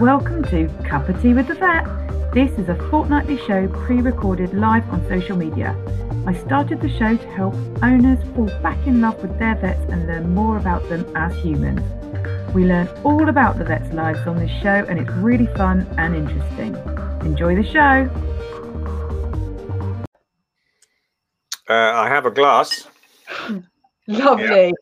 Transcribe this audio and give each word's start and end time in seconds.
Welcome 0.00 0.44
to 0.50 0.68
Cup 0.84 1.08
of 1.08 1.22
Tea 1.22 1.32
with 1.32 1.48
the 1.48 1.54
Vet. 1.54 1.86
This 2.34 2.50
is 2.58 2.68
a 2.68 2.74
fortnightly 2.90 3.38
show 3.46 3.66
pre 3.68 4.02
recorded 4.02 4.52
live 4.52 4.86
on 4.90 5.02
social 5.08 5.38
media. 5.38 5.74
I 6.26 6.34
started 6.34 6.82
the 6.82 6.88
show 6.98 7.16
to 7.16 7.30
help 7.30 7.54
owners 7.82 8.18
fall 8.34 8.48
back 8.60 8.76
in 8.86 9.00
love 9.00 9.22
with 9.22 9.38
their 9.38 9.54
vets 9.54 9.80
and 9.90 10.06
learn 10.06 10.34
more 10.34 10.58
about 10.58 10.86
them 10.90 11.10
as 11.16 11.34
humans. 11.38 11.80
We 12.54 12.66
learn 12.66 12.88
all 13.04 13.30
about 13.30 13.56
the 13.56 13.64
vets' 13.64 13.90
lives 13.94 14.18
on 14.26 14.36
this 14.36 14.50
show, 14.60 14.84
and 14.86 15.00
it's 15.00 15.10
really 15.12 15.46
fun 15.56 15.86
and 15.96 16.14
interesting. 16.14 16.74
Enjoy 17.26 17.56
the 17.56 17.64
show. 17.64 18.10
Uh, 21.70 21.72
I 21.72 22.08
have 22.08 22.26
a 22.26 22.30
glass. 22.30 22.86
Lovely. 24.06 24.74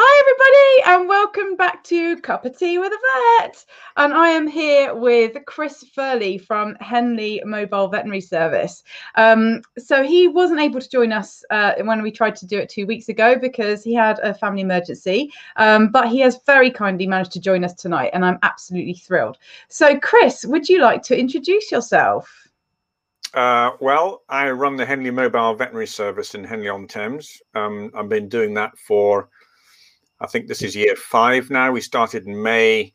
Hi, 0.00 0.76
everybody, 0.84 1.00
and 1.00 1.08
welcome 1.08 1.56
back 1.56 1.82
to 1.84 2.16
Cup 2.18 2.44
of 2.44 2.56
Tea 2.56 2.78
with 2.78 2.92
a 2.92 3.40
Vet. 3.40 3.64
And 3.96 4.14
I 4.14 4.28
am 4.28 4.46
here 4.46 4.94
with 4.94 5.36
Chris 5.44 5.84
Furley 5.92 6.38
from 6.38 6.76
Henley 6.76 7.42
Mobile 7.44 7.88
Veterinary 7.88 8.20
Service. 8.20 8.84
Um, 9.16 9.60
so 9.76 10.04
he 10.04 10.28
wasn't 10.28 10.60
able 10.60 10.80
to 10.80 10.88
join 10.88 11.10
us 11.10 11.42
uh, 11.50 11.72
when 11.82 12.00
we 12.00 12.12
tried 12.12 12.36
to 12.36 12.46
do 12.46 12.60
it 12.60 12.68
two 12.68 12.86
weeks 12.86 13.08
ago 13.08 13.36
because 13.36 13.82
he 13.82 13.92
had 13.92 14.20
a 14.20 14.32
family 14.32 14.60
emergency, 14.60 15.32
um, 15.56 15.88
but 15.88 16.06
he 16.08 16.20
has 16.20 16.38
very 16.46 16.70
kindly 16.70 17.08
managed 17.08 17.32
to 17.32 17.40
join 17.40 17.64
us 17.64 17.74
tonight, 17.74 18.10
and 18.12 18.24
I'm 18.24 18.38
absolutely 18.44 18.94
thrilled. 18.94 19.38
So, 19.66 19.98
Chris, 19.98 20.44
would 20.44 20.68
you 20.68 20.80
like 20.80 21.02
to 21.04 21.18
introduce 21.18 21.72
yourself? 21.72 22.32
Uh, 23.34 23.72
well, 23.80 24.22
I 24.28 24.48
run 24.52 24.76
the 24.76 24.86
Henley 24.86 25.10
Mobile 25.10 25.56
Veterinary 25.56 25.88
Service 25.88 26.36
in 26.36 26.44
Henley 26.44 26.68
on 26.68 26.86
Thames. 26.86 27.42
Um, 27.56 27.90
I've 27.96 28.08
been 28.08 28.28
doing 28.28 28.54
that 28.54 28.78
for 28.78 29.28
I 30.20 30.26
think 30.26 30.48
this 30.48 30.62
is 30.62 30.74
year 30.74 30.96
five 30.96 31.50
now. 31.50 31.70
We 31.70 31.80
started 31.80 32.26
in 32.26 32.42
May 32.42 32.94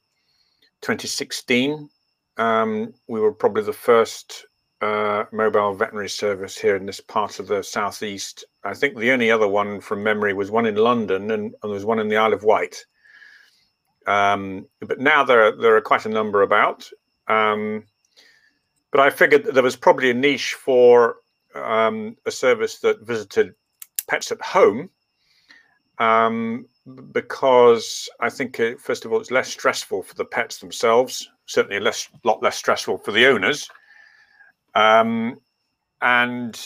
2016. 0.82 1.90
Um, 2.38 2.94
we 3.08 3.20
were 3.20 3.32
probably 3.32 3.64
the 3.64 3.72
first 3.72 4.46
uh, 4.82 5.24
mobile 5.32 5.74
veterinary 5.74 6.10
service 6.10 6.58
here 6.58 6.76
in 6.76 6.86
this 6.86 7.00
part 7.00 7.40
of 7.40 7.48
the 7.48 7.64
southeast. 7.64 8.44
I 8.66 8.74
think 8.74 8.98
the 8.98 9.12
only 9.12 9.32
other 9.32 9.48
one 9.48 9.80
from 9.80 10.04
memory 10.04 10.34
was 10.34 10.52
one 10.52 10.66
in 10.66 10.76
London, 10.76 11.32
and, 11.32 11.44
and 11.44 11.54
there 11.62 11.72
was 11.72 11.86
one 11.86 12.00
in 12.00 12.10
the 12.10 12.18
Isle 12.18 12.34
of 12.34 12.44
Wight. 12.44 12.86
Um, 14.06 14.68
but 14.82 15.00
now 15.00 15.24
there 15.24 15.56
there 15.56 15.78
are 15.78 15.82
quite 15.82 16.06
a 16.06 16.10
number 16.10 16.42
about. 16.42 16.90
Um, 17.30 17.86
but 18.92 19.00
I 19.00 19.10
figured 19.10 19.46
that 19.46 19.54
there 19.54 19.64
was 19.64 19.78
probably 19.78 20.10
a 20.10 20.14
niche 20.14 20.56
for 20.56 21.18
um, 21.56 22.18
a 22.26 22.32
service 22.32 22.80
that 22.80 23.08
visited 23.08 23.54
pets 24.08 24.32
at 24.32 24.42
home 24.42 24.90
um, 26.00 26.66
because 27.12 28.10
I 28.20 28.30
think, 28.30 28.60
uh, 28.60 28.76
first 28.78 29.06
of 29.06 29.14
all, 29.14 29.20
it's 29.20 29.32
less 29.32 29.50
stressful 29.50 30.04
for 30.04 30.16
the 30.16 30.26
pets 30.26 30.58
themselves, 30.58 31.30
certainly 31.46 31.78
a 31.78 31.82
less, 31.82 32.10
lot 32.24 32.42
less 32.42 32.58
stressful 32.58 32.98
for 32.98 33.12
the 33.12 33.28
owners. 33.28 33.70
Um, 34.76 35.40
and 36.02 36.60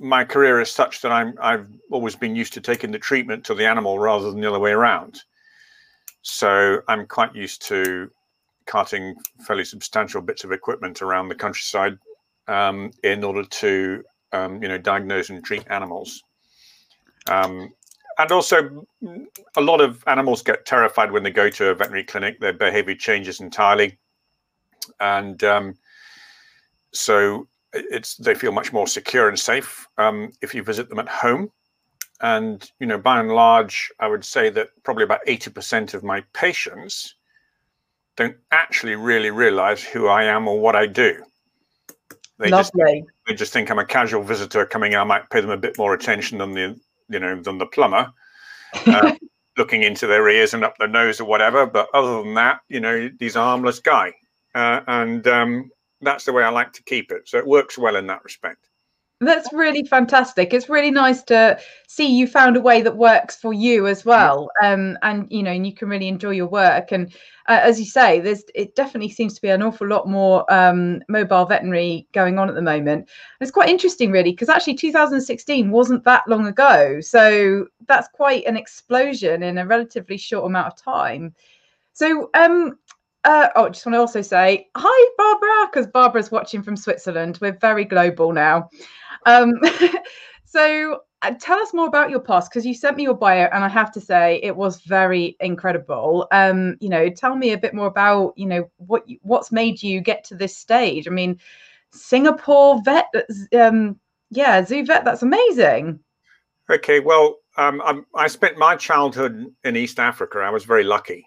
my 0.00 0.24
career 0.24 0.60
is 0.60 0.70
such 0.70 1.00
that 1.00 1.10
I'm, 1.10 1.34
I've 1.40 1.66
always 1.90 2.16
been 2.16 2.36
used 2.36 2.52
to 2.54 2.60
taking 2.60 2.90
the 2.90 2.98
treatment 2.98 3.44
to 3.46 3.54
the 3.54 3.66
animal 3.66 3.98
rather 3.98 4.30
than 4.30 4.40
the 4.40 4.48
other 4.48 4.60
way 4.60 4.72
around. 4.72 5.22
So 6.22 6.80
I'm 6.88 7.06
quite 7.06 7.34
used 7.34 7.66
to 7.68 8.10
carting 8.66 9.14
fairly 9.46 9.64
substantial 9.64 10.22
bits 10.22 10.44
of 10.44 10.52
equipment 10.52 11.02
around 11.02 11.28
the 11.28 11.34
countryside 11.34 11.98
um, 12.48 12.90
in 13.02 13.24
order 13.24 13.44
to, 13.44 14.04
um, 14.32 14.62
you 14.62 14.68
know, 14.68 14.78
diagnose 14.78 15.30
and 15.30 15.44
treat 15.44 15.64
animals. 15.68 16.22
Um, 17.28 17.72
and 18.18 18.30
also 18.30 18.86
a 19.56 19.60
lot 19.60 19.80
of 19.80 20.04
animals 20.06 20.42
get 20.42 20.66
terrified 20.66 21.10
when 21.10 21.22
they 21.22 21.30
go 21.30 21.50
to 21.50 21.68
a 21.70 21.74
veterinary 21.74 22.04
clinic. 22.04 22.40
Their 22.40 22.52
behavior 22.52 22.94
changes 22.94 23.40
entirely. 23.40 23.98
And 25.00 25.42
um, 25.44 25.74
so 26.92 27.48
it's 27.72 28.16
they 28.16 28.34
feel 28.34 28.52
much 28.52 28.72
more 28.72 28.86
secure 28.86 29.28
and 29.28 29.38
safe 29.38 29.86
um, 29.98 30.32
if 30.42 30.54
you 30.54 30.62
visit 30.62 30.88
them 30.88 30.98
at 30.98 31.08
home. 31.08 31.50
And 32.20 32.70
you 32.78 32.86
know 32.86 32.96
by 32.96 33.18
and 33.18 33.30
large 33.30 33.90
i 33.98 34.06
would 34.06 34.24
say 34.24 34.48
that 34.48 34.68
probably 34.84 35.02
about 35.02 35.26
80% 35.26 35.94
of 35.94 36.04
my 36.04 36.22
patients 36.32 37.16
don't 38.16 38.36
actually 38.52 38.94
really 38.94 39.30
realize 39.30 39.82
who 39.82 40.06
i 40.06 40.22
am 40.22 40.46
or 40.46 40.60
what 40.60 40.76
i 40.76 40.86
do. 40.86 41.24
They 42.38 42.50
Lovely. 42.50 43.00
just 43.00 43.10
they 43.26 43.34
just 43.34 43.52
think 43.52 43.70
i'm 43.70 43.80
a 43.80 43.84
casual 43.84 44.22
visitor 44.22 44.64
coming 44.64 44.92
in. 44.92 44.98
I 44.98 45.04
might 45.04 45.28
pay 45.30 45.40
them 45.40 45.50
a 45.50 45.56
bit 45.56 45.76
more 45.76 45.92
attention 45.92 46.38
than 46.38 46.52
the 46.52 46.76
you 47.08 47.18
know, 47.18 47.40
than 47.40 47.58
the 47.58 47.66
plumber, 47.66 48.12
uh, 48.86 49.14
looking 49.56 49.82
into 49.82 50.06
their 50.06 50.28
ears 50.28 50.54
and 50.54 50.64
up 50.64 50.76
their 50.78 50.88
nose 50.88 51.20
or 51.20 51.24
whatever. 51.24 51.66
But 51.66 51.88
other 51.94 52.22
than 52.22 52.34
that, 52.34 52.60
you 52.68 52.80
know, 52.80 53.10
he's 53.18 53.36
a 53.36 53.40
harmless 53.40 53.80
guy, 53.80 54.12
uh, 54.54 54.80
and 54.86 55.26
um, 55.28 55.70
that's 56.00 56.24
the 56.24 56.32
way 56.32 56.42
I 56.42 56.50
like 56.50 56.72
to 56.74 56.82
keep 56.84 57.10
it. 57.10 57.28
So 57.28 57.38
it 57.38 57.46
works 57.46 57.78
well 57.78 57.96
in 57.96 58.06
that 58.08 58.24
respect. 58.24 58.68
That's 59.24 59.52
really 59.52 59.84
fantastic. 59.84 60.52
It's 60.52 60.68
really 60.68 60.90
nice 60.90 61.22
to 61.24 61.58
see 61.86 62.06
you 62.06 62.26
found 62.26 62.56
a 62.56 62.60
way 62.60 62.82
that 62.82 62.96
works 62.96 63.36
for 63.36 63.52
you 63.52 63.86
as 63.86 64.04
well. 64.04 64.50
Um, 64.62 64.98
and 65.02 65.26
you 65.30 65.42
know, 65.42 65.50
and 65.50 65.66
you 65.66 65.74
can 65.74 65.88
really 65.88 66.08
enjoy 66.08 66.30
your 66.30 66.46
work. 66.46 66.92
And 66.92 67.12
uh, 67.46 67.60
as 67.62 67.78
you 67.78 67.86
say, 67.86 68.20
there's 68.20 68.44
it 68.54 68.74
definitely 68.74 69.10
seems 69.10 69.34
to 69.34 69.42
be 69.42 69.48
an 69.48 69.62
awful 69.62 69.86
lot 69.86 70.08
more 70.08 70.50
um, 70.52 71.02
mobile 71.08 71.44
veterinary 71.44 72.06
going 72.12 72.38
on 72.38 72.48
at 72.48 72.54
the 72.54 72.62
moment. 72.62 73.00
And 73.00 73.08
it's 73.40 73.50
quite 73.50 73.68
interesting, 73.68 74.10
really, 74.10 74.30
because 74.30 74.48
actually 74.48 74.74
2016 74.74 75.70
wasn't 75.70 76.04
that 76.04 76.26
long 76.28 76.46
ago. 76.46 77.00
So 77.00 77.66
that's 77.86 78.08
quite 78.08 78.44
an 78.46 78.56
explosion 78.56 79.42
in 79.42 79.58
a 79.58 79.66
relatively 79.66 80.16
short 80.16 80.46
amount 80.46 80.68
of 80.68 80.76
time. 80.76 81.34
So 81.92 82.30
um, 82.34 82.76
uh, 83.24 83.48
oh, 83.56 83.68
just 83.68 83.84
want 83.86 83.94
to 83.94 84.00
also 84.00 84.22
say 84.22 84.68
hi, 84.76 85.10
Barbara, 85.16 85.68
because 85.70 85.86
Barbara's 85.86 86.30
watching 86.30 86.62
from 86.62 86.76
Switzerland. 86.76 87.38
We're 87.40 87.58
very 87.58 87.84
global 87.84 88.32
now. 88.32 88.68
Um, 89.26 89.54
so 90.44 91.00
uh, 91.22 91.32
tell 91.40 91.58
us 91.58 91.72
more 91.72 91.86
about 91.86 92.10
your 92.10 92.20
past 92.20 92.50
because 92.50 92.66
you 92.66 92.74
sent 92.74 92.98
me 92.98 93.02
your 93.04 93.14
bio 93.14 93.48
and 93.52 93.64
i 93.64 93.68
have 93.68 93.90
to 93.90 94.00
say 94.00 94.40
it 94.42 94.54
was 94.54 94.82
very 94.82 95.36
incredible. 95.40 96.28
Um 96.32 96.76
you 96.80 96.88
know 96.90 97.08
tell 97.08 97.34
me 97.34 97.52
a 97.52 97.58
bit 97.58 97.74
more 97.74 97.86
about 97.86 98.34
you 98.36 98.46
know 98.46 98.70
what 98.76 99.04
what's 99.22 99.50
made 99.50 99.82
you 99.82 100.00
get 100.00 100.24
to 100.24 100.34
this 100.34 100.56
stage? 100.56 101.08
I 101.08 101.10
mean 101.10 101.40
singapore 101.92 102.82
vet 102.84 103.06
um 103.56 103.98
yeah 104.30 104.62
zoo 104.64 104.84
vet 104.84 105.04
that's 105.04 105.22
amazing. 105.22 106.00
Okay 106.70 107.00
well 107.00 107.36
um, 107.56 107.80
I, 107.82 108.00
I 108.16 108.26
spent 108.26 108.58
my 108.58 108.74
childhood 108.76 109.46
in 109.62 109.76
east 109.76 109.98
africa. 109.98 110.40
I 110.40 110.50
was 110.50 110.64
very 110.64 110.84
lucky 110.84 111.26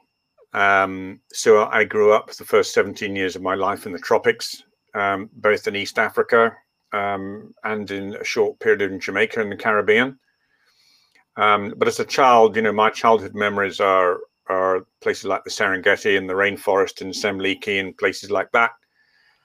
um, 0.53 1.19
so 1.31 1.65
i 1.67 1.83
grew 1.83 2.11
up 2.13 2.31
the 2.33 2.45
first 2.45 2.73
17 2.73 3.15
years 3.15 3.35
of 3.35 3.41
my 3.41 3.55
life 3.55 3.85
in 3.85 3.91
the 3.91 3.99
tropics 3.99 4.63
um, 4.95 5.29
both 5.33 5.67
in 5.67 5.75
east 5.75 5.99
africa 5.99 6.55
um, 6.93 7.53
and 7.63 7.89
in 7.91 8.15
a 8.15 8.23
short 8.23 8.59
period 8.59 8.81
in 8.81 8.99
Jamaica 8.99 9.41
in 9.41 9.49
the 9.49 9.55
Caribbean. 9.55 10.17
Um, 11.35 11.73
but 11.77 11.87
as 11.87 11.99
a 11.99 12.05
child, 12.05 12.55
you 12.55 12.61
know, 12.61 12.73
my 12.73 12.89
childhood 12.89 13.35
memories 13.35 13.79
are 13.79 14.19
are 14.49 14.85
places 15.01 15.25
like 15.25 15.43
the 15.43 15.49
Serengeti 15.49 16.17
and 16.17 16.29
the 16.29 16.33
rainforest 16.33 17.01
and 17.01 17.13
Semliki 17.13 17.81
and 17.81 17.97
places 17.97 18.31
like 18.31 18.49
that. 18.53 18.71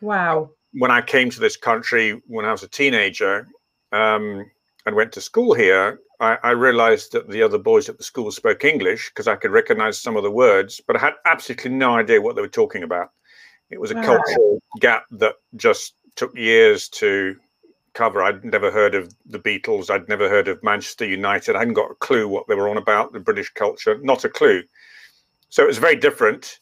Wow. 0.01 0.51
When 0.75 0.93
I 0.93 1.01
came 1.01 1.29
to 1.31 1.41
this 1.41 1.57
country 1.57 2.23
when 2.29 2.45
I 2.45 2.53
was 2.53 2.63
a 2.63 2.69
teenager 2.69 3.49
um, 3.91 4.49
and 4.87 4.95
went 4.95 5.13
to 5.13 5.21
school 5.21 5.55
here, 5.55 5.99
I, 6.23 6.39
I, 6.45 6.51
realized 6.53 7.13
that 7.13 7.29
the 7.29 7.43
other 7.43 7.59
boys 7.59 7.89
at 7.89 7.99
the 7.99 8.05
school 8.05 8.31
spoke 8.31 8.65
English 8.65 9.11
because 9.11 9.27
I 9.27 9.35
could 9.35 9.51
recognize 9.51 9.99
some 9.99 10.17
of 10.17 10.23
the 10.23 10.31
words, 10.31 10.81
but 10.87 10.95
I 10.95 11.01
had 11.01 11.15
absolutely 11.25 11.73
no 11.73 11.97
idea 11.97 12.23
what 12.23 12.37
they 12.37 12.43
were 12.43 12.49
talking 12.49 12.85
about. 12.85 13.11
It 13.71 13.81
was 13.81 13.91
a 13.91 13.97
wow. 13.97 14.05
cultural 14.05 14.63
gap 14.79 15.05
that 15.11 15.35
just 15.57 15.95
took 16.15 16.37
years 16.37 16.89
to 16.91 17.37
cover. 17.95 18.23
I'd 18.23 18.45
never 18.45 18.71
heard 18.71 18.95
of 18.95 19.13
the 19.27 19.41
Beatles. 19.41 19.91
I'd 19.91 20.09
never 20.09 20.29
heard 20.29 20.47
of 20.47 20.63
Manchester 20.63 21.07
United. 21.07 21.57
I 21.57 21.61
hadn't 21.61 21.75
got 21.75 21.91
a 21.91 21.97
clue 21.97 22.29
what 22.29 22.47
they 22.47 22.55
were 22.55 22.69
on 22.69 22.77
about, 22.77 23.13
the 23.13 23.21
British 23.21 23.53
culture, 23.53 23.99
not 24.01 24.25
a 24.25 24.29
clue. 24.29 24.63
So 25.49 25.65
it 25.65 25.67
was 25.67 25.79
very 25.79 25.97
different. 25.97 26.61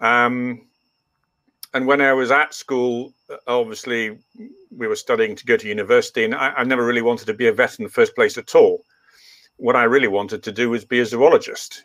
Um, 0.00 0.67
and 1.74 1.86
when 1.86 2.00
I 2.00 2.12
was 2.12 2.30
at 2.30 2.54
school, 2.54 3.12
obviously 3.46 4.18
we 4.70 4.86
were 4.86 4.96
studying 4.96 5.36
to 5.36 5.46
go 5.46 5.56
to 5.56 5.68
university, 5.68 6.24
and 6.24 6.34
I, 6.34 6.50
I, 6.50 6.64
never 6.64 6.84
really 6.84 7.02
wanted 7.02 7.26
to 7.26 7.34
be 7.34 7.48
a 7.48 7.52
vet 7.52 7.78
in 7.78 7.84
the 7.84 7.90
first 7.90 8.14
place 8.14 8.38
at 8.38 8.54
all. 8.54 8.84
What 9.56 9.76
I 9.76 9.84
really 9.84 10.08
wanted 10.08 10.42
to 10.44 10.52
do 10.52 10.70
was 10.70 10.84
be 10.84 11.00
a 11.00 11.06
zoologist. 11.06 11.84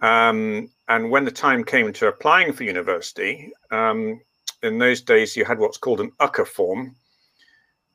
Um, 0.00 0.68
and 0.88 1.10
when 1.10 1.24
the 1.24 1.30
time 1.30 1.64
came 1.64 1.92
to 1.92 2.08
applying 2.08 2.52
for 2.52 2.64
university, 2.64 3.52
um, 3.70 4.20
in 4.62 4.78
those 4.78 5.00
days 5.00 5.36
you 5.36 5.44
had 5.44 5.58
what's 5.58 5.78
called 5.78 6.00
an 6.00 6.12
UCA 6.20 6.46
form, 6.46 6.94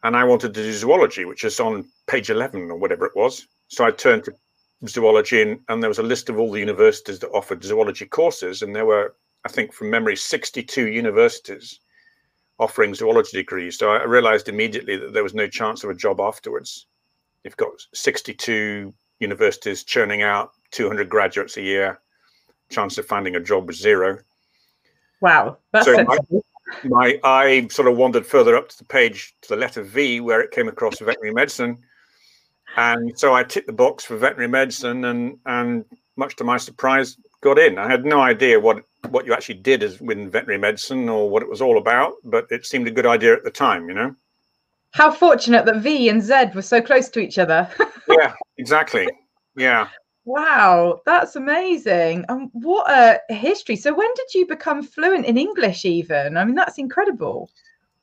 and 0.03 0.15
I 0.15 0.23
wanted 0.23 0.53
to 0.53 0.63
do 0.63 0.73
zoology, 0.73 1.25
which 1.25 1.43
is 1.43 1.59
on 1.59 1.85
page 2.07 2.29
11 2.29 2.71
or 2.71 2.77
whatever 2.77 3.05
it 3.05 3.15
was. 3.15 3.47
So 3.67 3.85
I 3.85 3.91
turned 3.91 4.25
to 4.25 4.33
zoology, 4.87 5.41
and, 5.41 5.59
and 5.69 5.81
there 5.81 5.89
was 5.89 5.99
a 5.99 6.03
list 6.03 6.29
of 6.29 6.39
all 6.39 6.51
the 6.51 6.59
universities 6.59 7.19
that 7.19 7.29
offered 7.29 7.63
zoology 7.63 8.05
courses, 8.05 8.61
and 8.61 8.75
there 8.75 8.85
were, 8.85 9.15
I 9.47 9.49
think, 9.49 9.71
from 9.71 9.89
memory, 9.89 10.17
62 10.17 10.87
universities 10.89 11.79
offering 12.59 12.93
zoology 12.93 13.37
degrees. 13.37 13.77
So 13.77 13.91
I 13.91 14.03
realized 14.03 14.49
immediately 14.49 14.97
that 14.97 15.13
there 15.13 15.23
was 15.23 15.33
no 15.33 15.47
chance 15.47 15.85
of 15.85 15.89
a 15.89 15.95
job 15.95 16.19
afterwards. 16.19 16.87
You've 17.45 17.55
got 17.55 17.71
62 17.93 18.93
universities 19.21 19.85
churning 19.85 20.21
out 20.21 20.51
200 20.71 21.07
graduates 21.07 21.55
a 21.55 21.61
year, 21.61 22.01
chance 22.69 22.97
of 22.97 23.05
finding 23.05 23.37
a 23.37 23.39
job 23.39 23.67
was 23.67 23.79
zero. 23.79 24.19
Wow, 25.21 25.59
that's 25.71 25.85
So 25.85 25.95
sensible. 25.95 26.43
my 26.83 27.17
eye 27.23 27.69
sort 27.71 27.87
of 27.87 27.95
wandered 27.95 28.25
further 28.25 28.57
up 28.57 28.67
to 28.67 28.77
the 28.77 28.83
page 28.83 29.33
to 29.43 29.49
the 29.49 29.55
letter 29.55 29.81
V 29.81 30.19
where 30.19 30.41
it 30.41 30.51
came 30.51 30.67
across 30.67 30.99
veterinary 30.99 31.33
medicine. 31.33 31.77
And 32.75 33.17
so 33.17 33.33
I 33.33 33.45
ticked 33.45 33.67
the 33.67 33.73
box 33.73 34.03
for 34.03 34.17
veterinary 34.17 34.49
medicine 34.49 35.05
and 35.05 35.37
and 35.45 35.85
much 36.17 36.35
to 36.35 36.43
my 36.43 36.57
surprise 36.57 37.15
got 37.41 37.59
in. 37.59 37.77
I 37.77 37.89
had 37.89 38.05
no 38.05 38.19
idea 38.21 38.59
what 38.59 38.83
what 39.09 39.25
you 39.25 39.33
actually 39.33 39.55
did 39.55 39.83
as 39.83 40.01
with 40.01 40.31
veterinary 40.31 40.57
medicine 40.57 41.07
or 41.07 41.29
what 41.29 41.43
it 41.43 41.49
was 41.49 41.61
all 41.61 41.77
about, 41.77 42.13
but 42.23 42.47
it 42.49 42.65
seemed 42.65 42.87
a 42.87 42.91
good 42.91 43.05
idea 43.05 43.33
at 43.33 43.43
the 43.43 43.51
time, 43.51 43.87
you 43.87 43.95
know? 43.95 44.15
How 44.91 45.11
fortunate 45.11 45.65
that 45.65 45.77
V 45.77 46.09
and 46.09 46.21
Z 46.21 46.51
were 46.55 46.61
so 46.61 46.81
close 46.81 47.09
to 47.09 47.19
each 47.19 47.37
other. 47.37 47.69
Yeah, 48.09 48.33
exactly. 48.57 49.05
Yeah. 49.57 49.89
wow, 50.23 51.01
that's 51.05 51.35
amazing. 51.35 52.23
Um, 52.29 52.49
what 52.53 52.89
a 52.89 53.19
history. 53.33 53.75
So 53.75 53.93
when 53.93 54.07
did 54.15 54.33
you 54.33 54.47
become 54.47 54.81
fluent 54.81 55.25
in 55.25 55.37
English 55.37 55.83
even? 55.83 56.37
I 56.37 56.45
mean, 56.45 56.55
that's 56.55 56.77
incredible. 56.77 57.49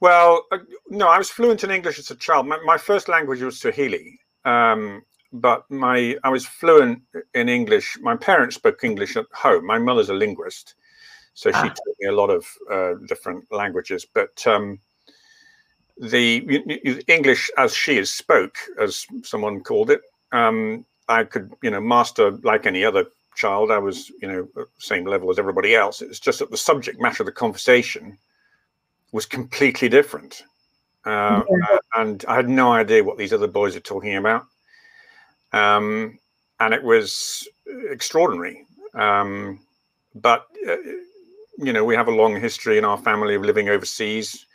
Well, 0.00 0.44
uh, 0.52 0.58
no, 0.90 1.08
I 1.08 1.16
was 1.16 1.30
fluent 1.30 1.64
in 1.64 1.70
English 1.70 1.98
as 1.98 2.10
a 2.10 2.16
child. 2.16 2.46
My, 2.46 2.58
my 2.66 2.76
first 2.76 3.08
language 3.08 3.40
was 3.40 3.58
Swahili, 3.58 4.20
um, 4.44 5.02
but 5.34 5.69
my 5.70 6.16
I 6.25 6.28
was 6.31 6.46
fluent 6.46 7.02
in 7.34 7.48
English. 7.48 7.98
My 8.00 8.16
parents 8.16 8.56
spoke 8.56 8.84
English 8.84 9.16
at 9.16 9.26
home. 9.32 9.66
My 9.66 9.78
mother's 9.78 10.08
a 10.10 10.14
linguist, 10.14 10.75
so 11.34 11.50
she 11.50 11.58
Ah. 11.58 11.62
taught 11.69 11.96
me 12.00 12.08
a 12.08 12.12
lot 12.12 12.31
of 12.31 12.46
uh, 12.70 12.94
different 13.08 13.44
languages. 13.52 14.06
But 14.06 14.46
um, 14.46 14.78
the 15.98 16.44
y- 16.48 16.81
y- 16.84 17.00
English, 17.08 17.50
as 17.58 17.75
she 17.75 17.98
is 17.98 18.12
spoke, 18.12 18.56
as 18.81 19.06
someone 19.22 19.62
called 19.62 19.90
it, 19.90 20.02
um, 20.32 20.84
I 21.08 21.25
could, 21.25 21.52
you 21.62 21.70
know, 21.70 21.80
master 21.80 22.30
like 22.42 22.66
any 22.66 22.84
other 22.84 23.04
child. 23.34 23.70
I 23.70 23.78
was, 23.78 24.10
you 24.22 24.28
know, 24.28 24.66
same 24.78 25.04
level 25.04 25.30
as 25.30 25.38
everybody 25.38 25.75
else. 25.75 26.00
It's 26.02 26.20
just 26.20 26.38
that 26.38 26.50
the 26.50 26.56
subject 26.56 27.00
matter 27.00 27.22
of 27.22 27.26
the 27.26 27.32
conversation 27.32 28.19
was 29.12 29.26
completely 29.26 29.88
different. 29.88 30.42
Uh, 31.06 31.42
uh, 31.70 31.78
and 31.96 32.25
I 32.26 32.37
had 32.37 32.48
no 32.48 32.72
idea 32.72 33.04
what 33.04 33.19
these 33.19 33.32
other 33.32 33.46
boys 33.48 33.76
are 33.76 33.80
talking 33.80 34.16
about. 34.16 34.46
Um, 35.54 36.18
and 36.58 36.74
it 36.74 36.82
was 36.82 37.48
extraordinary. 37.90 38.66
Um, 38.94 39.60
but, 40.14 40.46
uh, 40.68 40.76
you 41.58 41.72
know, 41.72 41.84
we 41.84 41.94
have 41.94 42.08
a 42.08 42.14
long 42.22 42.40
history 42.40 42.76
in 42.76 42.84
our 42.84 42.98
family 42.98 43.34
of 43.36 43.42
living 43.42 43.68
overseas. 43.68 44.46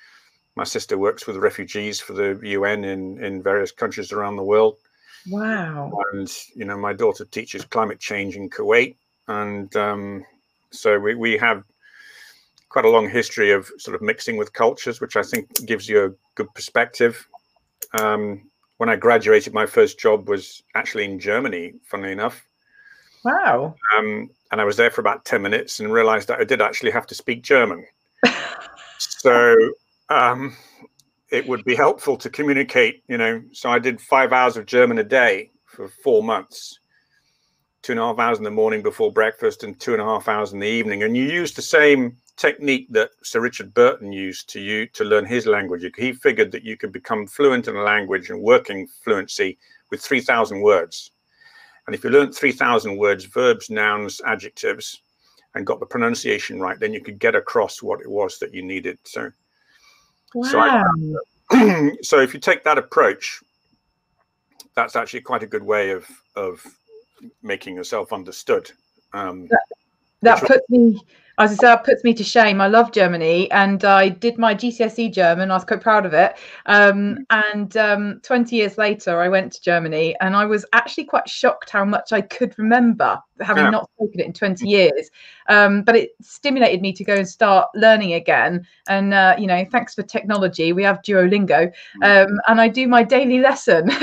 My 0.55 0.65
sister 0.65 0.97
works 0.97 1.25
with 1.25 1.37
refugees 1.37 2.01
for 2.01 2.13
the 2.13 2.39
UN 2.43 2.83
in, 2.83 3.23
in 3.23 3.41
various 3.41 3.71
countries 3.71 4.11
around 4.11 4.35
the 4.35 4.43
world. 4.43 4.77
Wow. 5.29 5.91
And, 6.11 6.29
you 6.53 6.65
know, 6.65 6.77
my 6.77 6.93
daughter 6.93 7.25
teaches 7.25 7.63
climate 7.65 7.99
change 7.99 8.35
in 8.35 8.49
Kuwait. 8.49 8.95
And 9.27 9.73
um, 9.77 10.25
so 10.71 10.99
we, 10.99 11.15
we 11.15 11.37
have 11.37 11.63
quite 12.67 12.85
a 12.85 12.89
long 12.89 13.09
history 13.09 13.51
of 13.51 13.69
sort 13.77 13.95
of 13.95 14.01
mixing 14.01 14.35
with 14.35 14.53
cultures, 14.53 14.99
which 14.99 15.15
I 15.15 15.23
think 15.23 15.65
gives 15.65 15.87
you 15.87 16.05
a 16.05 16.11
good 16.35 16.53
perspective. 16.53 17.25
Um, 17.99 18.48
when 18.79 18.87
I 18.87 18.95
graduated, 18.95 19.53
my 19.53 19.65
first 19.65 19.99
job 19.99 20.29
was 20.29 20.63
actually 20.73 21.03
in 21.03 21.19
Germany, 21.19 21.73
funnily 21.83 22.13
enough. 22.13 22.45
Wow. 23.25 23.75
Um, 23.97 24.29
and 24.53 24.61
I 24.61 24.63
was 24.63 24.77
there 24.77 24.89
for 24.89 25.01
about 25.01 25.25
10 25.25 25.41
minutes 25.41 25.81
and 25.81 25.91
realized 25.91 26.29
that 26.29 26.39
I 26.39 26.45
did 26.45 26.61
actually 26.61 26.91
have 26.91 27.05
to 27.07 27.15
speak 27.15 27.43
German. 27.43 27.85
so 28.97 29.53
um, 30.07 30.55
it 31.29 31.45
would 31.45 31.65
be 31.65 31.75
helpful 31.75 32.15
to 32.15 32.29
communicate, 32.29 33.03
you 33.09 33.17
know. 33.17 33.43
So 33.51 33.69
I 33.69 33.79
did 33.79 33.99
five 33.99 34.31
hours 34.31 34.55
of 34.55 34.65
German 34.65 34.97
a 34.97 35.03
day 35.03 35.51
for 35.65 35.89
four 35.89 36.23
months, 36.23 36.79
two 37.81 37.93
and 37.93 37.99
a 37.99 38.03
half 38.03 38.19
hours 38.19 38.37
in 38.37 38.43
the 38.43 38.51
morning 38.51 38.81
before 38.81 39.11
breakfast 39.11 39.63
and 39.63 39.79
two 39.79 39.93
and 39.93 40.01
a 40.01 40.05
half 40.05 40.27
hours 40.27 40.53
in 40.53 40.59
the 40.59 40.67
evening. 40.67 41.03
And 41.03 41.15
you 41.15 41.23
use 41.23 41.53
the 41.53 41.61
same 41.61 42.17
technique 42.35 42.87
that 42.91 43.11
Sir 43.23 43.39
Richard 43.41 43.73
Burton 43.73 44.11
used 44.11 44.49
to 44.49 44.59
you 44.59 44.85
to 44.87 45.03
learn 45.03 45.25
his 45.25 45.45
language. 45.45 45.85
He 45.97 46.13
figured 46.13 46.51
that 46.51 46.63
you 46.63 46.77
could 46.77 46.91
become 46.91 47.27
fluent 47.27 47.67
in 47.67 47.75
a 47.75 47.81
language 47.81 48.29
and 48.29 48.41
working 48.41 48.87
fluency 49.03 49.57
with 49.91 50.01
3,000 50.01 50.61
words. 50.61 51.11
And 51.85 51.95
if 51.95 52.03
you 52.03 52.09
learned 52.09 52.35
3,000 52.35 52.97
words, 52.97 53.25
verbs, 53.25 53.69
nouns, 53.69 54.21
adjectives, 54.25 55.01
and 55.55 55.65
got 55.65 55.79
the 55.79 55.85
pronunciation 55.85 56.59
right, 56.59 56.79
then 56.79 56.93
you 56.93 57.01
could 57.01 57.17
get 57.19 57.35
across 57.35 57.81
what 57.81 58.01
it 58.01 58.09
was 58.09 58.37
that 58.39 58.53
you 58.53 58.61
needed. 58.61 58.99
So, 59.03 59.31
So 60.43 60.59
I- 60.59 60.83
so 62.03 62.19
if 62.19 62.33
you 62.33 62.39
take 62.39 62.63
that 62.63 62.77
approach, 62.77 63.41
that's 64.75 64.95
actually 64.95 65.21
quite 65.21 65.43
a 65.43 65.47
good 65.47 65.63
way 65.63 65.89
of 65.89 66.05
of 66.35 66.63
making 67.41 67.75
yourself 67.75 68.13
understood. 68.13 68.71
Um, 69.13 69.47
that 70.21 70.41
Which- 70.41 70.51
puts 70.51 70.69
me 70.69 71.01
as 71.39 71.51
I 71.51 71.55
say, 71.55 71.67
that 71.67 71.83
puts 71.85 72.03
me 72.03 72.13
to 72.13 72.23
shame. 72.23 72.59
I 72.61 72.67
love 72.67 72.91
Germany, 72.91 73.49
and 73.51 73.83
I 73.85 74.09
did 74.09 74.37
my 74.37 74.53
GCSE 74.53 75.11
German. 75.13 75.49
I 75.51 75.55
was 75.55 75.63
quite 75.65 75.81
proud 75.81 76.05
of 76.05 76.13
it. 76.13 76.35
Um, 76.65 77.25
and 77.29 77.75
um, 77.77 78.19
20 78.23 78.55
years 78.55 78.77
later, 78.77 79.19
I 79.21 79.29
went 79.29 79.53
to 79.53 79.61
Germany, 79.61 80.15
and 80.19 80.35
I 80.35 80.45
was 80.45 80.65
actually 80.73 81.05
quite 81.05 81.29
shocked 81.29 81.69
how 81.69 81.85
much 81.85 82.11
I 82.11 82.21
could 82.21 82.57
remember, 82.59 83.17
having 83.39 83.63
Yeah. 83.63 83.69
not 83.71 83.89
spoken 83.95 84.19
it 84.19 84.25
in 84.25 84.33
20 84.33 84.67
years. 84.67 85.09
Um, 85.47 85.81
but 85.83 85.95
it 85.95 86.11
stimulated 86.21 86.81
me 86.81 86.91
to 86.93 87.03
go 87.03 87.15
and 87.15 87.27
start 87.27 87.69
learning 87.73 88.13
again. 88.13 88.67
And 88.87 89.13
uh, 89.13 89.35
you 89.39 89.47
know, 89.47 89.63
thanks 89.71 89.95
for 89.95 90.03
technology, 90.03 90.73
we 90.73 90.83
have 90.83 91.01
Duolingo, 91.01 91.71
um, 92.03 92.39
and 92.47 92.59
I 92.59 92.67
do 92.67 92.87
my 92.87 93.03
daily 93.03 93.39
lesson. 93.39 93.89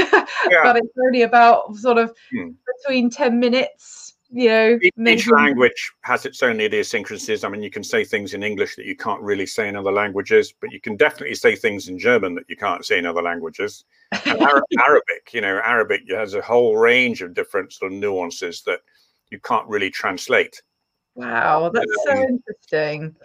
Yeah. 0.51 0.63
but 0.63 0.77
it's 0.77 0.97
only 1.05 1.23
about 1.23 1.75
sort 1.77 1.99
of 1.99 2.13
Hmm. 2.31 2.51
between 2.85 3.11
10 3.11 3.39
minutes. 3.41 4.06
You 4.37 4.49
know, 4.51 4.79
each, 4.83 4.93
maybe 4.99 5.21
each 5.21 5.31
language 5.31 5.93
has 6.03 6.27
its 6.27 6.43
own 6.43 6.61
idiosyncrasies. 6.61 7.43
I 7.43 7.49
mean, 7.49 7.63
you 7.63 7.71
can 7.71 7.83
say 7.83 8.05
things 8.05 8.35
in 8.35 8.43
English 8.43 8.77
that 8.77 8.85
you 8.85 8.95
can't 8.95 9.23
really 9.23 9.47
say 9.47 9.67
in 9.67 9.77
other 9.77 9.91
languages, 9.91 10.53
but 10.61 10.71
you 10.73 10.79
can 10.79 10.95
definitely 10.95 11.37
say 11.37 11.57
things 11.57 11.89
in 11.89 11.99
German 11.99 12.35
that 12.35 12.45
you 12.47 12.55
can't 12.55 12.85
say 12.85 12.99
in 12.99 13.07
other 13.07 13.23
languages. 13.23 13.87
And 14.27 14.39
Ara- 14.43 14.61
Arabic, 14.87 15.31
you 15.33 15.41
know, 15.41 15.59
Arabic 15.65 16.03
has 16.11 16.35
a 16.35 16.43
whole 16.43 16.77
range 16.77 17.23
of 17.23 17.33
different 17.33 17.73
sort 17.73 17.93
of 17.93 17.99
nuances 17.99 18.61
that 18.67 18.81
you 19.31 19.41
can't 19.41 19.67
really 19.69 19.89
translate. 19.89 20.61
Wow, 21.15 21.71
that's 21.73 22.05
so 22.05 22.13
Um, 22.13 22.19
interesting. 22.19 23.17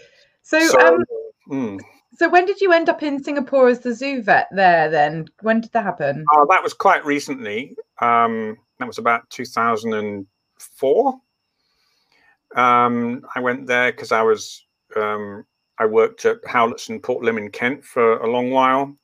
So, 0.44 0.66
So, 0.66 0.96
um, 0.96 1.04
mm. 1.50 1.81
so 2.14 2.30
when 2.30 2.46
did 2.46 2.62
you 2.62 2.72
end 2.72 2.88
up 2.88 3.04
in 3.04 3.22
Singapore 3.22 3.68
as 3.68 3.80
the 3.81 3.94
zoo 3.94 4.22
vet 4.22 4.48
there? 4.54 4.90
Then 4.90 5.28
when 5.42 5.60
did 5.60 5.74
that 5.74 5.84
happen? 5.84 6.24
Oh, 6.31 6.48
that 6.50 6.64
was 6.64 6.74
quite 6.74 7.04
recently. 7.04 7.75
Um, 8.00 8.56
that 8.80 8.88
was 8.88 8.98
about 8.98 9.30
2004. 10.80 11.19
Um, 12.56 13.26
I 13.35 13.40
went 13.40 13.68
there 13.68 13.92
because 13.92 14.12
I 14.12 14.21
was 14.21 14.66
um, 14.95 15.45
I 15.80 15.85
worked 15.85 16.26
at 16.26 16.42
Howletts 16.44 16.90
and 16.90 17.02
Port 17.02 17.24
Lympne 17.24 17.45
in 17.45 17.52
Kent 17.52 17.83
for 17.83 18.18
a 18.18 18.30
long 18.30 18.52
while, 18.52 18.95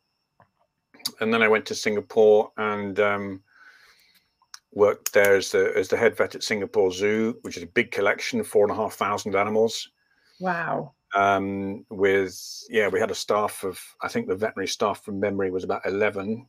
and 1.22 1.34
then 1.34 1.42
I 1.42 1.48
went 1.48 1.66
to 1.68 1.76
Singapore 1.76 2.52
and 2.58 3.00
um, 3.00 3.42
worked 4.74 5.14
there 5.14 5.36
as 5.36 5.52
the 5.52 5.72
as 5.78 5.88
the 5.88 5.98
head 5.98 6.18
vet 6.18 6.36
at 6.36 6.44
Singapore 6.44 6.92
Zoo, 6.92 7.38
which 7.44 7.58
is 7.58 7.64
a 7.64 7.68
big 7.68 7.92
collection, 7.92 8.44
four 8.44 8.64
and 8.64 8.72
a 8.72 8.76
half 8.76 8.94
thousand 8.96 9.36
animals 9.36 9.90
Wow. 10.40 10.94
um, 11.16 11.86
with 11.90 12.38
yeah, 12.70 12.90
we 12.90 13.00
had 13.00 13.12
a 13.12 13.16
staff 13.16 13.64
of 13.64 13.80
I 14.02 14.10
think 14.10 14.28
the 14.28 14.36
veterinary 14.36 14.68
staff 14.68 15.04
from 15.04 15.22
memory 15.22 15.52
was 15.52 15.64
about 15.64 15.86
eleven, 15.86 16.46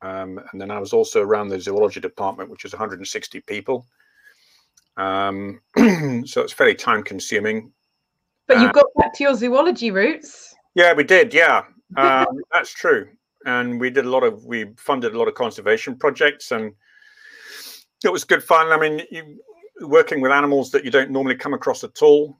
um, 0.00 0.40
and 0.52 0.60
then 0.60 0.70
I 0.70 0.78
was 0.80 0.94
also 0.94 1.20
around 1.22 1.48
the 1.48 1.60
zoology 1.60 2.00
department, 2.00 2.48
which 2.50 2.64
was 2.64 2.72
160 2.72 3.40
people. 3.42 3.86
Um, 5.00 5.60
so 6.26 6.42
it's 6.42 6.52
fairly 6.52 6.74
time 6.74 7.02
consuming. 7.02 7.72
But 8.46 8.60
you 8.60 8.66
Uh, 8.66 8.72
got 8.72 8.86
back 8.96 9.14
to 9.14 9.24
your 9.24 9.34
zoology 9.34 9.90
roots. 9.90 10.54
Yeah, 10.74 10.92
we 10.92 11.04
did. 11.04 11.32
Yeah, 11.32 11.62
um, 11.96 12.26
that's 12.52 12.72
true. 12.72 13.08
And 13.46 13.80
we 13.80 13.88
did 13.88 14.04
a 14.04 14.10
lot 14.10 14.22
of 14.22 14.44
we 14.44 14.66
funded 14.76 15.14
a 15.14 15.18
lot 15.18 15.28
of 15.28 15.34
conservation 15.34 15.96
projects, 15.96 16.52
and 16.52 16.74
it 18.04 18.12
was 18.12 18.24
good 18.24 18.44
fun. 18.44 18.68
I 18.68 18.78
mean, 18.78 19.02
you, 19.10 19.40
working 19.80 20.20
with 20.20 20.32
animals 20.32 20.70
that 20.72 20.84
you 20.84 20.90
don't 20.90 21.10
normally 21.10 21.36
come 21.36 21.54
across 21.54 21.82
at 21.82 22.02
all. 22.02 22.36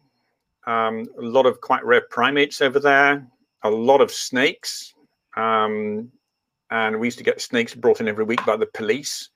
Um, 0.66 1.06
a 1.18 1.22
lot 1.22 1.46
of 1.46 1.62
quite 1.62 1.84
rare 1.86 2.02
primates 2.10 2.60
over 2.60 2.78
there. 2.78 3.26
A 3.62 3.70
lot 3.70 4.02
of 4.02 4.10
snakes, 4.10 4.92
um, 5.36 6.10
and 6.70 7.00
we 7.00 7.06
used 7.06 7.18
to 7.18 7.24
get 7.24 7.40
snakes 7.40 7.74
brought 7.74 8.00
in 8.00 8.08
every 8.08 8.24
week 8.24 8.44
by 8.44 8.56
the 8.56 8.66
police. 8.66 9.30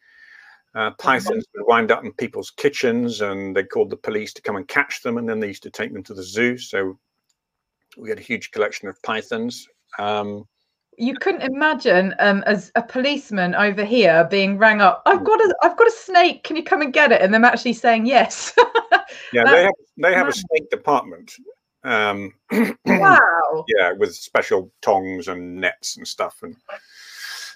Uh, 0.74 0.90
pythons 0.92 1.44
would 1.54 1.66
wind 1.66 1.92
up 1.92 2.04
in 2.04 2.12
people's 2.12 2.50
kitchens, 2.50 3.20
and 3.20 3.56
they 3.56 3.62
called 3.62 3.90
the 3.90 3.96
police 3.96 4.32
to 4.32 4.42
come 4.42 4.56
and 4.56 4.66
catch 4.66 5.02
them, 5.02 5.18
and 5.18 5.28
then 5.28 5.38
they 5.38 5.46
used 5.46 5.62
to 5.62 5.70
take 5.70 5.92
them 5.92 6.02
to 6.02 6.14
the 6.14 6.22
zoo. 6.22 6.58
So 6.58 6.98
we 7.96 8.08
had 8.08 8.18
a 8.18 8.22
huge 8.22 8.50
collection 8.50 8.88
of 8.88 9.00
pythons. 9.02 9.68
Um, 9.98 10.48
You 10.98 11.14
couldn't 11.14 11.42
imagine 11.42 12.14
um, 12.18 12.42
as 12.46 12.72
a 12.74 12.82
policeman 12.82 13.54
over 13.54 13.84
here 13.84 14.26
being 14.30 14.58
rang 14.58 14.80
up. 14.80 15.02
I've 15.06 15.22
got 15.22 15.40
a, 15.40 15.54
I've 15.62 15.76
got 15.76 15.86
a 15.86 15.92
snake. 15.92 16.42
Can 16.42 16.56
you 16.56 16.64
come 16.64 16.82
and 16.82 16.92
get 16.92 17.12
it? 17.12 17.22
And 17.22 17.32
them 17.32 17.44
actually 17.44 17.74
saying 17.74 18.06
yes. 18.06 18.52
yeah, 19.32 19.44
they 19.52 19.62
have 19.62 19.74
they 19.96 20.14
have 20.14 20.28
a 20.28 20.32
snake 20.32 20.70
department. 20.70 21.34
Um, 21.84 22.32
wow. 22.84 23.64
yeah, 23.76 23.92
with 23.92 24.14
special 24.14 24.72
tongs 24.82 25.28
and 25.28 25.60
nets 25.60 25.98
and 25.98 26.08
stuff, 26.08 26.42
and 26.42 26.56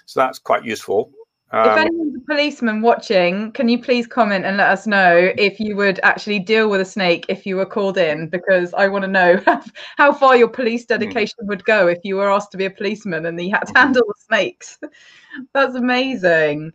so 0.05 0.21
that's 0.21 0.39
quite 0.39 0.63
useful. 0.63 1.11
Um, 1.51 1.67
if 1.67 1.77
anyone's 1.77 2.15
a 2.15 2.19
policeman 2.19 2.81
watching, 2.81 3.51
can 3.53 3.69
you 3.69 3.81
please 3.81 4.05
comment 4.05 4.45
and 4.45 4.57
let 4.57 4.69
us 4.69 4.85
know 4.85 5.31
if 5.35 5.59
you 5.59 5.75
would 5.75 5.99
actually 6.03 6.37
deal 6.37 6.69
with 6.69 6.79
a 6.79 6.85
snake 6.85 7.25
if 7.27 7.45
you 7.45 7.55
were 7.55 7.65
called 7.65 7.97
in? 7.97 8.29
Because 8.29 8.71
I 8.75 8.87
want 8.87 9.03
to 9.03 9.07
know 9.07 9.41
how 9.97 10.13
far 10.13 10.35
your 10.35 10.47
police 10.47 10.83
hmm. 10.83 10.99
dedication 10.99 11.39
would 11.41 11.63
go 11.65 11.87
if 11.87 11.99
you 12.03 12.17
were 12.17 12.31
asked 12.31 12.51
to 12.51 12.57
be 12.57 12.65
a 12.65 12.69
policeman 12.69 13.25
and 13.25 13.41
you 13.41 13.51
had 13.51 13.65
to 13.65 13.73
handle 13.75 14.03
the 14.07 14.13
snakes. 14.17 14.77
That's 15.53 15.75
amazing. 15.75 16.71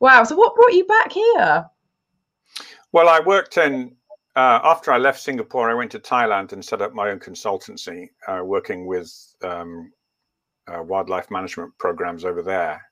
Wow. 0.00 0.24
So, 0.24 0.34
what 0.34 0.56
brought 0.56 0.74
you 0.74 0.84
back 0.86 1.12
here? 1.12 1.66
Well, 2.90 3.08
I 3.08 3.20
worked 3.20 3.58
in, 3.58 3.94
uh, 4.34 4.60
after 4.64 4.90
I 4.90 4.98
left 4.98 5.20
Singapore, 5.20 5.70
I 5.70 5.74
went 5.74 5.92
to 5.92 6.00
Thailand 6.00 6.52
and 6.52 6.64
set 6.64 6.82
up 6.82 6.94
my 6.94 7.10
own 7.10 7.20
consultancy, 7.20 8.08
uh, 8.26 8.42
working 8.42 8.86
with 8.86 9.12
um, 9.42 9.92
uh, 10.66 10.82
wildlife 10.82 11.30
management 11.30 11.76
programs 11.78 12.24
over 12.24 12.42
there. 12.42 12.82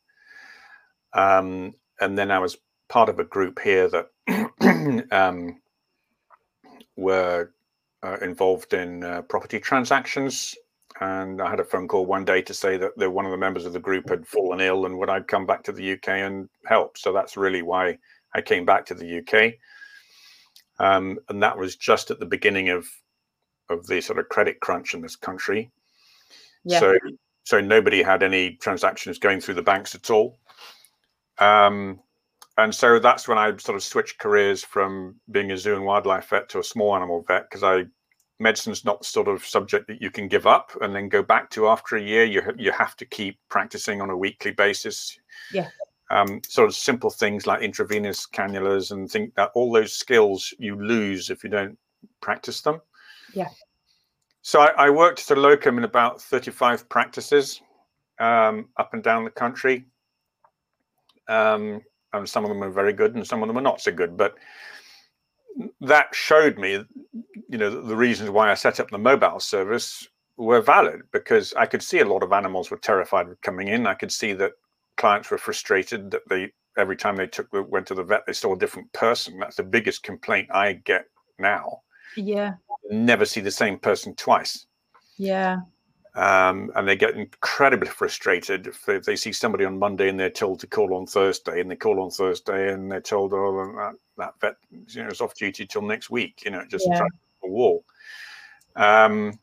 Um, 1.14 1.75
and 2.00 2.18
then 2.18 2.30
I 2.30 2.38
was 2.38 2.59
part 2.88 3.09
of 3.09 3.18
a 3.18 3.25
group 3.25 3.61
here 3.61 3.88
that 3.88 5.06
um, 5.12 5.61
were 6.97 7.50
uh, 8.02 8.16
involved 8.21 8.75
in 8.75 9.04
uh, 9.04 9.23
property 9.23 9.59
transactions. 9.59 10.54
And 11.00 11.40
I 11.40 11.50
had 11.50 11.61
a 11.61 11.64
phone 11.64 11.88
call 11.88 12.06
one 12.06 12.25
day 12.25 12.42
to 12.42 12.54
say 12.54 12.76
that 12.76 12.97
the, 12.97 13.11
one 13.11 13.25
of 13.25 13.33
the 13.33 13.37
members 13.37 13.64
of 13.64 13.73
the 13.73 13.80
group 13.80 14.09
had 14.09 14.26
fallen 14.26 14.61
ill 14.61 14.87
and 14.87 14.99
would 14.99 15.11
I 15.11 15.21
come 15.21 15.47
back 15.47 15.64
to 15.64 15.73
the 15.73 15.92
UK 15.92 16.09
and 16.09 16.49
help. 16.66 16.99
So 16.99 17.12
that's 17.12 17.37
really 17.37 17.62
why 17.62 17.99
I 18.35 18.40
came 18.40 18.64
back 18.64 18.87
to 18.87 18.94
the 18.94 19.18
UK. 19.18 19.54
Um, 20.78 21.18
and 21.28 21.42
that 21.42 21.56
was 21.56 21.76
just 21.76 22.11
at 22.11 22.21
the 22.21 22.26
beginning 22.26 22.68
of 22.68 22.87
of 23.71 23.87
the 23.87 24.00
sort 24.00 24.18
of 24.18 24.28
credit 24.28 24.61
crunch 24.61 24.92
in 24.92 25.00
this 25.00 25.16
country. 25.16 25.71
Yeah. 26.64 26.80
So 26.80 26.94
so 27.44 27.61
nobody 27.61 28.02
had 28.02 28.23
any 28.23 28.52
transactions 28.56 29.18
going 29.18 29.40
through 29.40 29.54
the 29.54 29.62
banks 29.62 29.94
at 29.94 30.11
all. 30.11 30.38
Um, 31.38 32.00
and 32.57 32.75
so 32.75 32.99
that's 32.99 33.26
when 33.26 33.38
I 33.38 33.57
sort 33.57 33.76
of 33.76 33.83
switched 33.83 34.19
careers 34.19 34.62
from 34.62 35.17
being 35.31 35.50
a 35.50 35.57
zoo 35.57 35.75
and 35.75 35.85
wildlife 35.85 36.29
vet 36.29 36.49
to 36.50 36.61
a 36.61 36.64
small 36.64 36.95
animal 36.95 37.25
vet 37.26 37.50
because 37.50 37.64
I 37.64 37.85
medicine's 38.38 38.85
not 38.85 39.00
the 39.00 39.05
sort 39.05 39.29
of 39.29 39.45
subject 39.45 39.87
that 39.88 40.00
you 40.00 40.11
can 40.11 40.29
give 40.29 40.47
up 40.47 40.71
and 40.81 40.95
then 40.95 41.09
go 41.09 41.23
back 41.23 41.50
to 41.50 41.69
after 41.69 41.97
a 41.97 42.03
year. 42.03 42.25
You 42.25 42.43
you 42.57 42.71
have 42.73 42.97
to 42.97 43.05
keep 43.05 43.38
practicing 43.49 44.00
on 44.00 44.11
a 44.11 44.17
weekly 44.17 44.53
basis. 44.53 45.19
Yeah. 45.53 45.69
Um, 46.11 46.43
sort 46.47 46.69
of 46.69 46.75
simple 46.75 47.11
things 47.11 47.47
like 47.47 47.62
intravenous 47.62 48.26
cannulas 48.26 48.93
and 48.93 49.11
think 49.11 49.35
that 49.35 49.50
all 49.55 49.73
those 49.73 49.93
skills 49.93 50.53
you 50.59 50.76
lose 50.76 51.31
if 51.31 51.43
you 51.43 51.50
don't 51.50 51.79
practice 52.21 52.61
them. 52.61 52.81
Yeah. 53.33 53.49
So 54.43 54.61
I, 54.61 54.87
I 54.87 54.91
worked 54.91 55.21
as 55.21 55.31
a 55.31 55.37
locum 55.37 55.79
in 55.79 55.85
about 55.85 56.21
35 56.21 56.88
practices 56.88 57.62
um, 58.21 58.69
up 58.76 58.93
and 58.93 59.03
down 59.03 59.25
the 59.25 59.31
country. 59.31 59.87
Um, 61.28 61.81
and 62.12 62.28
some 62.28 62.45
of 62.45 62.49
them 62.49 62.62
are 62.62 62.71
very 62.71 62.93
good 62.93 63.14
and 63.14 63.26
some 63.26 63.43
of 63.43 63.49
them 63.49 63.59
are 63.59 63.62
not 63.62 63.81
so 63.81 63.93
good. 63.93 64.16
But 64.16 64.35
that 65.81 66.14
showed 66.14 66.59
me, 66.59 66.85
you 67.49 67.59
know, 67.59 67.71
the 67.71 67.97
reasons 67.97 68.31
why 68.31 68.50
I 68.50 68.54
set 68.54 68.81
up 68.81 68.90
the 68.90 68.99
mobile 68.99 69.40
service 69.40 70.07
were 70.37 70.61
valid 70.61 71.02
because 71.12 71.54
I 71.54 71.66
could 71.66 71.83
see 71.83 72.00
a 72.00 72.04
lot 72.04 72.23
of 72.23 72.33
animals 72.33 72.71
were 72.71 72.76
terrified 72.76 73.28
of 73.28 73.40
coming 73.40 73.69
in. 73.69 73.87
I 73.87 73.95
could 73.95 74.12
see 74.12 74.33
that 74.35 74.52
clients 74.97 75.31
were 75.31 75.38
frustrated 75.38 76.11
that 76.11 76.23
they 76.28 76.52
every 76.76 76.97
time 76.97 77.16
they 77.16 77.26
took 77.26 77.50
the 77.52 77.62
went 77.62 77.87
to 77.87 77.95
the 77.95 78.02
vet 78.02 78.23
they 78.26 78.33
saw 78.33 78.54
a 78.54 78.59
different 78.59 78.93
person. 78.93 79.38
That's 79.38 79.57
the 79.57 79.62
biggest 79.62 80.02
complaint 80.02 80.49
I 80.52 80.75
get 80.85 81.07
now. 81.38 81.83
Yeah. 82.16 82.54
Never 82.90 83.25
see 83.25 83.40
the 83.40 83.50
same 83.50 83.78
person 83.78 84.14
twice. 84.14 84.66
Yeah. 85.16 85.59
Um, 86.16 86.71
and 86.76 86.87
they 86.87 86.94
get 86.94 87.16
incredibly 87.16 87.88
frustrated 87.88 88.68
if 88.68 88.85
they, 88.85 88.97
if 88.97 89.04
they, 89.04 89.16
see 89.16 89.33
somebody 89.33 89.64
on 89.64 89.80
Monday 89.80 90.09
and 90.09 90.18
they're 90.18 90.30
told 90.30 90.61
to 90.61 90.68
call 90.68 90.94
on 90.94 91.06
Thursday, 91.06 91.61
and 91.61 91.68
they 91.68 91.75
call 91.75 92.00
on 92.00 92.11
Thursday 92.11 92.73
and 92.73 92.90
they're 92.90 93.00
told, 93.00 93.33
"Oh, 93.33 93.75
that, 93.76 93.94
that 94.16 94.35
vet, 94.40 94.56
you 94.71 95.02
know, 95.02 95.09
is 95.09 95.21
off 95.21 95.35
duty 95.35 95.66
till 95.66 95.83
next 95.83 96.11
week." 96.11 96.42
You 96.44 96.52
know, 96.52 96.64
just 96.68 96.87
yeah. 96.88 97.02
a 97.42 97.49
wall. 97.49 97.85
Um, 98.76 99.40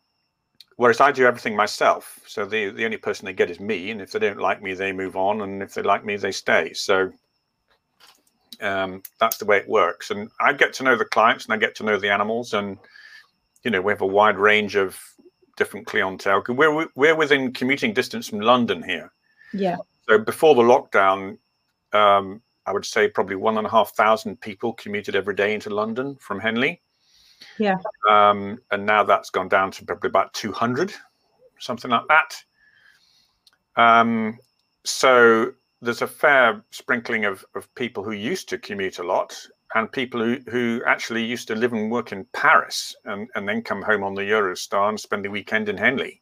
whereas 0.78 1.02
I 1.02 1.12
do 1.12 1.26
everything 1.26 1.58
myself, 1.58 2.22
so 2.26 2.46
the 2.46 2.70
the 2.70 2.86
only 2.86 2.96
person 2.96 3.26
they 3.26 3.34
get 3.34 3.52
is 3.52 3.60
me, 3.60 3.92
and 3.92 4.02
if 4.02 4.14
they 4.14 4.20
don't 4.20 4.40
like 4.40 4.62
me, 4.62 4.74
they 4.74 4.94
move 4.94 5.18
on, 5.18 5.42
and 5.42 5.62
if 5.62 5.74
they 5.74 5.82
like 5.82 6.06
me, 6.06 6.16
they 6.16 6.32
stay. 6.32 6.72
So 6.72 7.12
um, 8.62 9.04
that's 9.20 9.38
the 9.38 9.46
way 9.46 9.58
it 9.58 9.68
works. 9.68 10.10
And 10.10 10.30
I 10.40 10.54
get 10.54 10.72
to 10.76 10.84
know 10.84 10.96
the 10.96 11.04
clients, 11.04 11.44
and 11.44 11.54
I 11.54 11.58
get 11.58 11.76
to 11.76 11.84
know 11.84 12.00
the 12.00 12.12
animals, 12.12 12.54
and 12.54 12.78
you 13.64 13.72
know, 13.72 13.82
we 13.82 13.92
have 13.92 14.02
a 14.02 14.08
wide 14.08 14.38
range 14.38 14.78
of 14.78 14.98
different 15.58 15.88
clientele. 15.88 16.44
We're 16.48 16.88
we're 16.96 17.16
within 17.16 17.54
commuting 17.54 17.94
distance 17.94 18.28
from 18.28 18.40
London 18.40 18.84
here. 18.84 19.12
Yeah. 19.54 19.78
So 20.08 20.18
before 20.18 20.56
the 20.56 20.62
lockdown, 20.62 21.38
um, 21.94 22.42
I 22.66 22.74
would 22.74 22.86
say 22.86 23.08
probably 23.08 23.36
one 23.36 23.58
and 23.58 23.68
a 23.68 23.70
half 23.70 23.96
thousand 23.96 24.40
people 24.42 24.74
commuted 24.74 25.16
every 25.16 25.36
day 25.36 25.54
into 25.54 25.70
London 25.70 26.16
from 26.20 26.40
Henley. 26.40 26.82
Yeah. 27.58 27.78
Um, 28.10 28.60
and 28.72 28.86
now 28.86 29.04
that's 29.04 29.30
gone 29.30 29.48
down 29.48 29.72
to 29.72 29.86
probably 29.86 30.10
about 30.10 30.34
200, 30.34 30.94
something 31.60 31.92
like 31.92 32.08
that. 32.08 32.44
Um, 33.76 34.38
so 34.84 35.54
there's 35.82 36.02
a 36.02 36.08
fair 36.08 36.64
sprinkling 36.72 37.26
of, 37.26 37.44
of 37.56 37.74
people 37.76 38.04
who 38.04 38.12
used 38.12 38.50
to 38.50 38.58
commute 38.58 39.00
a 39.00 39.04
lot 39.04 39.36
and 39.76 39.92
people 39.92 40.22
who, 40.22 40.38
who 40.50 40.82
actually 40.86 41.24
used 41.24 41.48
to 41.48 41.56
live 41.56 41.74
and 41.74 41.92
work 41.92 42.12
in 42.12 42.26
Paris 42.34 42.96
and, 43.06 43.30
and 43.36 43.48
then 43.48 43.62
come 43.62 43.82
home 43.82 44.04
on 44.04 44.14
the 44.14 44.22
Eurostar 44.22 44.90
and 44.90 45.00
spend 45.00 45.24
the 45.24 45.30
weekend 45.30 45.70
in 45.70 45.78
Henley. 45.78 46.22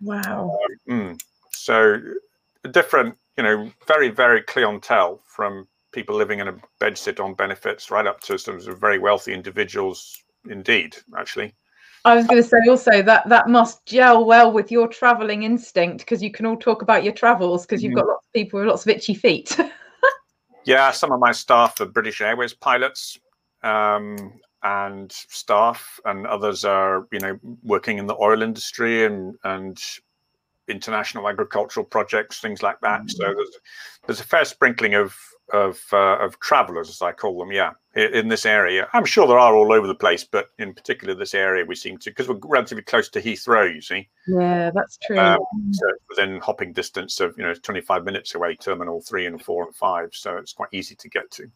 Wow. 0.00 0.58
Um, 0.90 0.94
mm, 0.94 1.20
so 1.52 2.00
different, 2.70 3.16
you 3.36 3.44
know, 3.44 3.70
very, 3.86 4.10
very 4.10 4.42
clientele 4.42 5.20
from 5.26 5.66
people 5.92 6.16
living 6.16 6.40
in 6.40 6.48
a 6.48 6.56
bedsit 6.80 7.22
on 7.22 7.34
benefits 7.34 7.90
right 7.90 8.06
up 8.06 8.20
to 8.20 8.38
some 8.38 8.60
very 8.78 8.98
wealthy 8.98 9.32
individuals 9.32 10.22
indeed, 10.48 10.96
actually. 11.16 11.54
I 12.04 12.14
was 12.14 12.26
going 12.26 12.42
to 12.42 12.48
say 12.48 12.58
also 12.68 13.00
that 13.02 13.26
that 13.30 13.48
must 13.48 13.86
gel 13.86 14.26
well 14.26 14.52
with 14.52 14.70
your 14.70 14.88
traveling 14.88 15.44
instinct 15.44 16.00
because 16.00 16.22
you 16.22 16.30
can 16.30 16.44
all 16.44 16.56
talk 16.56 16.82
about 16.82 17.02
your 17.02 17.14
travels 17.14 17.64
because 17.64 17.82
you've 17.82 17.92
mm. 17.92 17.96
got 17.96 18.08
lots 18.08 18.26
of 18.26 18.32
people 18.34 18.60
with 18.60 18.68
lots 18.68 18.82
of 18.82 18.90
itchy 18.90 19.14
feet. 19.14 19.56
Yeah, 20.64 20.90
some 20.90 21.12
of 21.12 21.20
my 21.20 21.32
staff 21.32 21.80
are 21.80 21.86
British 21.86 22.20
Airways 22.20 22.54
pilots 22.54 23.18
um, 23.62 24.40
and 24.62 25.12
staff, 25.12 26.00
and 26.04 26.26
others 26.26 26.64
are, 26.64 27.06
you 27.12 27.20
know, 27.20 27.38
working 27.62 27.98
in 27.98 28.06
the 28.06 28.16
oil 28.20 28.42
industry 28.42 29.04
and 29.04 29.36
and 29.44 29.82
international 30.68 31.28
agricultural 31.28 31.84
projects, 31.84 32.40
things 32.40 32.62
like 32.62 32.80
that. 32.80 33.02
Mm. 33.02 33.10
So 33.10 33.34
there's 33.34 33.58
there's 34.06 34.20
a 34.20 34.24
fair 34.24 34.44
sprinkling 34.44 34.94
of 34.94 35.14
of 35.52 35.80
uh, 35.92 36.18
of 36.18 36.38
travelers, 36.40 36.88
as 36.88 37.02
I 37.02 37.12
call 37.12 37.38
them. 37.38 37.52
Yeah, 37.52 37.72
in 37.94 38.28
this 38.28 38.46
area, 38.46 38.88
I'm 38.92 39.04
sure 39.04 39.26
there 39.26 39.38
are 39.38 39.54
all 39.54 39.72
over 39.72 39.86
the 39.86 39.94
place, 39.94 40.24
but 40.24 40.48
in 40.58 40.74
particular 40.74 41.14
this 41.14 41.34
area, 41.34 41.64
we 41.64 41.74
seem 41.74 41.98
to 41.98 42.10
because 42.10 42.28
we're 42.28 42.38
relatively 42.42 42.82
close 42.82 43.08
to 43.10 43.22
Heathrow. 43.22 43.72
You 43.72 43.80
see. 43.80 44.08
Yeah, 44.26 44.70
that's 44.74 44.98
true. 45.06 45.18
Um, 45.18 45.40
so 45.72 45.86
within 46.08 46.40
hopping 46.40 46.72
distance 46.72 47.20
of 47.20 47.34
you 47.36 47.44
know 47.44 47.54
25 47.54 48.04
minutes 48.04 48.34
away, 48.34 48.56
Terminal 48.56 49.00
Three 49.02 49.26
and 49.26 49.40
Four 49.40 49.66
and 49.66 49.74
Five, 49.74 50.10
so 50.12 50.36
it's 50.36 50.52
quite 50.52 50.70
easy 50.72 50.94
to 50.96 51.08
get 51.08 51.30
to. 51.32 51.50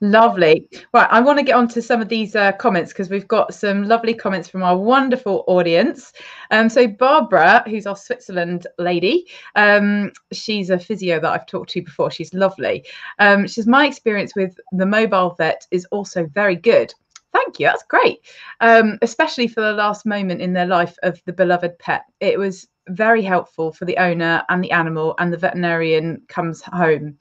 Lovely. 0.00 0.68
Right, 0.92 1.08
I 1.10 1.20
want 1.20 1.38
to 1.38 1.44
get 1.44 1.54
on 1.54 1.68
to 1.68 1.80
some 1.80 2.02
of 2.02 2.08
these 2.08 2.36
uh, 2.36 2.52
comments 2.52 2.92
because 2.92 3.08
we've 3.08 3.28
got 3.28 3.54
some 3.54 3.84
lovely 3.84 4.12
comments 4.12 4.48
from 4.48 4.62
our 4.62 4.76
wonderful 4.76 5.44
audience. 5.46 6.12
Um, 6.50 6.68
so 6.68 6.86
Barbara, 6.86 7.64
who's 7.66 7.86
our 7.86 7.96
Switzerland 7.96 8.66
lady, 8.78 9.26
um, 9.54 10.12
she's 10.32 10.70
a 10.70 10.78
physio 10.78 11.20
that 11.20 11.32
I've 11.32 11.46
talked 11.46 11.70
to 11.70 11.82
before. 11.82 12.10
She's 12.10 12.34
lovely. 12.34 12.84
Um, 13.18 13.46
she 13.46 13.54
says 13.54 13.66
my 13.66 13.86
experience 13.86 14.34
with 14.36 14.58
the 14.72 14.86
mobile 14.86 15.34
vet 15.38 15.66
is 15.70 15.86
also 15.86 16.26
very 16.26 16.56
good. 16.56 16.92
Thank 17.32 17.58
you. 17.58 17.66
That's 17.66 17.82
great, 17.84 18.18
um, 18.60 18.98
especially 19.02 19.48
for 19.48 19.60
the 19.60 19.72
last 19.72 20.06
moment 20.06 20.40
in 20.40 20.52
their 20.52 20.66
life 20.66 20.96
of 21.02 21.20
the 21.24 21.32
beloved 21.32 21.78
pet. 21.80 22.04
It 22.20 22.38
was 22.38 22.68
very 22.88 23.22
helpful 23.22 23.72
for 23.72 23.86
the 23.86 23.96
owner 23.96 24.44
and 24.50 24.62
the 24.62 24.70
animal, 24.70 25.14
and 25.18 25.32
the 25.32 25.36
veterinarian 25.38 26.22
comes 26.28 26.62
home 26.62 27.18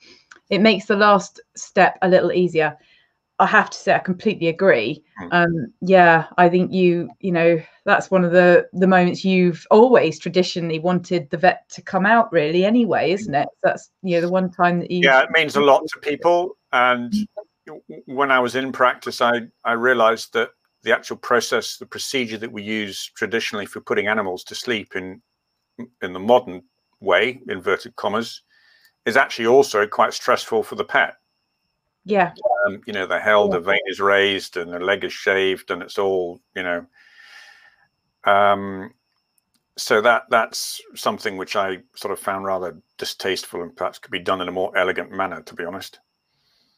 it 0.50 0.60
makes 0.60 0.86
the 0.86 0.96
last 0.96 1.40
step 1.56 1.98
a 2.02 2.10
little 2.10 2.32
easier. 2.32 2.78
I 3.40 3.48
have 3.48 3.70
to 3.72 3.78
say, 3.78 3.94
I 3.94 4.00
completely 4.00 4.48
agree. 4.48 5.04
Hmm. 5.18 5.28
Um, 5.32 5.74
yeah, 5.82 6.28
I 6.38 6.50
think 6.50 6.72
you, 6.72 7.10
you 7.20 7.32
know, 7.32 7.62
that's 7.84 8.12
one 8.12 8.24
of 8.24 8.32
the 8.32 8.68
the 8.74 8.88
moments 8.88 9.26
you've 9.26 9.66
always 9.72 10.20
traditionally 10.20 10.80
wanted 10.80 11.30
the 11.30 11.38
vet 11.38 11.68
to 11.70 11.82
come 11.82 12.06
out, 12.06 12.32
really. 12.32 12.64
Anyway, 12.64 13.12
isn't 13.12 13.34
it? 13.34 13.48
That's 13.64 13.90
you 14.04 14.16
know 14.16 14.22
the 14.22 14.32
one 14.32 14.52
time 14.52 14.80
that 14.80 14.92
you. 14.92 15.02
Yeah, 15.04 15.24
it 15.24 15.32
means 15.32 15.56
a 15.56 15.62
lot 15.62 15.84
to 15.88 16.00
people. 16.00 16.58
And 16.72 17.14
when 18.06 18.32
I 18.32 18.40
was 18.40 18.56
in 18.56 18.72
practice, 18.72 19.20
I 19.20 19.42
I 19.66 19.74
realised 19.74 20.34
that 20.34 20.50
the 20.84 20.94
actual 20.94 21.18
process, 21.18 21.78
the 21.78 21.86
procedure 21.86 22.38
that 22.38 22.52
we 22.52 22.62
use 22.62 23.12
traditionally 23.16 23.66
for 23.66 23.82
putting 23.82 24.08
animals 24.08 24.44
to 24.46 24.56
sleep 24.56 24.96
in 24.96 25.22
in 26.02 26.14
the 26.14 26.20
modern 26.20 26.62
way, 27.00 27.42
inverted 27.50 27.96
commas, 27.96 28.44
is 29.06 29.18
actually 29.18 29.48
also 29.48 29.86
quite 29.88 30.14
stressful 30.14 30.64
for 30.64 30.76
the 30.76 30.84
pet. 30.84 31.16
Yeah. 32.06 32.34
Um, 32.66 32.82
you 32.86 32.94
know, 32.94 33.06
the 33.06 33.20
held, 33.20 33.52
yeah. 33.52 33.60
the 33.60 33.66
vein 33.66 33.80
is 33.88 34.00
raised 34.00 34.58
and 34.58 34.72
the 34.72 34.80
leg 34.80 35.04
is 35.04 35.14
shaved 35.14 35.72
and 35.72 35.82
it's 35.82 35.98
all, 35.98 36.42
you 36.56 36.64
know. 36.64 36.86
Um, 38.26 38.94
so 39.76 40.02
that 40.02 40.24
that's 40.30 40.82
something 40.96 41.38
which 41.38 41.56
I 41.56 41.80
sort 41.96 42.12
of 42.12 42.20
found 42.20 42.46
rather 42.46 42.78
distasteful 42.98 43.64
and 43.64 43.76
perhaps 43.76 44.00
could 44.00 44.12
be 44.12 44.20
done 44.20 44.42
in 44.42 44.48
a 44.48 44.52
more 44.52 44.76
elegant 44.78 45.12
manner, 45.12 45.42
to 45.42 45.56
be 45.56 45.66
honest. 45.66 46.00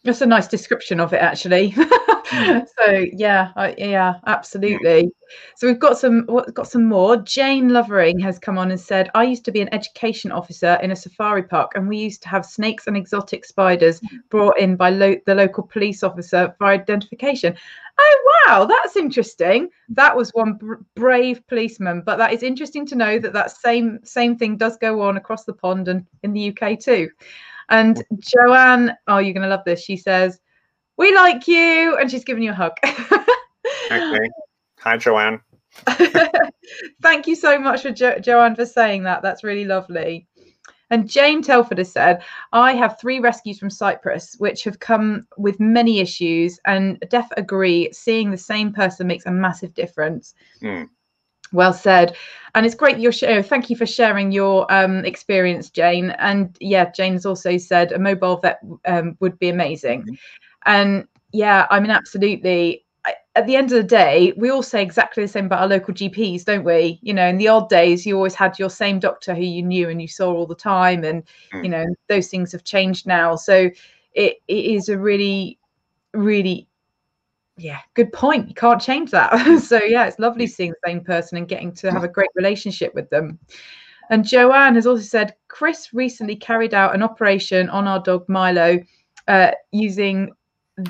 That's 0.03 0.22
a 0.22 0.25
nice 0.25 0.48
description 0.48 1.00
of 1.00 1.13
it, 1.13 1.22
actually. 1.22 1.75
mm. 2.25 2.65
So 2.77 3.05
yeah, 3.13 3.51
I, 3.55 3.75
yeah, 3.77 4.15
absolutely. 4.25 5.03
Mm. 5.03 5.12
So 5.55 5.67
we've 5.67 5.79
got 5.79 5.98
some 5.98 6.25
got 6.53 6.67
some 6.67 6.86
more. 6.86 7.17
Jane 7.17 7.70
Lovering 7.70 8.20
has 8.20 8.38
come 8.39 8.58
on 8.58 8.72
and 8.72 8.79
said, 8.79 9.10
"I 9.15 9.24
used 9.24 9.46
to 9.46 9.51
be 9.51 9.62
an 9.62 9.74
education 9.74 10.32
officer 10.32 10.77
in 10.84 10.91
a 10.91 10.96
safari 10.96 11.44
park, 11.44 11.72
and 11.75 11.88
we 11.88 11.98
used 11.98 12.22
to 12.24 12.29
have 12.29 12.46
snakes 12.46 12.88
and 12.88 12.96
exotic 12.98 13.46
spiders 13.46 14.01
brought 14.29 14.58
in 14.60 14.75
by 14.75 14.89
lo- 14.89 15.20
the 15.25 15.36
local 15.36 15.63
police 15.63 16.03
officer 16.03 16.53
for 16.58 16.67
identification." 16.67 17.55
Oh 17.98 18.34
wow, 18.48 18.65
that's 18.65 18.98
interesting. 18.98 19.70
That 19.89 20.15
was 20.15 20.29
one 20.32 20.53
br- 20.55 20.84
brave 20.96 21.46
policeman, 21.48 22.01
but 22.05 22.17
that 22.17 22.34
is 22.34 22.44
interesting 22.44 22.86
to 22.88 22.96
know 22.96 23.20
that 23.20 23.34
that 23.34 23.51
same 23.51 24.00
same 24.03 24.38
thing 24.38 24.58
does 24.58 24.77
go 24.77 25.01
on 25.01 25.17
across 25.17 25.46
the 25.46 25.53
pond 25.53 25.88
and 25.88 26.05
in 26.24 26.34
the 26.34 26.55
UK 26.55 26.79
too. 26.79 27.10
And 27.70 28.03
Joanne, 28.20 28.96
oh, 29.08 29.17
you're 29.17 29.34
going 29.34 29.44
to 29.44 29.50
love 29.50 29.63
this. 29.65 29.84
She 29.84 29.98
says, 29.98 30.39
We 30.97 31.13
like 31.13 31.47
you. 31.47 31.97
And 31.97 32.09
she's 32.09 32.23
giving 32.23 32.43
you 32.43 32.51
a 32.51 32.55
hug. 32.55 32.73
okay. 33.91 34.29
Hi, 34.79 34.97
Joanne. 34.97 35.41
Thank 37.01 37.27
you 37.27 37.35
so 37.35 37.59
much 37.59 37.81
for 37.81 37.91
jo- 37.91 38.19
Joanne 38.19 38.55
for 38.55 38.65
saying 38.65 39.03
that. 39.03 39.21
That's 39.21 39.43
really 39.43 39.65
lovely. 39.65 40.27
And 40.91 41.09
Jane 41.09 41.41
Telford 41.41 41.79
has 41.79 41.91
said, 41.91 42.23
I 42.53 42.73
have 42.73 42.99
three 42.99 43.19
rescues 43.19 43.57
from 43.57 43.69
Cyprus, 43.69 44.35
which 44.37 44.63
have 44.63 44.79
come 44.79 45.27
with 45.37 45.59
many 45.59 45.99
issues, 45.99 46.59
and 46.65 47.03
Def 47.09 47.27
agree, 47.37 47.89
seeing 47.91 48.29
the 48.29 48.37
same 48.37 48.71
person 48.71 49.07
makes 49.07 49.25
a 49.25 49.31
massive 49.31 49.73
difference. 49.73 50.35
Mm. 50.61 50.89
Well 51.51 51.73
said. 51.73 52.15
And 52.53 52.65
it's 52.65 52.75
great 52.75 52.99
you're 52.99 53.11
sharing. 53.11 53.43
Thank 53.43 53.69
you 53.69 53.75
for 53.75 53.85
sharing 53.85 54.31
your 54.31 54.71
um, 54.71 55.03
experience, 55.05 55.69
Jane. 55.69 56.11
And 56.11 56.55
yeah, 56.59 56.91
Jane's 56.91 57.25
also 57.25 57.57
said 57.57 57.91
a 57.91 57.99
mobile 57.99 58.37
vet 58.37 58.59
um, 58.85 59.17
would 59.19 59.37
be 59.39 59.49
amazing. 59.49 60.01
Mm-hmm. 60.01 60.13
And 60.65 61.07
yeah, 61.31 61.67
I 61.69 61.79
mean, 61.79 61.91
absolutely. 61.91 62.84
At 63.36 63.45
the 63.45 63.55
end 63.55 63.72
of 63.72 63.77
the 63.77 63.84
day, 63.84 64.34
we 64.38 64.50
all 64.50 64.63
say 64.63 64.81
exactly 64.81 65.24
the 65.24 65.27
same 65.27 65.45
about 65.45 65.62
our 65.62 65.67
local 65.67 65.93
GPs, 65.93 66.45
don't 66.45 66.63
we? 66.63 67.00
You 67.01 67.13
know, 67.13 67.27
in 67.27 67.38
the 67.38 67.50
old 67.50 67.69
days, 67.69 68.05
you 68.05 68.15
always 68.15 68.34
had 68.34 68.57
your 68.57 68.69
same 68.69 68.98
doctor 68.98 69.36
who 69.36 69.43
you 69.43 69.62
knew 69.62 69.89
and 69.89 70.01
you 70.01 70.07
saw 70.07 70.34
all 70.34 70.48
the 70.48 70.55
time, 70.55 71.03
and 71.03 71.24
mm. 71.53 71.63
you 71.63 71.69
know, 71.69 71.86
those 72.07 72.29
things 72.29 72.51
have 72.53 72.63
changed 72.63 73.05
now. 73.05 73.36
So 73.36 73.69
it, 74.13 74.38
it 74.48 74.65
is 74.65 74.89
a 74.89 74.98
really, 74.98 75.60
really 76.13 76.67
yeah, 77.57 77.79
good 77.93 78.12
point. 78.12 78.48
You 78.48 78.55
can't 78.55 78.81
change 78.81 79.12
that. 79.12 79.60
so 79.62 79.81
yeah, 79.84 80.05
it's 80.05 80.19
lovely 80.19 80.48
seeing 80.48 80.72
the 80.72 80.89
same 80.89 81.01
person 81.01 81.38
and 81.38 81.48
getting 81.48 81.74
to 81.74 81.91
have 81.91 82.03
a 82.03 82.10
great 82.10 82.29
relationship 82.36 82.93
with 82.95 83.10
them. 83.10 83.39
And 84.10 84.25
Joanne 84.25 84.75
has 84.75 84.86
also 84.86 85.03
said 85.03 85.36
Chris 85.48 85.93
recently 85.93 86.36
carried 86.36 86.74
out 86.74 86.95
an 86.95 87.01
operation 87.01 87.69
on 87.69 87.88
our 87.88 88.00
dog 88.00 88.27
Milo 88.27 88.79
uh, 89.27 89.51
using 89.72 90.31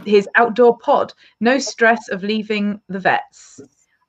his 0.06 0.28
outdoor 0.36 0.78
pod. 0.78 1.14
No 1.40 1.60
stress 1.60 2.08
of 2.10 2.24
leaving 2.24 2.80
the 2.90 3.00
vets. 3.00 3.60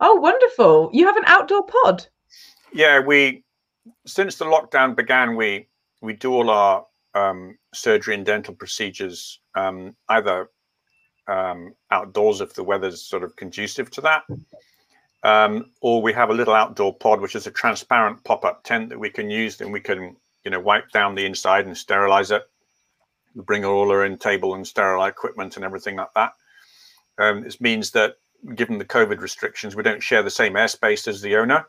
Oh, 0.00 0.14
wonderful! 0.14 0.90
You 0.92 1.06
have 1.06 1.16
an 1.16 1.24
outdoor 1.26 1.64
pod. 1.66 2.06
Yeah, 2.72 3.00
we 3.00 3.44
since 4.06 4.36
the 4.36 4.44
lockdown 4.44 4.96
began, 4.96 5.36
we 5.36 5.68
we 6.02 6.12
do 6.12 6.32
all 6.32 6.50
our 6.50 6.86
um, 7.14 7.56
surgery 7.72 8.14
and 8.14 8.26
dental 8.26 8.54
procedures 8.54 9.40
um, 9.54 9.96
either 10.08 10.50
um, 11.28 11.74
outdoors 11.90 12.40
if 12.40 12.54
the 12.54 12.62
weather's 12.62 13.02
sort 13.02 13.22
of 13.22 13.34
conducive 13.36 13.90
to 13.92 14.00
that. 14.02 14.22
Um, 15.22 15.72
or 15.80 16.02
we 16.02 16.12
have 16.12 16.30
a 16.30 16.34
little 16.34 16.54
outdoor 16.54 16.94
pod, 16.94 17.20
which 17.20 17.34
is 17.34 17.46
a 17.46 17.50
transparent 17.50 18.22
pop-up 18.22 18.62
tent 18.62 18.90
that 18.90 18.98
we 18.98 19.10
can 19.10 19.28
use, 19.28 19.60
and 19.60 19.72
we 19.72 19.80
can, 19.80 20.14
you 20.44 20.50
know, 20.50 20.60
wipe 20.60 20.90
down 20.90 21.14
the 21.14 21.26
inside 21.26 21.66
and 21.66 21.76
sterilize 21.76 22.30
it. 22.30 22.42
Bring 23.36 23.64
all 23.64 23.90
our 23.90 24.02
own 24.02 24.18
table 24.18 24.54
and 24.54 24.66
sterile 24.66 25.04
equipment 25.04 25.56
and 25.56 25.64
everything 25.64 25.96
like 25.96 26.12
that. 26.14 26.32
Um, 27.18 27.42
this 27.42 27.60
means 27.60 27.90
that, 27.92 28.16
given 28.54 28.78
the 28.78 28.84
COVID 28.84 29.20
restrictions, 29.20 29.76
we 29.76 29.82
don't 29.82 30.02
share 30.02 30.22
the 30.22 30.30
same 30.30 30.54
airspace 30.54 31.06
as 31.06 31.20
the 31.20 31.36
owner, 31.36 31.66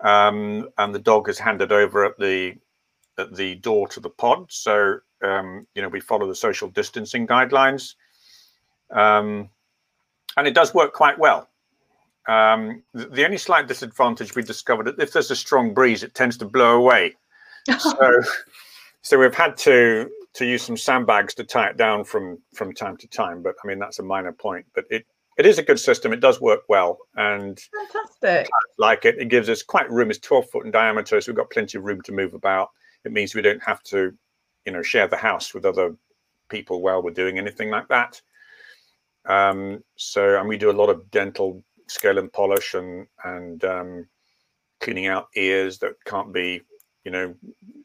um, 0.00 0.68
and 0.78 0.94
the 0.94 0.98
dog 0.98 1.28
is 1.28 1.38
handed 1.38 1.72
over 1.72 2.04
at 2.04 2.18
the 2.18 2.54
at 3.18 3.34
the 3.34 3.56
door 3.56 3.88
to 3.88 4.00
the 4.00 4.10
pod. 4.10 4.46
So, 4.50 4.98
um, 5.22 5.66
you 5.74 5.82
know, 5.82 5.88
we 5.88 6.00
follow 6.00 6.26
the 6.26 6.34
social 6.34 6.68
distancing 6.68 7.26
guidelines 7.26 7.94
um, 8.92 9.48
and 10.36 10.46
it 10.46 10.54
does 10.54 10.74
work 10.74 10.92
quite 10.92 11.18
well. 11.18 11.48
Um, 12.28 12.82
the, 12.94 13.06
the, 13.06 13.24
only 13.24 13.38
slight 13.38 13.66
disadvantage 13.66 14.36
we 14.36 14.42
discovered 14.42 14.84
that 14.84 15.00
if 15.00 15.12
there's 15.12 15.30
a 15.30 15.36
strong 15.36 15.74
breeze, 15.74 16.04
it 16.04 16.14
tends 16.14 16.36
to 16.38 16.44
blow 16.44 16.76
away. 16.76 17.16
so, 17.78 18.22
so 19.02 19.18
we've 19.18 19.34
had 19.34 19.56
to 19.58 20.08
to 20.34 20.46
use 20.46 20.62
some 20.62 20.76
sandbags 20.76 21.34
to 21.34 21.44
tie 21.44 21.68
it 21.68 21.76
down 21.76 22.04
from 22.04 22.38
from 22.54 22.72
time 22.72 22.96
to 22.98 23.08
time. 23.08 23.42
But 23.42 23.54
I 23.62 23.66
mean, 23.66 23.78
that's 23.78 23.98
a 23.98 24.02
minor 24.02 24.32
point. 24.32 24.66
But 24.74 24.84
it 24.90 25.06
it 25.38 25.46
is 25.46 25.58
a 25.58 25.62
good 25.62 25.80
system. 25.80 26.12
It 26.12 26.20
does 26.20 26.40
work 26.40 26.62
well, 26.68 26.98
and 27.16 27.60
fantastic. 27.90 28.50
Like 28.78 29.04
it, 29.04 29.18
it 29.18 29.28
gives 29.28 29.48
us 29.48 29.62
quite 29.62 29.90
room. 29.90 30.10
It's 30.10 30.18
12 30.18 30.50
foot 30.50 30.66
in 30.66 30.72
diameter, 30.72 31.20
so 31.20 31.32
we've 31.32 31.36
got 31.36 31.50
plenty 31.50 31.78
of 31.78 31.84
room 31.84 32.02
to 32.02 32.12
move 32.12 32.34
about. 32.34 32.70
It 33.04 33.12
means 33.12 33.34
we 33.34 33.42
don't 33.42 33.62
have 33.62 33.82
to, 33.84 34.12
you 34.66 34.72
know, 34.72 34.82
share 34.82 35.08
the 35.08 35.16
house 35.16 35.54
with 35.54 35.64
other 35.64 35.96
people 36.48 36.82
while 36.82 37.02
we're 37.02 37.10
doing 37.10 37.38
anything 37.38 37.70
like 37.70 37.88
that. 37.88 38.20
Um, 39.24 39.82
so, 39.96 40.38
and 40.38 40.48
we 40.48 40.58
do 40.58 40.70
a 40.70 40.72
lot 40.72 40.90
of 40.90 41.10
dental 41.10 41.62
scale 41.88 42.18
and 42.18 42.32
polish 42.32 42.74
and 42.74 43.06
and 43.24 43.64
um, 43.64 44.06
cleaning 44.80 45.06
out 45.06 45.28
ears 45.36 45.78
that 45.78 45.94
can't 46.04 46.32
be, 46.32 46.60
you 47.04 47.10
know, 47.10 47.34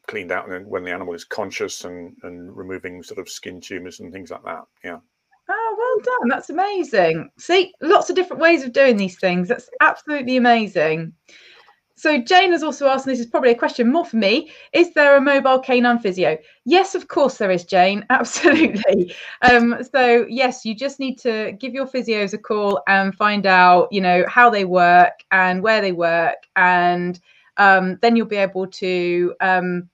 cleaned 0.07 0.31
out 0.31 0.47
when 0.65 0.83
the 0.83 0.91
animal 0.91 1.13
is 1.13 1.23
conscious 1.23 1.83
and 1.83 2.15
and 2.23 2.55
removing 2.55 3.03
sort 3.03 3.19
of 3.19 3.29
skin 3.29 3.59
tumors 3.59 3.99
and 3.99 4.11
things 4.11 4.31
like 4.31 4.43
that. 4.43 4.63
Yeah. 4.83 4.99
Oh, 5.49 5.75
well 5.77 6.17
done. 6.19 6.29
That's 6.29 6.49
amazing. 6.49 7.29
See, 7.37 7.73
lots 7.81 8.09
of 8.09 8.15
different 8.15 8.41
ways 8.41 8.63
of 8.63 8.73
doing 8.73 8.97
these 8.97 9.17
things. 9.17 9.47
That's 9.47 9.69
absolutely 9.79 10.37
amazing. 10.37 11.13
So 11.97 12.21
Jane 12.21 12.51
has 12.51 12.61
also 12.61 12.87
asked, 12.87 13.07
and 13.07 13.13
this 13.13 13.19
is 13.19 13.25
probably 13.25 13.49
a 13.49 13.57
question 13.57 13.91
more 13.91 14.05
for 14.05 14.17
me, 14.17 14.51
is 14.71 14.93
there 14.93 15.17
a 15.17 15.21
mobile 15.21 15.57
canine 15.59 15.97
physio? 15.97 16.37
Yes, 16.63 16.93
of 16.93 17.07
course 17.07 17.37
there 17.39 17.49
is, 17.49 17.65
Jane. 17.65 18.05
Absolutely. 18.11 19.15
Um, 19.41 19.77
so 19.91 20.27
yes, 20.29 20.63
you 20.63 20.75
just 20.75 20.99
need 20.99 21.17
to 21.19 21.53
give 21.53 21.73
your 21.73 21.87
physios 21.87 22.33
a 22.33 22.37
call 22.37 22.83
and 22.87 23.15
find 23.15 23.47
out, 23.47 23.87
you 23.91 23.99
know, 23.99 24.25
how 24.27 24.47
they 24.47 24.63
work 24.63 25.23
and 25.31 25.63
where 25.63 25.81
they 25.81 25.91
work, 25.91 26.37
and 26.55 27.19
um, 27.57 27.97
then 28.01 28.15
you'll 28.15 28.25
be 28.25 28.37
able 28.37 28.67
to 28.67 29.35
um, 29.41 29.89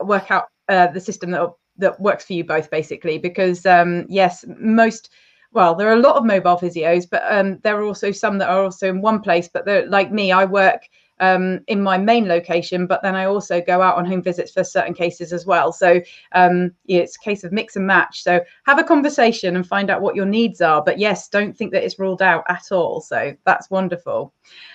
work 0.00 0.30
out 0.30 0.46
uh, 0.68 0.88
the 0.88 1.00
system 1.00 1.30
that 1.30 1.48
that 1.78 2.00
works 2.00 2.24
for 2.24 2.34
you 2.34 2.44
both, 2.44 2.70
basically. 2.70 3.18
Because 3.18 3.64
um, 3.66 4.06
yes, 4.08 4.44
most 4.58 5.10
well, 5.52 5.74
there 5.74 5.88
are 5.88 5.96
a 5.96 6.00
lot 6.00 6.16
of 6.16 6.24
mobile 6.24 6.56
physios, 6.56 7.08
but 7.08 7.22
um, 7.30 7.58
there 7.62 7.76
are 7.78 7.84
also 7.84 8.10
some 8.10 8.38
that 8.38 8.48
are 8.48 8.64
also 8.64 8.88
in 8.88 9.02
one 9.02 9.20
place. 9.20 9.48
But 9.52 9.66
like 9.88 10.10
me, 10.10 10.32
I 10.32 10.44
work 10.44 10.88
um, 11.22 11.60
in 11.68 11.80
my 11.80 11.96
main 11.96 12.26
location, 12.26 12.86
but 12.86 13.00
then 13.02 13.14
I 13.14 13.26
also 13.26 13.60
go 13.60 13.80
out 13.80 13.96
on 13.96 14.04
home 14.04 14.22
visits 14.22 14.50
for 14.50 14.64
certain 14.64 14.92
cases 14.92 15.32
as 15.32 15.46
well. 15.46 15.72
So 15.72 16.00
um, 16.32 16.72
it's 16.86 17.16
a 17.16 17.20
case 17.20 17.44
of 17.44 17.52
mix 17.52 17.76
and 17.76 17.86
match. 17.86 18.24
So 18.24 18.40
have 18.64 18.80
a 18.80 18.84
conversation 18.84 19.54
and 19.54 19.64
find 19.66 19.88
out 19.88 20.02
what 20.02 20.16
your 20.16 20.26
needs 20.26 20.60
are. 20.60 20.82
But 20.82 20.98
yes, 20.98 21.28
don't 21.28 21.56
think 21.56 21.70
that 21.72 21.84
it's 21.84 22.00
ruled 22.00 22.22
out 22.22 22.44
at 22.48 22.72
all. 22.72 23.00
So 23.00 23.34
that's 23.46 23.70
wonderful. 23.70 24.34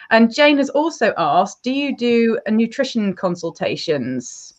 And 0.09 0.33
Jane 0.33 0.57
has 0.57 0.69
also 0.69 1.13
asked, 1.17 1.63
do 1.63 1.71
you 1.71 1.95
do 1.95 2.39
nutrition 2.49 3.13
consultations? 3.13 4.53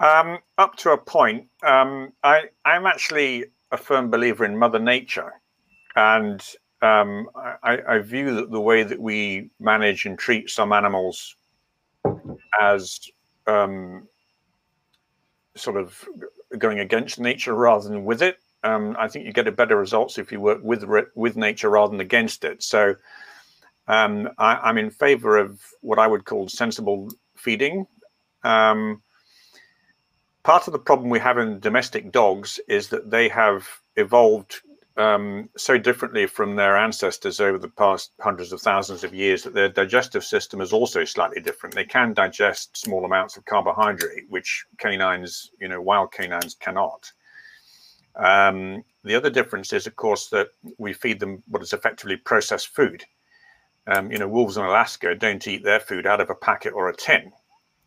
Um, 0.00 0.38
up 0.58 0.76
to 0.76 0.90
a 0.90 0.98
point. 0.98 1.46
Um, 1.62 2.12
I, 2.22 2.44
I'm 2.66 2.84
actually 2.84 3.46
a 3.70 3.78
firm 3.78 4.10
believer 4.10 4.44
in 4.44 4.58
Mother 4.58 4.78
Nature. 4.78 5.32
And 5.96 6.44
um, 6.82 7.28
I, 7.62 7.78
I, 7.88 7.98
view 7.98 8.34
that 8.34 8.50
the 8.50 8.60
way 8.60 8.82
that 8.82 8.98
we 8.98 9.50
manage 9.60 10.04
and 10.04 10.18
treat 10.18 10.50
some 10.50 10.72
animals 10.72 11.36
as 12.60 12.98
um, 13.46 14.08
sort 15.54 15.76
of 15.76 16.04
going 16.58 16.80
against 16.80 17.20
nature 17.20 17.54
rather 17.54 17.88
than 17.88 18.04
with 18.04 18.20
it. 18.20 18.38
Um, 18.64 18.96
I 18.98 19.06
think 19.06 19.26
you 19.26 19.32
get 19.32 19.46
a 19.46 19.52
better 19.52 19.76
results 19.76 20.18
if 20.18 20.32
you 20.32 20.40
work 20.40 20.60
with 20.62 20.84
with 21.14 21.36
nature 21.36 21.70
rather 21.70 21.92
than 21.92 22.00
against 22.00 22.44
it. 22.44 22.62
So 22.64 22.96
um, 23.86 24.28
I, 24.38 24.68
am 24.68 24.76
in 24.76 24.90
favor 24.90 25.38
of 25.38 25.60
what 25.80 26.00
I 26.00 26.06
would 26.06 26.24
call 26.24 26.48
sensible 26.48 27.10
feeding. 27.36 27.86
Um, 28.42 29.02
part 30.42 30.66
of 30.66 30.72
the 30.72 30.78
problem 30.78 31.10
we 31.10 31.20
have 31.20 31.38
in 31.38 31.60
domestic 31.60 32.10
dogs 32.10 32.58
is 32.68 32.88
that 32.88 33.10
they 33.10 33.28
have 33.28 33.68
evolved 33.96 34.62
um, 34.96 35.48
so 35.56 35.78
differently 35.78 36.26
from 36.26 36.54
their 36.54 36.76
ancestors 36.76 37.40
over 37.40 37.58
the 37.58 37.68
past 37.68 38.12
hundreds 38.20 38.52
of 38.52 38.60
thousands 38.60 39.04
of 39.04 39.14
years 39.14 39.42
that 39.42 39.54
their 39.54 39.68
digestive 39.68 40.24
system 40.24 40.60
is 40.60 40.72
also 40.72 41.04
slightly 41.04 41.40
different. 41.40 41.74
They 41.74 41.84
can 41.84 42.12
digest 42.12 42.76
small 42.76 43.04
amounts 43.04 43.36
of 43.36 43.44
carbohydrate, 43.44 44.24
which 44.28 44.66
canines, 44.78 45.50
you 45.60 45.68
know, 45.68 45.80
wild 45.80 46.12
canines 46.12 46.54
cannot. 46.54 47.10
Um, 48.16 48.84
the 49.04 49.14
other 49.14 49.30
difference 49.30 49.72
is, 49.72 49.86
of 49.86 49.96
course, 49.96 50.28
that 50.28 50.48
we 50.78 50.92
feed 50.92 51.20
them 51.20 51.42
what 51.48 51.62
is 51.62 51.72
effectively 51.72 52.16
processed 52.16 52.68
food. 52.68 53.04
Um, 53.86 54.12
you 54.12 54.18
know, 54.18 54.28
wolves 54.28 54.58
in 54.58 54.64
Alaska 54.64 55.14
don't 55.14 55.46
eat 55.48 55.64
their 55.64 55.80
food 55.80 56.06
out 56.06 56.20
of 56.20 56.30
a 56.30 56.34
packet 56.34 56.72
or 56.74 56.88
a 56.88 56.96
tin. 56.96 57.32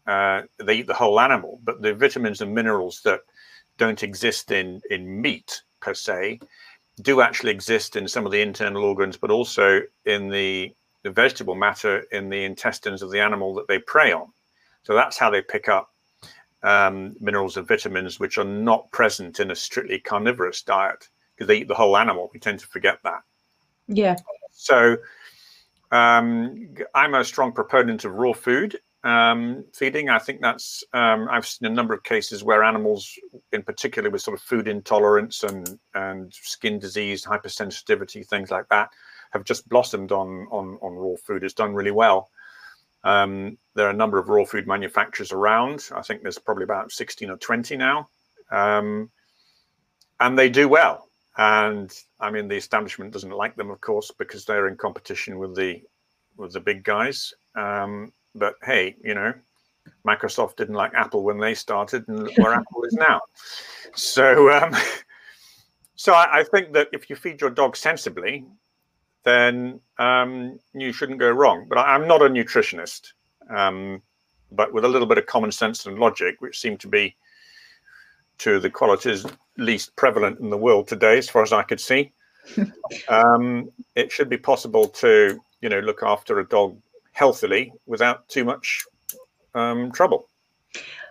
Uh, 0.07 0.41
they 0.63 0.75
eat 0.77 0.87
the 0.87 0.93
whole 0.93 1.19
animal, 1.19 1.59
but 1.63 1.81
the 1.81 1.93
vitamins 1.93 2.41
and 2.41 2.53
minerals 2.53 3.01
that 3.05 3.21
don't 3.77 4.03
exist 4.03 4.51
in 4.51 4.81
in 4.89 5.21
meat 5.21 5.61
per 5.79 5.93
se 5.93 6.39
do 7.01 7.21
actually 7.21 7.51
exist 7.51 7.95
in 7.95 8.07
some 8.07 8.25
of 8.25 8.31
the 8.31 8.41
internal 8.41 8.83
organs, 8.83 9.17
but 9.17 9.31
also 9.31 9.81
in 10.05 10.29
the, 10.29 10.73
the 11.03 11.11
vegetable 11.11 11.55
matter 11.55 12.03
in 12.11 12.29
the 12.29 12.43
intestines 12.43 13.01
of 13.01 13.11
the 13.11 13.19
animal 13.19 13.53
that 13.55 13.67
they 13.67 13.79
prey 13.79 14.11
on. 14.11 14.27
So 14.83 14.93
that's 14.93 15.17
how 15.17 15.29
they 15.29 15.41
pick 15.41 15.67
up 15.67 15.91
um, 16.63 17.15
minerals 17.19 17.57
and 17.57 17.67
vitamins, 17.67 18.19
which 18.19 18.37
are 18.37 18.43
not 18.43 18.91
present 18.91 19.39
in 19.39 19.51
a 19.51 19.55
strictly 19.55 19.99
carnivorous 19.99 20.61
diet 20.61 21.09
because 21.35 21.47
they 21.47 21.57
eat 21.57 21.67
the 21.67 21.75
whole 21.75 21.97
animal. 21.97 22.29
We 22.33 22.39
tend 22.39 22.59
to 22.59 22.67
forget 22.67 22.99
that. 23.03 23.21
Yeah. 23.87 24.15
So 24.51 24.97
um, 25.91 26.69
I'm 26.93 27.13
a 27.13 27.23
strong 27.23 27.51
proponent 27.51 28.05
of 28.05 28.13
raw 28.13 28.33
food 28.33 28.79
um, 29.05 29.63
feeding. 29.71 30.09
I 30.09 30.17
think 30.17 30.41
that's 30.41 30.83
um, 30.91 31.27
I've 31.29 31.45
seen 31.45 31.71
a 31.71 31.73
number 31.73 31.93
of 31.93 32.03
cases 32.03 32.43
where 32.43 32.63
animals, 32.63 33.17
in 33.53 33.61
particular 33.61 34.09
with 34.09 34.23
sort 34.23 34.37
of 34.37 34.43
food 34.43 34.67
intolerance 34.67 35.43
and 35.43 35.79
and 35.93 36.33
skin 36.33 36.79
disease, 36.79 37.23
hypersensitivity, 37.23 38.25
things 38.27 38.51
like 38.51 38.67
that, 38.69 38.89
have 39.31 39.45
just 39.45 39.69
blossomed 39.69 40.11
on 40.11 40.47
on 40.51 40.79
on 40.81 40.95
raw 40.95 41.15
food. 41.23 41.43
It's 41.43 41.53
done 41.53 41.75
really 41.75 41.91
well. 41.91 42.29
Um, 43.03 43.59
there 43.75 43.85
are 43.85 43.91
a 43.91 43.93
number 43.93 44.17
of 44.17 44.29
raw 44.29 44.43
food 44.43 44.65
manufacturers 44.65 45.31
around. 45.31 45.87
I 45.95 46.01
think 46.01 46.23
there's 46.23 46.39
probably 46.39 46.63
about 46.63 46.91
16 46.91 47.29
or 47.29 47.37
20 47.37 47.77
now, 47.77 48.09
um, 48.49 49.11
and 50.19 50.37
they 50.37 50.49
do 50.49 50.67
well. 50.67 51.07
And 51.37 51.93
I 52.19 52.31
mean, 52.31 52.47
the 52.47 52.55
establishment 52.55 53.13
doesn't 53.13 53.29
like 53.29 53.55
them, 53.55 53.69
of 53.69 53.79
course, 53.81 54.09
because 54.17 54.45
they're 54.45 54.67
in 54.67 54.77
competition 54.77 55.37
with 55.37 55.55
the 55.55 55.83
with 56.37 56.53
the 56.53 56.59
big 56.59 56.83
guys. 56.83 57.31
But 58.35 58.55
hey, 58.63 58.95
you 59.03 59.15
know, 59.15 59.33
Microsoft 60.05 60.57
didn't 60.57 60.75
like 60.75 60.93
Apple 60.93 61.23
when 61.23 61.39
they 61.39 61.53
started, 61.53 62.07
and 62.07 62.29
where 62.37 62.53
Apple 62.53 62.83
is 62.83 62.93
now. 62.93 63.21
So, 63.95 64.51
um, 64.51 64.75
so 65.95 66.13
I, 66.13 66.39
I, 66.39 66.43
think 66.43 66.73
that 66.73 66.89
if 66.91 67.09
you 67.09 67.15
feed 67.15 67.41
your 67.41 67.49
dog 67.49 67.75
sensibly, 67.75 68.45
then 69.23 69.79
um, 69.97 70.59
you 70.73 70.91
shouldn't 70.91 71.19
go 71.19 71.31
wrong. 71.31 71.65
But 71.67 71.77
I, 71.79 71.95
am 71.95 72.07
not 72.07 72.21
a 72.21 72.29
nutritionist, 72.29 73.13
um, 73.49 74.01
but 74.51 74.73
with 74.73 74.85
a 74.85 74.89
little 74.89 75.07
bit 75.07 75.17
of 75.17 75.25
common 75.25 75.51
sense 75.51 75.85
and 75.85 75.97
logic, 75.97 76.35
which 76.39 76.59
seem 76.59 76.77
to 76.77 76.87
be 76.87 77.15
of 78.47 78.61
the 78.61 78.69
qualities 78.69 79.25
least 79.57 79.95
prevalent 79.95 80.39
in 80.39 80.49
the 80.49 80.57
world 80.57 80.87
today, 80.87 81.17
as 81.17 81.29
far 81.29 81.41
as 81.41 81.53
I 81.53 81.63
could 81.63 81.79
see. 81.79 82.11
um, 83.07 83.71
it 83.95 84.11
should 84.11 84.29
be 84.29 84.37
possible 84.37 84.87
to, 84.87 85.39
you 85.61 85.69
know, 85.69 85.79
look 85.79 86.03
after 86.03 86.39
a 86.39 86.47
dog 86.47 86.77
healthily 87.15 87.71
without 87.85 88.27
too 88.27 88.43
much 88.43 88.85
um, 89.55 89.91
trouble. 89.91 90.27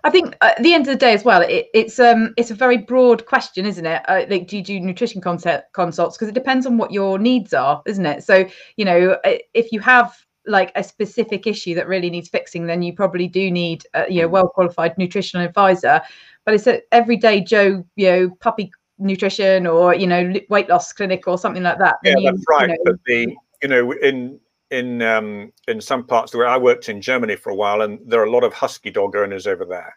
I 0.04 0.10
think 0.10 0.36
at 0.42 0.62
the 0.62 0.74
end 0.74 0.86
of 0.86 0.92
the 0.92 0.98
day 0.98 1.14
as 1.14 1.24
well, 1.24 1.40
it, 1.40 1.68
it's 1.72 1.98
um 1.98 2.34
it's 2.36 2.50
a 2.50 2.54
very 2.54 2.76
broad 2.76 3.24
question, 3.24 3.64
isn't 3.64 3.86
it? 3.86 4.02
Uh, 4.06 4.26
like, 4.28 4.46
do 4.46 4.58
you 4.58 4.62
do 4.62 4.78
nutrition 4.78 5.22
concept 5.22 5.72
consults? 5.72 6.16
Because 6.16 6.28
it 6.28 6.34
depends 6.34 6.66
on 6.66 6.76
what 6.76 6.92
your 6.92 7.18
needs 7.18 7.54
are, 7.54 7.82
isn't 7.86 8.04
it? 8.04 8.22
So 8.22 8.46
you 8.76 8.84
know, 8.84 9.18
if 9.24 9.72
you 9.72 9.80
have 9.80 10.14
like 10.46 10.72
a 10.74 10.84
specific 10.84 11.46
issue 11.46 11.74
that 11.76 11.88
really 11.88 12.10
needs 12.10 12.28
fixing, 12.28 12.66
then 12.66 12.82
you 12.82 12.92
probably 12.92 13.26
do 13.26 13.50
need 13.50 13.86
a, 13.94 14.04
you 14.12 14.20
know 14.20 14.28
well 14.28 14.48
qualified 14.48 14.98
nutritional 14.98 15.46
advisor. 15.46 16.02
But 16.44 16.52
it's 16.52 16.66
a 16.66 16.82
everyday 16.92 17.40
Joe, 17.40 17.82
you 17.96 18.10
know, 18.10 18.30
puppy 18.40 18.70
nutrition 18.98 19.66
or 19.66 19.94
you 19.94 20.06
know 20.06 20.34
weight 20.50 20.68
loss 20.68 20.92
clinic 20.92 21.26
or 21.26 21.38
something 21.38 21.62
like 21.62 21.78
that. 21.78 21.96
Yeah, 22.04 22.16
you, 22.18 22.30
that's 22.30 22.44
right. 22.50 22.68
You 22.68 22.74
know, 22.74 22.82
but 22.84 22.96
the 23.06 23.36
you 23.62 23.68
know 23.68 23.92
in 23.92 24.38
in 24.74 25.02
um, 25.02 25.52
in 25.68 25.80
some 25.80 26.04
parts 26.04 26.34
where 26.34 26.46
I 26.46 26.58
worked 26.58 26.88
in 26.88 27.00
Germany 27.00 27.36
for 27.36 27.50
a 27.50 27.54
while, 27.54 27.82
and 27.82 27.98
there 28.06 28.20
are 28.20 28.26
a 28.26 28.30
lot 28.30 28.44
of 28.44 28.52
husky 28.52 28.90
dog 28.90 29.16
owners 29.16 29.46
over 29.46 29.64
there, 29.64 29.96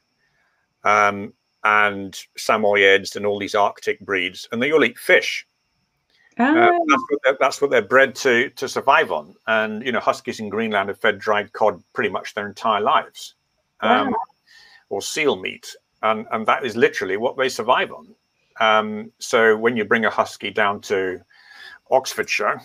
um, 0.83 1.33
and 1.63 2.13
Samoyeds 2.37 3.15
and 3.15 3.25
all 3.25 3.39
these 3.39 3.55
Arctic 3.55 3.99
breeds, 3.99 4.47
and 4.51 4.61
they 4.61 4.71
all 4.71 4.83
eat 4.83 4.97
fish. 4.97 5.47
Uh, 6.39 6.43
ah. 6.45 6.69
that's, 6.87 7.03
what 7.09 7.39
that's, 7.39 7.61
what 7.61 7.71
they're 7.71 7.81
bred 7.81 8.13
to 8.15 8.49
to 8.51 8.69
survive 8.69 9.11
on. 9.11 9.35
And 9.47 9.83
you 9.83 9.91
know, 9.91 9.99
huskies 9.99 10.39
in 10.39 10.49
Greenland 10.49 10.89
are 10.89 10.95
fed 10.95 11.19
dried 11.19 11.51
cod 11.53 11.81
pretty 11.93 12.09
much 12.09 12.33
their 12.33 12.47
entire 12.47 12.81
lives, 12.81 13.35
um, 13.81 14.11
wow. 14.11 14.17
or 14.89 15.01
seal 15.01 15.35
meat, 15.35 15.75
and 16.03 16.27
and 16.31 16.45
that 16.45 16.65
is 16.65 16.75
literally 16.75 17.17
what 17.17 17.37
they 17.37 17.49
survive 17.49 17.91
on. 17.91 18.15
Um, 18.59 19.11
so 19.19 19.57
when 19.57 19.77
you 19.77 19.85
bring 19.85 20.05
a 20.05 20.09
husky 20.09 20.51
down 20.51 20.81
to 20.81 21.19
Oxfordshire, 21.91 22.61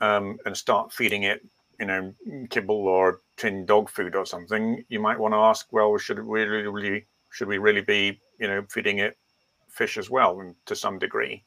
um, 0.00 0.38
and 0.46 0.56
start 0.56 0.92
feeding 0.92 1.24
it, 1.24 1.44
you 1.80 1.86
know, 1.86 2.12
kibble 2.50 2.88
or 2.88 3.20
tin 3.36 3.64
dog 3.64 3.88
food 3.88 4.14
or 4.16 4.26
something, 4.26 4.84
you 4.88 5.00
might 5.00 5.18
want 5.18 5.32
to 5.32 5.38
ask, 5.38 5.66
well, 5.72 5.96
should 5.98 6.18
we 6.24 6.42
really, 6.42 7.06
should 7.30 7.48
we 7.48 7.58
really 7.58 7.82
be, 7.82 8.20
you 8.38 8.48
know, 8.48 8.64
feeding 8.68 8.98
it 8.98 9.16
fish 9.68 9.96
as 9.96 10.10
well, 10.10 10.40
and 10.40 10.54
to 10.66 10.74
some 10.74 10.98
degree? 10.98 11.44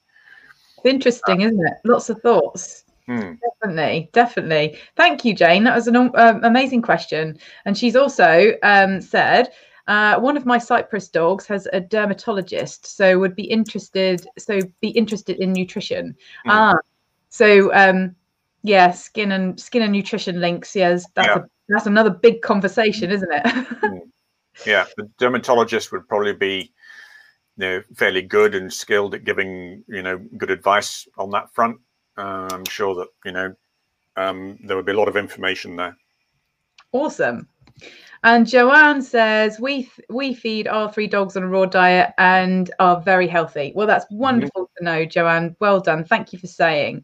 Interesting, 0.85 1.41
isn't 1.41 1.65
it? 1.65 1.73
Lots 1.83 2.09
of 2.09 2.21
thoughts. 2.21 2.85
Hmm. 3.07 3.33
Definitely, 3.61 4.09
definitely. 4.13 4.77
Thank 4.95 5.25
you, 5.25 5.33
Jane. 5.33 5.63
That 5.63 5.75
was 5.75 5.87
an 5.87 5.95
um, 5.95 6.11
amazing 6.15 6.81
question. 6.81 7.37
And 7.65 7.77
she's 7.77 7.95
also 7.95 8.53
um, 8.63 9.01
said, 9.01 9.49
uh, 9.87 10.19
one 10.19 10.37
of 10.37 10.45
my 10.45 10.57
Cyprus 10.57 11.09
dogs 11.09 11.45
has 11.47 11.67
a 11.73 11.81
dermatologist, 11.81 12.85
so 12.85 13.19
would 13.19 13.35
be 13.35 13.43
interested. 13.43 14.25
So 14.37 14.61
be 14.79 14.89
interested 14.89 15.37
in 15.39 15.51
nutrition. 15.51 16.15
Mm. 16.45 16.51
Ah, 16.51 16.75
so 17.29 17.73
um, 17.73 18.15
yeah, 18.63 18.91
skin 18.91 19.31
and 19.31 19.59
skin 19.59 19.81
and 19.81 19.91
nutrition 19.91 20.39
links. 20.39 20.75
Yes, 20.75 21.05
that's 21.15 21.27
yeah. 21.27 21.39
a, 21.39 21.41
that's 21.69 21.87
another 21.87 22.09
big 22.09 22.41
conversation, 22.41 23.11
isn't 23.11 23.31
it? 23.31 23.47
Hmm. 23.47 23.97
yeah, 24.65 24.85
the 24.97 25.09
dermatologist 25.17 25.91
would 25.91 26.07
probably 26.07 26.33
be 26.33 26.71
you 27.57 27.65
know 27.65 27.83
fairly 27.95 28.21
good 28.21 28.55
and 28.55 28.71
skilled 28.71 29.15
at 29.15 29.23
giving 29.23 29.83
you 29.87 30.01
know 30.01 30.17
good 30.37 30.51
advice 30.51 31.07
on 31.17 31.31
that 31.31 31.53
front. 31.53 31.77
Uh, 32.17 32.49
I'm 32.51 32.65
sure 32.65 32.95
that 32.95 33.07
you 33.25 33.31
know 33.31 33.55
um, 34.17 34.57
there 34.63 34.75
would 34.75 34.85
be 34.85 34.91
a 34.91 34.97
lot 34.97 35.07
of 35.07 35.17
information 35.17 35.75
there. 35.75 35.95
Awesome. 36.91 37.47
And 38.23 38.45
Joanne 38.45 39.01
says 39.01 39.59
we 39.59 39.89
we 40.09 40.33
feed 40.33 40.67
our 40.67 40.91
three 40.91 41.07
dogs 41.07 41.35
on 41.35 41.43
a 41.43 41.47
raw 41.47 41.65
diet 41.65 42.11
and 42.19 42.69
are 42.79 43.01
very 43.01 43.27
healthy. 43.27 43.73
Well, 43.75 43.87
that's 43.87 44.05
mm-hmm. 44.05 44.17
wonderful 44.17 44.63
mm-hmm. 44.63 44.85
to 44.85 44.91
know, 44.91 45.05
Joanne. 45.05 45.55
Well 45.59 45.79
done. 45.79 46.05
Thank 46.05 46.31
you 46.31 46.39
for 46.39 46.47
saying. 46.47 47.03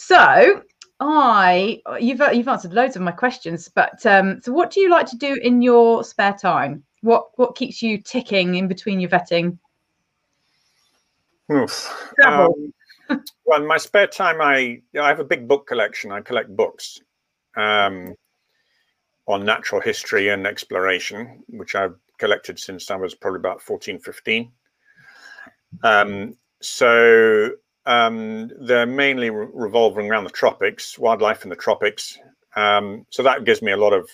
So 0.00 0.62
I 1.00 1.82
you've 1.98 2.22
you've 2.32 2.46
answered 2.46 2.72
loads 2.72 2.94
of 2.94 3.02
my 3.02 3.10
questions, 3.10 3.68
but 3.68 4.06
um, 4.06 4.40
so 4.40 4.52
what 4.52 4.70
do 4.70 4.78
you 4.78 4.90
like 4.90 5.06
to 5.06 5.16
do 5.16 5.34
in 5.42 5.60
your 5.60 6.04
spare 6.04 6.34
time? 6.40 6.84
What 7.00 7.30
what 7.34 7.56
keeps 7.56 7.82
you 7.82 7.98
ticking 8.00 8.54
in 8.54 8.68
between 8.68 9.00
your 9.00 9.10
vetting? 9.10 9.58
Um, 12.24 12.72
well, 13.44 13.60
in 13.60 13.66
my 13.66 13.76
spare 13.76 14.06
time, 14.06 14.40
I 14.40 14.80
I 14.98 15.08
have 15.08 15.18
a 15.18 15.24
big 15.24 15.48
book 15.48 15.66
collection. 15.66 16.12
I 16.12 16.20
collect 16.20 16.54
books 16.56 17.00
um, 17.56 18.14
on 19.26 19.44
natural 19.44 19.80
history 19.80 20.28
and 20.28 20.46
exploration, 20.46 21.42
which 21.48 21.74
I've 21.74 21.96
collected 22.18 22.60
since 22.60 22.88
I 22.92 22.96
was 22.96 23.16
probably 23.16 23.40
about 23.40 23.60
14, 23.60 23.98
15. 23.98 24.52
Um, 25.82 26.36
so 26.60 27.50
um, 27.88 28.50
they're 28.60 28.86
mainly 28.86 29.30
re- 29.30 29.48
revolving 29.52 30.10
around 30.10 30.24
the 30.24 30.30
tropics, 30.30 30.98
wildlife 30.98 31.42
in 31.42 31.48
the 31.48 31.56
tropics. 31.56 32.18
Um, 32.54 33.06
so 33.08 33.22
that 33.22 33.44
gives 33.44 33.62
me 33.62 33.72
a 33.72 33.78
lot 33.78 33.94
of 33.94 34.10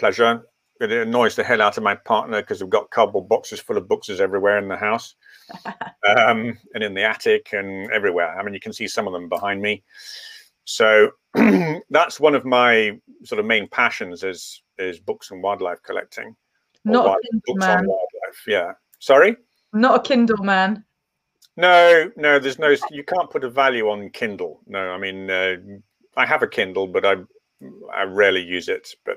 pleasure. 0.00 0.42
It 0.80 0.90
annoys 0.90 1.36
the 1.36 1.44
hell 1.44 1.60
out 1.60 1.76
of 1.76 1.82
my 1.82 1.94
partner 1.94 2.40
because 2.40 2.62
we've 2.62 2.70
got 2.70 2.88
cardboard 2.90 3.28
boxes 3.28 3.60
full 3.60 3.76
of 3.76 3.86
books 3.86 4.08
everywhere 4.08 4.56
in 4.58 4.68
the 4.68 4.76
house 4.76 5.14
um, 5.66 6.56
and 6.74 6.82
in 6.82 6.94
the 6.94 7.02
attic 7.02 7.50
and 7.52 7.90
everywhere. 7.90 8.38
I 8.38 8.42
mean, 8.42 8.54
you 8.54 8.60
can 8.60 8.72
see 8.72 8.88
some 8.88 9.06
of 9.06 9.12
them 9.12 9.28
behind 9.28 9.60
me. 9.60 9.82
So 10.64 11.10
that's 11.90 12.18
one 12.18 12.34
of 12.34 12.46
my 12.46 12.98
sort 13.24 13.40
of 13.40 13.46
main 13.46 13.68
passions 13.68 14.24
is 14.24 14.62
is 14.78 15.00
books 15.00 15.32
and 15.32 15.42
wildlife 15.42 15.82
collecting. 15.82 16.34
Not 16.84 17.04
wild, 17.04 17.18
a 17.18 17.28
Kindle 17.30 17.56
man. 17.56 17.86
Yeah. 18.46 18.72
Sorry. 19.00 19.36
Not 19.74 19.96
a 19.96 20.02
Kindle 20.02 20.44
man. 20.44 20.84
No, 21.58 22.08
no, 22.16 22.38
there's 22.38 22.60
no. 22.60 22.76
You 22.92 23.02
can't 23.02 23.30
put 23.30 23.42
a 23.42 23.50
value 23.50 23.90
on 23.90 24.10
Kindle. 24.10 24.60
No, 24.68 24.78
I 24.78 24.96
mean, 24.96 25.28
uh, 25.28 25.56
I 26.16 26.24
have 26.24 26.44
a 26.44 26.46
Kindle, 26.46 26.86
but 26.86 27.04
I 27.04 27.16
I 27.92 28.04
rarely 28.04 28.42
use 28.42 28.68
it. 28.68 28.88
But 29.04 29.16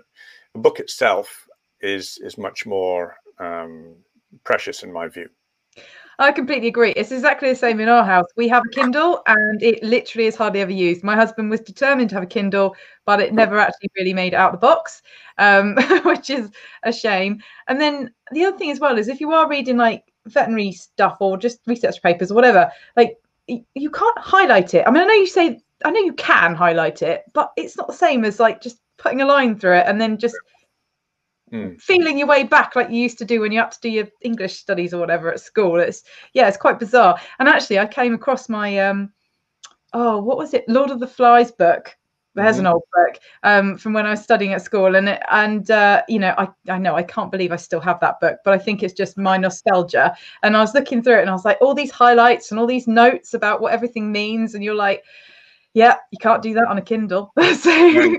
the 0.56 0.60
book 0.60 0.80
itself 0.80 1.48
is 1.82 2.18
is 2.24 2.40
much 2.40 2.66
more 2.66 3.16
um, 3.40 3.94
precious 4.44 4.82
in 4.82 4.92
my 4.92 5.08
view. 5.08 5.30
I 6.18 6.32
completely 6.32 6.68
agree. 6.68 6.92
It's 6.92 7.12
exactly 7.12 7.50
the 7.50 7.56
same 7.56 7.80
in 7.80 7.90
our 7.90 8.04
house. 8.04 8.26
We 8.36 8.48
have 8.48 8.64
a 8.66 8.76
Kindle 8.76 9.22
and 9.28 9.62
it 9.62 9.84
literally 9.84 10.28
is 10.28 10.36
hardly 10.36 10.62
ever 10.62 10.72
used. 10.72 11.04
My 11.04 11.16
husband 11.16 11.50
was 11.52 11.62
determined 11.62 12.10
to 12.10 12.16
have 12.16 12.24
a 12.24 12.28
Kindle, 12.28 12.76
but 13.06 13.20
it 13.20 13.34
never 13.34 13.58
actually 13.58 13.90
really 13.98 14.14
made 14.14 14.34
it 14.34 14.36
out 14.36 14.52
the 14.52 14.58
box, 14.58 15.02
um, 15.38 15.76
which 16.04 16.30
is 16.30 16.50
a 16.84 16.94
shame. 16.94 17.42
And 17.68 17.80
then 17.80 18.14
the 18.32 18.46
other 18.46 18.58
thing 18.58 18.72
as 18.72 18.80
well 18.80 18.98
is 18.98 19.08
if 19.08 19.20
you 19.20 19.32
are 19.32 19.50
reading 19.50 19.78
like 19.78 20.11
veterinary 20.28 20.72
stuff 20.72 21.18
or 21.20 21.38
just 21.38 21.60
research 21.66 22.02
papers 22.02 22.32
or 22.32 22.36
whatever, 22.36 22.72
like 22.96 23.18
you 23.48 23.90
can't 23.90 24.18
highlight 24.18 24.74
it. 24.74 24.86
I 24.88 24.92
mean, 24.92 25.04
I 25.04 25.06
know 25.06 25.14
you 25.14 25.28
say 25.28 25.60
I 25.84 25.92
know 25.92 26.00
you 26.00 26.14
can 26.14 26.56
highlight 26.56 27.02
it, 27.02 27.24
but 27.34 27.52
it's 27.58 27.78
not 27.78 27.88
the 27.88 27.94
same 27.94 28.24
as 28.26 28.40
like 28.40 28.62
just 28.62 28.80
putting 28.98 29.22
a 29.22 29.26
line 29.26 29.58
through 29.58 29.78
it 29.78 29.88
and 29.88 30.00
then 30.00 30.18
just 30.18 30.36
mm. 31.52 31.80
feeling 31.82 32.18
your 32.18 32.28
way 32.28 32.44
back 32.44 32.76
like 32.76 32.90
you 32.90 32.98
used 32.98 33.18
to 33.18 33.26
do 33.26 33.42
when 33.42 33.52
you 33.52 33.60
had 33.60 33.72
to 33.72 33.80
do 33.82 33.90
your 33.90 34.08
English 34.22 34.58
studies 34.58 34.94
or 34.94 35.00
whatever 35.00 35.32
at 35.32 35.40
school. 35.40 35.80
It's 35.80 36.04
yeah, 36.34 36.48
it's 36.48 36.58
quite 36.58 36.80
bizarre. 36.80 37.20
And 37.40 37.50
actually, 37.50 37.80
I 37.80 37.88
came 37.88 38.14
across 38.14 38.48
my 38.48 38.78
um, 38.80 39.12
oh, 39.94 40.22
what 40.22 40.38
was 40.38 40.54
it, 40.54 40.68
Lord 40.68 40.92
of 40.92 41.00
the 41.00 41.08
Flies 41.08 41.52
book 41.52 41.96
there's 42.36 42.58
mm-hmm. 42.58 42.66
an 42.66 42.74
old 42.74 42.84
book 42.94 43.20
um, 43.44 43.78
from 43.78 43.94
when 43.94 44.06
I 44.06 44.12
was 44.12 44.24
studying 44.24 44.54
at 44.54 44.62
school, 44.62 44.96
and 44.96 45.20
and 45.30 45.70
uh, 45.70 46.04
you 46.08 46.20
know, 46.20 46.34
I 46.38 46.48
I 46.70 46.78
know 46.78 46.96
I 46.96 47.04
can't 47.04 47.32
believe 47.32 47.52
I 47.52 47.58
still 47.58 47.80
have 47.82 48.00
that 48.00 48.20
book, 48.20 48.40
but 48.46 48.54
I 48.54 48.58
think 48.58 48.84
it's 48.84 48.94
just 48.94 49.18
my 49.18 49.38
nostalgia. 49.38 50.16
And 50.44 50.56
I 50.56 50.62
was 50.62 50.74
looking 50.74 51.04
through 51.04 51.18
it, 51.18 51.22
and 51.22 51.30
I 51.30 51.34
was 51.34 51.46
like, 51.46 51.58
all 51.62 51.74
these 51.74 51.92
highlights 51.92 52.52
and 52.52 52.60
all 52.60 52.68
these 52.68 52.88
notes 52.88 53.34
about 53.34 53.62
what 53.62 53.74
everything 53.74 54.12
means, 54.12 54.56
and 54.56 54.64
you're 54.64 54.76
like, 54.76 55.04
yeah, 55.74 55.96
you 56.12 56.18
can't 56.20 56.42
do 56.42 56.54
that 56.54 56.68
on 56.68 56.78
a 56.78 56.82
Kindle. 56.82 57.32
so 57.56 58.16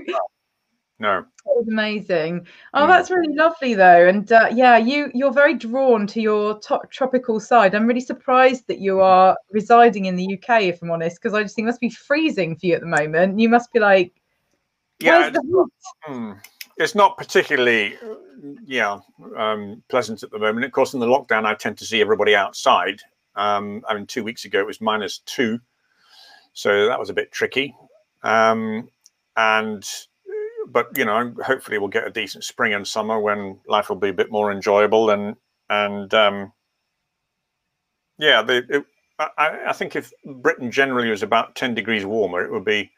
no. 0.99 1.19
It 1.19 1.25
was 1.45 1.67
amazing. 1.67 2.47
Oh, 2.73 2.87
that's 2.87 3.09
really 3.11 3.33
lovely, 3.33 3.73
though. 3.73 4.07
And 4.07 4.31
uh, 4.31 4.49
yeah, 4.53 4.77
you 4.77 5.11
you're 5.13 5.33
very 5.33 5.53
drawn 5.53 6.07
to 6.07 6.21
your 6.21 6.59
top 6.59 6.89
tropical 6.91 7.39
side. 7.39 7.75
I'm 7.75 7.87
really 7.87 8.01
surprised 8.01 8.67
that 8.67 8.79
you 8.79 9.01
are 9.01 9.37
residing 9.51 10.05
in 10.05 10.15
the 10.15 10.37
UK, 10.37 10.63
if 10.63 10.81
I'm 10.81 10.91
honest, 10.91 11.21
because 11.21 11.33
I 11.33 11.43
just 11.43 11.55
think 11.55 11.65
it 11.65 11.67
must 11.67 11.81
be 11.81 11.89
freezing 11.89 12.55
for 12.55 12.65
you 12.65 12.75
at 12.75 12.81
the 12.81 12.87
moment. 12.87 13.39
You 13.39 13.49
must 13.49 13.71
be 13.71 13.79
like, 13.79 14.13
yeah, 14.99 15.27
it's 15.27 15.39
not, 15.43 15.69
mm, 16.07 16.39
it's 16.77 16.95
not, 16.95 17.17
particularly, 17.17 17.97
yeah, 18.65 18.99
um, 19.35 19.83
pleasant 19.89 20.23
at 20.23 20.31
the 20.31 20.39
moment. 20.39 20.65
Of 20.65 20.71
course, 20.71 20.93
in 20.93 20.99
the 20.99 21.05
lockdown, 21.05 21.45
I 21.45 21.55
tend 21.55 21.77
to 21.79 21.85
see 21.85 22.01
everybody 22.01 22.35
outside. 22.35 23.01
Um, 23.35 23.83
I 23.87 23.95
mean, 23.95 24.05
two 24.05 24.23
weeks 24.23 24.45
ago 24.45 24.59
it 24.59 24.67
was 24.67 24.79
minus 24.79 25.19
two, 25.19 25.59
so 26.53 26.87
that 26.87 26.99
was 26.99 27.09
a 27.09 27.13
bit 27.13 27.31
tricky. 27.31 27.75
Um, 28.21 28.89
and 29.35 29.83
but 30.67 30.97
you 30.97 31.05
know, 31.05 31.33
hopefully 31.43 31.77
we'll 31.77 31.87
get 31.89 32.07
a 32.07 32.11
decent 32.11 32.43
spring 32.43 32.73
and 32.73 32.87
summer 32.87 33.19
when 33.19 33.59
life 33.67 33.89
will 33.89 33.95
be 33.95 34.09
a 34.09 34.13
bit 34.13 34.31
more 34.31 34.51
enjoyable 34.51 35.09
and 35.09 35.35
and 35.69 36.13
um, 36.13 36.51
yeah, 38.17 38.41
the, 38.41 38.65
it, 38.69 38.85
I, 39.19 39.59
I 39.67 39.73
think 39.73 39.95
if 39.95 40.11
Britain 40.25 40.71
generally 40.71 41.09
was 41.09 41.23
about 41.23 41.55
ten 41.55 41.73
degrees 41.73 42.05
warmer, 42.05 42.43
it 42.43 42.51
would 42.51 42.65
be 42.65 42.91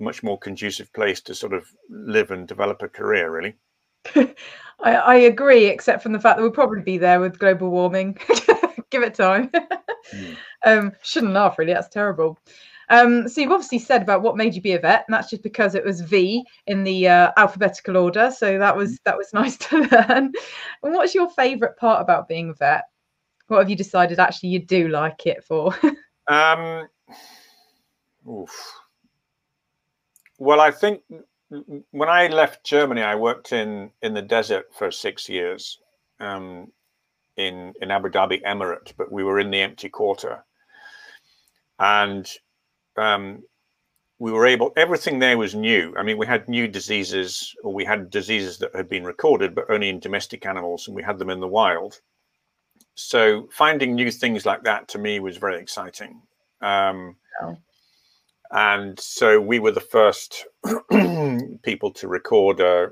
a 0.00 0.02
much 0.02 0.22
more 0.22 0.38
conducive 0.38 0.92
place 0.92 1.20
to 1.22 1.34
sort 1.34 1.52
of 1.52 1.66
live 1.88 2.30
and 2.30 2.46
develop 2.46 2.82
a 2.82 2.88
career. 2.88 3.30
Really. 3.30 3.54
I, 4.84 4.94
I, 4.94 5.14
agree, 5.14 5.66
except 5.66 6.02
from 6.02 6.12
the 6.12 6.18
fact 6.18 6.36
that 6.36 6.42
we'll 6.42 6.50
probably 6.50 6.82
be 6.82 6.98
there 6.98 7.20
with 7.20 7.38
global 7.38 7.70
warming. 7.70 8.18
Give 8.90 9.02
it 9.02 9.14
time. 9.14 9.50
mm. 10.12 10.36
um, 10.64 10.92
shouldn't 11.02 11.32
laugh, 11.32 11.58
really. 11.58 11.72
That's 11.72 11.88
terrible. 11.88 12.38
Um, 12.92 13.26
so 13.26 13.40
you've 13.40 13.50
obviously 13.50 13.78
said 13.78 14.02
about 14.02 14.20
what 14.20 14.36
made 14.36 14.54
you 14.54 14.60
be 14.60 14.74
a 14.74 14.78
vet, 14.78 15.06
and 15.08 15.14
that's 15.14 15.30
just 15.30 15.42
because 15.42 15.74
it 15.74 15.82
was 15.84 16.02
V 16.02 16.44
in 16.66 16.84
the 16.84 17.08
uh, 17.08 17.32
alphabetical 17.38 17.96
order. 17.96 18.30
So 18.30 18.58
that 18.58 18.76
was 18.76 18.98
that 19.06 19.16
was 19.16 19.30
nice 19.34 19.56
to 19.56 19.78
learn. 19.78 20.32
And 20.82 20.94
what's 20.94 21.14
your 21.14 21.30
favourite 21.30 21.78
part 21.78 22.02
about 22.02 22.28
being 22.28 22.50
a 22.50 22.54
vet? 22.54 22.84
What 23.48 23.60
have 23.60 23.70
you 23.70 23.76
decided 23.76 24.20
actually 24.20 24.50
you 24.50 24.58
do 24.58 24.88
like 24.88 25.26
it 25.26 25.42
for? 25.42 25.74
um, 26.28 26.86
oof. 28.28 28.50
Well, 30.38 30.60
I 30.60 30.70
think 30.70 31.02
when 31.92 32.08
I 32.10 32.26
left 32.26 32.62
Germany, 32.62 33.00
I 33.00 33.14
worked 33.14 33.54
in 33.54 33.90
in 34.02 34.12
the 34.12 34.20
desert 34.20 34.66
for 34.74 34.90
six 34.90 35.30
years 35.30 35.78
um, 36.20 36.70
in 37.38 37.72
in 37.80 37.90
Abu 37.90 38.10
Dhabi 38.10 38.42
Emirate, 38.42 38.92
but 38.98 39.10
we 39.10 39.24
were 39.24 39.40
in 39.40 39.50
the 39.50 39.62
empty 39.62 39.88
quarter, 39.88 40.44
and 41.78 42.30
um, 42.96 43.42
we 44.22 44.30
were 44.30 44.46
able 44.46 44.72
everything 44.76 45.18
there 45.18 45.36
was 45.36 45.52
new. 45.52 45.92
I 45.98 46.04
mean 46.04 46.16
we 46.16 46.28
had 46.28 46.48
new 46.48 46.68
diseases 46.68 47.56
or 47.64 47.74
we 47.74 47.84
had 47.84 48.08
diseases 48.08 48.56
that 48.58 48.72
had 48.72 48.88
been 48.88 49.02
recorded 49.02 49.52
but 49.52 49.68
only 49.68 49.88
in 49.88 49.98
domestic 49.98 50.46
animals 50.46 50.86
and 50.86 50.94
we 50.94 51.02
had 51.02 51.18
them 51.18 51.28
in 51.28 51.40
the 51.40 51.48
wild. 51.48 52.00
So 52.94 53.48
finding 53.50 53.96
new 53.96 54.12
things 54.12 54.46
like 54.46 54.62
that 54.62 54.86
to 54.90 54.98
me 54.98 55.18
was 55.18 55.38
very 55.38 55.60
exciting. 55.60 56.22
Um, 56.60 57.16
oh. 57.42 57.56
and 58.52 59.00
so 59.00 59.40
we 59.40 59.58
were 59.58 59.72
the 59.72 59.80
first 59.80 60.46
people 61.64 61.90
to 61.90 62.06
record 62.06 62.60
a 62.60 62.90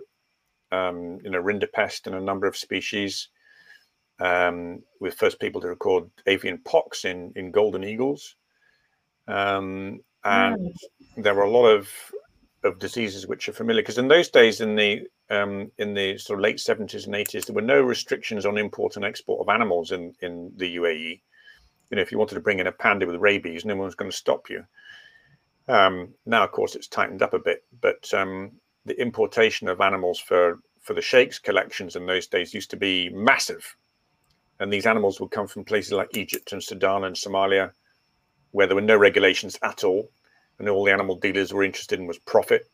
um, 0.73 1.21
you 1.23 1.31
know 1.31 1.41
rinderpest 1.41 2.09
in 2.09 2.15
a 2.15 2.21
number 2.21 2.49
of 2.49 2.57
species. 2.57 3.29
Um, 4.19 4.83
we're 5.01 5.11
the 5.11 5.17
first 5.17 5.39
people 5.39 5.61
to 5.61 5.69
record 5.69 6.11
avian 6.27 6.59
pox 6.65 7.05
in 7.05 7.33
in 7.37 7.53
golden 7.53 7.85
eagles 7.85 8.35
um, 9.31 10.01
and 10.25 10.59
mm. 10.59 11.23
there 11.23 11.35
were 11.35 11.43
a 11.43 11.51
lot 11.51 11.67
of 11.67 11.89
of 12.63 12.79
diseases 12.79 13.27
which 13.27 13.49
are 13.49 13.55
familiar 13.55 13.81
because 13.81 13.97
in 13.97 14.09
those 14.09 14.29
days 14.29 14.61
in 14.61 14.75
the 14.77 15.01
um, 15.31 15.71
in 15.79 15.95
the 15.95 16.19
sort 16.19 16.39
of 16.39 16.43
late 16.43 16.59
70s 16.59 17.07
and 17.07 17.15
80s 17.15 17.47
there 17.47 17.55
were 17.55 17.63
no 17.63 17.81
restrictions 17.81 18.45
on 18.45 18.59
import 18.59 18.97
and 18.97 19.05
export 19.05 19.41
of 19.41 19.49
animals 19.49 19.93
in 19.93 20.13
in 20.21 20.53
the 20.57 20.77
UAE 20.77 21.21
you 21.91 21.97
know 21.97 22.03
if 22.03 22.13
you 22.13 22.19
wanted 22.19 22.35
to 22.35 22.41
bring 22.41 22.59
in 22.59 22.67
a 22.67 22.73
panda 22.73 23.07
with 23.07 23.17
rabies 23.17 23.65
no 23.65 23.77
one 23.77 23.87
was 23.87 23.95
going 23.95 24.11
to 24.11 24.17
stop 24.17 24.51
you. 24.51 24.65
Um, 25.69 26.15
now 26.27 26.45
of 26.45 26.53
course 26.53 26.75
it's 26.75 26.89
tightened 26.89 27.23
up 27.23 27.33
a 27.33 27.39
bit 27.39 27.65
but 27.81 28.13
um, 28.13 28.53
the 28.85 29.01
importation 29.01 29.69
of 29.69 29.81
animals 29.81 30.19
for 30.19 30.59
for 30.81 30.95
the 30.95 31.03
sheikhs 31.03 31.39
collections 31.39 31.97
in 31.97 32.07
those 32.07 32.27
days 32.27 32.55
used 32.55 32.71
to 32.71 32.77
be 32.77 33.11
massive. 33.11 33.77
And 34.59 34.73
these 34.73 34.87
animals 34.87 35.21
would 35.21 35.31
come 35.31 35.47
from 35.47 35.65
places 35.65 35.93
like 35.93 36.17
Egypt 36.17 36.53
and 36.53 36.63
Sudan 36.63 37.05
and 37.05 37.17
Somalia 37.17 37.73
where 38.53 38.67
there 38.67 38.77
were 38.77 38.81
no 38.81 38.97
regulations 38.97 39.59
at 39.63 39.85
all, 39.85 40.11
and 40.59 40.69
all 40.69 40.85
the 40.85 40.93
animal 40.93 41.17
dealers 41.17 41.53
were 41.53 41.65
interested 41.65 41.99
in 41.99 42.07
was 42.07 42.19
profit. 42.19 42.71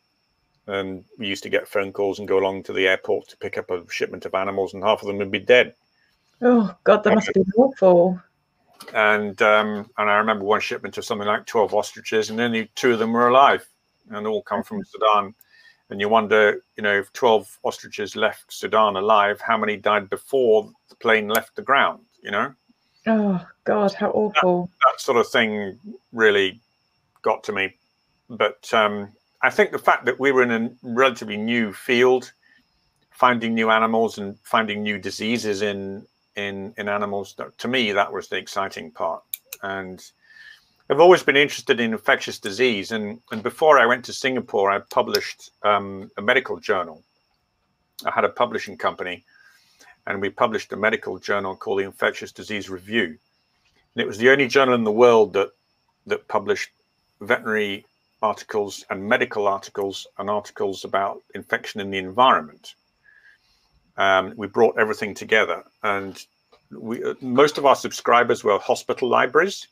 And 0.66 1.04
we 1.18 1.28
used 1.28 1.44
to 1.44 1.48
get 1.48 1.68
phone 1.68 1.92
calls 1.92 2.18
and 2.18 2.26
go 2.26 2.38
along 2.38 2.64
to 2.64 2.72
the 2.72 2.88
airport 2.88 3.28
to 3.28 3.36
pick 3.36 3.56
up 3.56 3.70
a 3.70 3.84
shipment 3.90 4.24
of 4.26 4.34
animals, 4.34 4.74
and 4.74 4.82
half 4.82 5.02
of 5.02 5.06
them 5.06 5.18
would 5.18 5.30
be 5.30 5.38
dead. 5.38 5.74
Oh 6.42 6.74
God, 6.84 7.04
that 7.04 7.14
must 7.14 7.32
be 7.32 7.44
awful. 7.56 8.20
And 8.92 9.40
um, 9.42 9.88
and 9.96 10.10
I 10.10 10.16
remember 10.16 10.44
one 10.44 10.60
shipment 10.60 10.98
of 10.98 11.04
something 11.04 11.26
like 11.26 11.46
twelve 11.46 11.72
ostriches, 11.72 12.30
and 12.30 12.40
only 12.40 12.70
two 12.74 12.92
of 12.92 12.98
them 12.98 13.12
were 13.12 13.28
alive, 13.28 13.66
and 14.10 14.26
all 14.26 14.42
come 14.42 14.62
from 14.62 14.84
Sudan. 14.84 15.34
And 15.88 16.00
you 16.00 16.08
wonder, 16.08 16.62
you 16.76 16.82
know, 16.82 16.98
if 16.98 17.12
twelve 17.12 17.58
ostriches 17.62 18.16
left 18.16 18.52
Sudan 18.52 18.96
alive, 18.96 19.40
how 19.40 19.56
many 19.56 19.76
died 19.76 20.10
before 20.10 20.70
the 20.88 20.96
plane 20.96 21.28
left 21.28 21.54
the 21.54 21.62
ground? 21.62 22.00
You 22.22 22.32
know. 22.32 22.54
Oh 23.06 23.46
God, 23.64 23.92
how 23.94 24.10
awful! 24.10 24.70
That, 24.82 24.92
that 24.92 25.00
sort 25.00 25.18
of 25.18 25.28
thing 25.28 25.78
really 26.12 26.60
got 27.22 27.44
to 27.44 27.52
me. 27.52 27.74
But 28.28 28.72
um, 28.74 29.12
I 29.42 29.50
think 29.50 29.70
the 29.70 29.78
fact 29.78 30.06
that 30.06 30.18
we 30.18 30.32
were 30.32 30.42
in 30.42 30.50
a 30.50 30.70
relatively 30.82 31.36
new 31.36 31.72
field, 31.72 32.32
finding 33.10 33.54
new 33.54 33.70
animals 33.70 34.18
and 34.18 34.36
finding 34.42 34.82
new 34.82 34.98
diseases 34.98 35.62
in 35.62 36.06
in 36.34 36.74
in 36.78 36.88
animals, 36.88 37.34
that, 37.38 37.56
to 37.58 37.68
me 37.68 37.92
that 37.92 38.12
was 38.12 38.28
the 38.28 38.36
exciting 38.36 38.90
part. 38.90 39.22
And 39.62 40.04
I've 40.90 41.00
always 41.00 41.22
been 41.22 41.36
interested 41.36 41.80
in 41.80 41.92
infectious 41.92 42.40
disease. 42.40 42.90
And 42.90 43.20
and 43.30 43.42
before 43.42 43.78
I 43.78 43.86
went 43.86 44.04
to 44.06 44.12
Singapore, 44.12 44.70
I 44.72 44.80
published 44.90 45.50
um, 45.62 46.10
a 46.16 46.22
medical 46.22 46.58
journal. 46.58 47.04
I 48.04 48.10
had 48.10 48.24
a 48.24 48.28
publishing 48.28 48.76
company 48.76 49.24
and 50.06 50.20
we 50.20 50.30
published 50.30 50.72
a 50.72 50.76
medical 50.76 51.18
journal 51.18 51.56
called 51.56 51.80
the 51.80 51.84
Infectious 51.84 52.32
Disease 52.32 52.70
Review. 52.70 53.04
And 53.94 54.02
it 54.02 54.06
was 54.06 54.18
the 54.18 54.30
only 54.30 54.46
journal 54.48 54.74
in 54.74 54.84
the 54.84 54.92
world 54.92 55.32
that 55.32 55.50
that 56.06 56.28
published 56.28 56.70
veterinary 57.20 57.84
articles 58.22 58.84
and 58.90 59.08
medical 59.08 59.46
articles 59.46 60.06
and 60.18 60.30
articles 60.30 60.84
about 60.84 61.22
infection 61.34 61.80
in 61.80 61.90
the 61.90 61.98
environment. 61.98 62.74
Um, 63.96 64.34
we 64.36 64.46
brought 64.46 64.78
everything 64.78 65.14
together, 65.14 65.64
and 65.82 66.22
we, 66.70 67.02
uh, 67.02 67.14
most 67.20 67.58
of 67.58 67.66
our 67.66 67.76
subscribers 67.76 68.44
were 68.44 68.58
hospital 68.58 69.08
libraries 69.08 69.68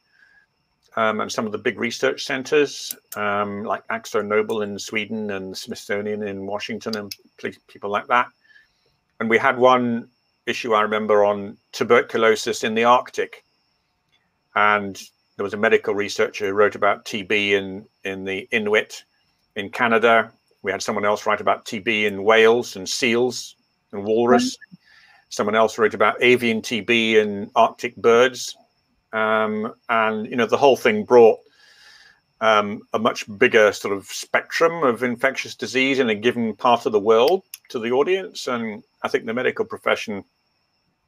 um, 0.97 1.21
and 1.21 1.31
some 1.31 1.47
of 1.47 1.53
the 1.53 1.59
big 1.59 1.79
research 1.79 2.25
centers, 2.25 2.95
um, 3.17 3.65
like 3.65 3.87
Akzo 3.89 4.25
Nobel 4.25 4.63
in 4.63 4.79
Sweden 4.79 5.31
and 5.31 5.57
Smithsonian 5.57 6.23
in 6.23 6.47
Washington, 6.47 6.97
and 6.97 7.15
people 7.69 7.91
like 7.91 8.07
that. 8.07 8.29
And 9.21 9.29
we 9.29 9.39
had 9.39 9.59
one 9.59 10.09
issue 10.47 10.75
I 10.75 10.83
remember 10.83 11.25
on 11.25 11.57
tuberculosis 11.73 12.65
in 12.65 12.75
the 12.75 12.85
Arctic. 12.85 13.45
And 14.55 15.01
there 15.37 15.45
was 15.45 15.55
a 15.55 15.59
medical 15.59 15.95
researcher 15.95 16.47
who 16.47 16.53
wrote 16.53 16.75
about 16.75 17.05
TB 17.05 17.31
in, 17.31 17.85
in 18.05 18.25
the 18.25 18.49
Inuit 18.53 19.03
in 19.57 19.71
Canada. 19.71 20.31
We 20.63 20.71
had 20.71 20.83
someone 20.83 21.05
else 21.05 21.27
write 21.27 21.41
about 21.41 21.65
TB 21.65 22.05
in 22.05 22.25
whales 22.25 22.77
and 22.77 22.89
seals 22.89 23.57
and 23.93 24.05
walrus. 24.05 24.57
Mm-hmm. 24.57 24.77
Someone 25.31 25.57
else 25.57 25.79
wrote 25.79 25.95
about 25.95 26.23
avian 26.23 26.63
TB 26.63 27.15
in 27.15 27.51
Arctic 27.57 27.97
birds. 27.97 28.57
Um, 29.13 29.75
and, 29.89 30.27
you 30.27 30.37
know, 30.37 30.47
the 30.47 30.57
whole 30.57 30.77
thing 30.77 31.05
brought 31.05 31.39
um, 32.41 32.83
a 32.93 32.99
much 32.99 33.25
bigger 33.39 33.73
sort 33.73 33.97
of 33.97 34.07
spectrum 34.07 34.83
of 34.85 35.03
infectious 35.03 35.55
disease 35.55 35.99
in 35.99 36.11
a 36.11 36.15
given 36.15 36.55
part 36.55 36.87
of 36.87 36.93
the 36.93 37.01
world 37.01 37.43
to 37.71 37.79
the 37.79 37.91
audience. 37.91 38.47
And 38.47 38.83
I 39.03 39.09
think 39.09 39.25
the 39.25 39.35
medical 39.35 39.65
profession 39.65 40.25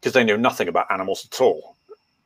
because 0.01 0.13
they 0.13 0.25
know 0.25 0.37
nothing 0.37 0.69
about 0.69 0.91
animals 0.91 1.27
at 1.31 1.41
all. 1.41 1.77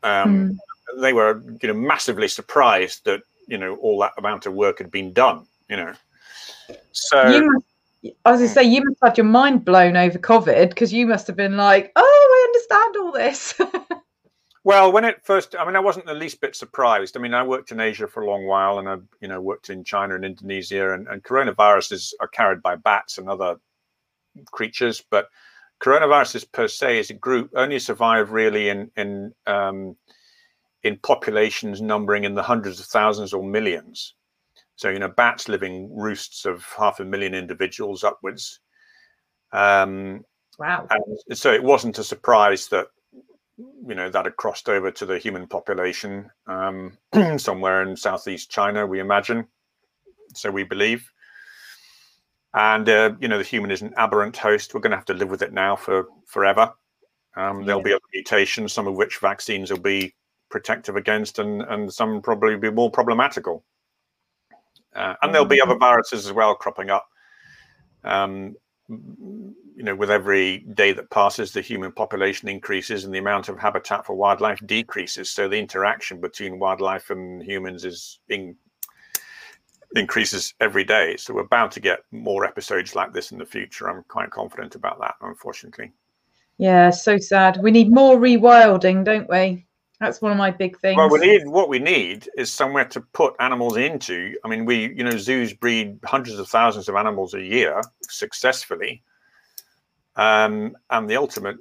Um, 0.02 0.50
mm. 0.50 0.56
They 1.00 1.12
were, 1.12 1.42
you 1.62 1.68
know, 1.68 1.74
massively 1.74 2.28
surprised 2.28 3.04
that 3.04 3.22
you 3.46 3.58
know 3.58 3.76
all 3.76 3.98
that 4.00 4.12
amount 4.18 4.46
of 4.46 4.54
work 4.54 4.78
had 4.78 4.90
been 4.90 5.12
done. 5.12 5.46
You 5.68 5.76
know, 5.76 5.92
so 6.92 7.28
You 7.28 7.52
must, 7.52 7.66
I 8.24 8.30
going 8.30 8.40
to 8.40 8.48
say, 8.48 8.64
you 8.64 8.84
must 8.84 8.98
have 9.02 9.10
had 9.10 9.18
your 9.18 9.26
mind 9.26 9.64
blown 9.64 9.96
over 9.96 10.18
COVID 10.18 10.70
because 10.70 10.92
you 10.92 11.06
must 11.06 11.26
have 11.26 11.36
been 11.36 11.56
like, 11.56 11.92
oh, 11.94 12.02
I 12.02 12.48
understand 12.48 12.96
all 12.96 13.12
this. 13.12 13.54
Well, 14.62 14.92
when 14.92 15.04
it 15.04 15.24
first, 15.24 15.56
I 15.58 15.64
mean, 15.64 15.74
I 15.74 15.80
wasn't 15.80 16.04
the 16.04 16.14
least 16.14 16.40
bit 16.40 16.54
surprised. 16.54 17.16
I 17.16 17.20
mean, 17.20 17.32
I 17.32 17.42
worked 17.42 17.72
in 17.72 17.80
Asia 17.80 18.06
for 18.06 18.22
a 18.22 18.26
long 18.26 18.46
while, 18.46 18.78
and 18.78 18.88
I, 18.88 18.96
you 19.20 19.28
know, 19.28 19.40
worked 19.40 19.70
in 19.70 19.84
China 19.84 20.14
and 20.14 20.24
Indonesia, 20.24 20.92
and, 20.92 21.08
and 21.08 21.22
coronaviruses 21.22 22.12
are 22.20 22.28
carried 22.28 22.60
by 22.60 22.76
bats 22.76 23.16
and 23.16 23.28
other 23.28 23.56
creatures, 24.50 25.02
but 25.10 25.28
coronaviruses 25.80 26.50
per 26.52 26.68
se 26.68 26.98
as 26.98 27.10
a 27.10 27.14
group 27.14 27.50
only 27.56 27.78
survive 27.78 28.32
really 28.32 28.68
in 28.68 28.90
in 28.96 29.32
um, 29.46 29.96
in 30.82 30.98
populations 30.98 31.80
numbering 31.80 32.24
in 32.24 32.34
the 32.34 32.42
hundreds 32.42 32.80
of 32.80 32.86
thousands 32.86 33.32
or 33.32 33.42
millions. 33.42 34.14
So 34.76 34.88
you 34.88 34.98
know, 34.98 35.08
bats 35.08 35.48
living 35.48 35.94
roosts 35.94 36.46
of 36.46 36.64
half 36.78 37.00
a 37.00 37.04
million 37.04 37.34
individuals 37.34 38.04
upwards. 38.04 38.60
Um, 39.52 40.24
wow! 40.58 40.86
So 41.32 41.52
it 41.52 41.62
wasn't 41.62 41.98
a 41.98 42.04
surprise 42.04 42.68
that 42.68 42.86
you 43.58 43.94
know 43.94 44.08
that 44.08 44.24
had 44.24 44.36
crossed 44.36 44.68
over 44.68 44.90
to 44.90 45.06
the 45.06 45.18
human 45.18 45.46
population 45.46 46.30
um, 46.46 46.96
somewhere 47.36 47.82
in 47.82 47.96
southeast 47.96 48.50
China, 48.50 48.86
we 48.86 49.00
imagine. 49.00 49.46
So 50.34 50.50
we 50.50 50.64
believe. 50.64 51.10
And 52.54 52.88
uh, 52.88 53.12
you 53.20 53.28
know 53.28 53.38
the 53.38 53.44
human 53.44 53.70
is 53.70 53.82
an 53.82 53.94
aberrant 53.96 54.36
host. 54.36 54.74
We're 54.74 54.80
going 54.80 54.90
to 54.90 54.96
have 54.96 55.04
to 55.06 55.14
live 55.14 55.30
with 55.30 55.42
it 55.42 55.52
now 55.52 55.76
for 55.76 56.06
forever. 56.26 56.72
Um, 57.36 57.64
there'll 57.64 57.82
be 57.82 57.92
other 57.92 58.00
mutations, 58.12 58.72
some 58.72 58.88
of 58.88 58.94
which 58.96 59.18
vaccines 59.18 59.70
will 59.70 59.78
be 59.78 60.14
protective 60.50 60.96
against, 60.96 61.38
and 61.38 61.62
and 61.62 61.92
some 61.92 62.20
probably 62.20 62.56
be 62.56 62.70
more 62.70 62.90
problematical. 62.90 63.64
Uh, 64.94 65.14
and 65.22 65.32
there'll 65.32 65.46
be 65.46 65.60
other 65.60 65.74
mm-hmm. 65.74 65.80
viruses 65.80 66.26
as 66.26 66.32
well 66.32 66.54
cropping 66.54 66.90
up. 66.90 67.06
Um, 68.02 68.56
you 68.88 69.84
know, 69.84 69.94
with 69.94 70.10
every 70.10 70.58
day 70.74 70.92
that 70.92 71.10
passes, 71.10 71.52
the 71.52 71.60
human 71.60 71.92
population 71.92 72.48
increases 72.48 73.04
and 73.04 73.14
the 73.14 73.18
amount 73.18 73.48
of 73.48 73.58
habitat 73.58 74.04
for 74.04 74.14
wildlife 74.14 74.60
decreases. 74.66 75.30
So 75.30 75.48
the 75.48 75.58
interaction 75.58 76.20
between 76.20 76.58
wildlife 76.58 77.10
and 77.10 77.42
humans 77.42 77.84
is 77.84 78.18
in, 78.28 78.56
increases 79.96 80.54
every 80.60 80.84
day. 80.84 81.16
So 81.16 81.34
we're 81.34 81.48
bound 81.48 81.72
to 81.72 81.80
get 81.80 82.00
more 82.12 82.44
episodes 82.44 82.94
like 82.94 83.12
this 83.12 83.32
in 83.32 83.38
the 83.38 83.46
future. 83.46 83.88
I'm 83.88 84.04
quite 84.08 84.30
confident 84.30 84.74
about 84.74 85.00
that, 85.00 85.14
unfortunately. 85.20 85.92
Yeah, 86.58 86.90
so 86.90 87.16
sad. 87.18 87.58
We 87.62 87.70
need 87.70 87.92
more 87.92 88.18
rewilding, 88.18 89.04
don't 89.04 89.28
we? 89.28 89.66
That's 90.00 90.22
one 90.22 90.32
of 90.32 90.38
my 90.38 90.50
big 90.50 90.78
things. 90.78 90.96
Well, 90.96 91.10
we 91.10 91.18
need 91.18 91.46
what 91.46 91.68
we 91.68 91.78
need 91.78 92.28
is 92.36 92.50
somewhere 92.50 92.86
to 92.86 93.00
put 93.00 93.34
animals 93.38 93.76
into. 93.76 94.34
I 94.44 94.48
mean, 94.48 94.64
we 94.64 94.94
you 94.94 95.04
know 95.04 95.16
zoos 95.18 95.52
breed 95.52 95.98
hundreds 96.04 96.38
of 96.38 96.48
thousands 96.48 96.88
of 96.88 96.96
animals 96.96 97.34
a 97.34 97.42
year 97.42 97.82
successfully, 98.02 99.02
um, 100.16 100.74
and 100.88 101.08
the 101.08 101.16
ultimate 101.16 101.56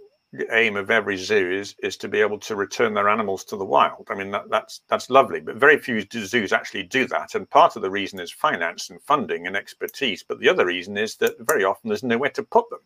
aim 0.51 0.75
of 0.75 0.91
every 0.91 1.17
zoo 1.17 1.51
is 1.51 1.75
is 1.81 1.97
to 1.97 2.07
be 2.07 2.21
able 2.21 2.37
to 2.37 2.55
return 2.55 2.93
their 2.93 3.09
animals 3.09 3.43
to 3.45 3.57
the 3.57 3.65
wild. 3.65 4.07
I 4.09 4.15
mean, 4.15 4.31
that, 4.31 4.49
that's 4.49 4.81
that's 4.87 5.09
lovely, 5.09 5.39
but 5.39 5.55
very 5.55 5.77
few 5.77 6.01
zoos 6.01 6.53
actually 6.53 6.83
do 6.83 7.07
that. 7.07 7.33
And 7.35 7.49
part 7.49 7.75
of 7.75 7.81
the 7.81 7.89
reason 7.89 8.19
is 8.19 8.31
finance 8.31 8.89
and 8.89 9.01
funding 9.01 9.47
and 9.47 9.55
expertise, 9.55 10.23
but 10.23 10.39
the 10.39 10.49
other 10.49 10.65
reason 10.65 10.97
is 10.97 11.15
that 11.17 11.39
very 11.39 11.63
often 11.63 11.89
there's 11.89 12.03
nowhere 12.03 12.29
to 12.31 12.43
put 12.43 12.69
them. 12.69 12.79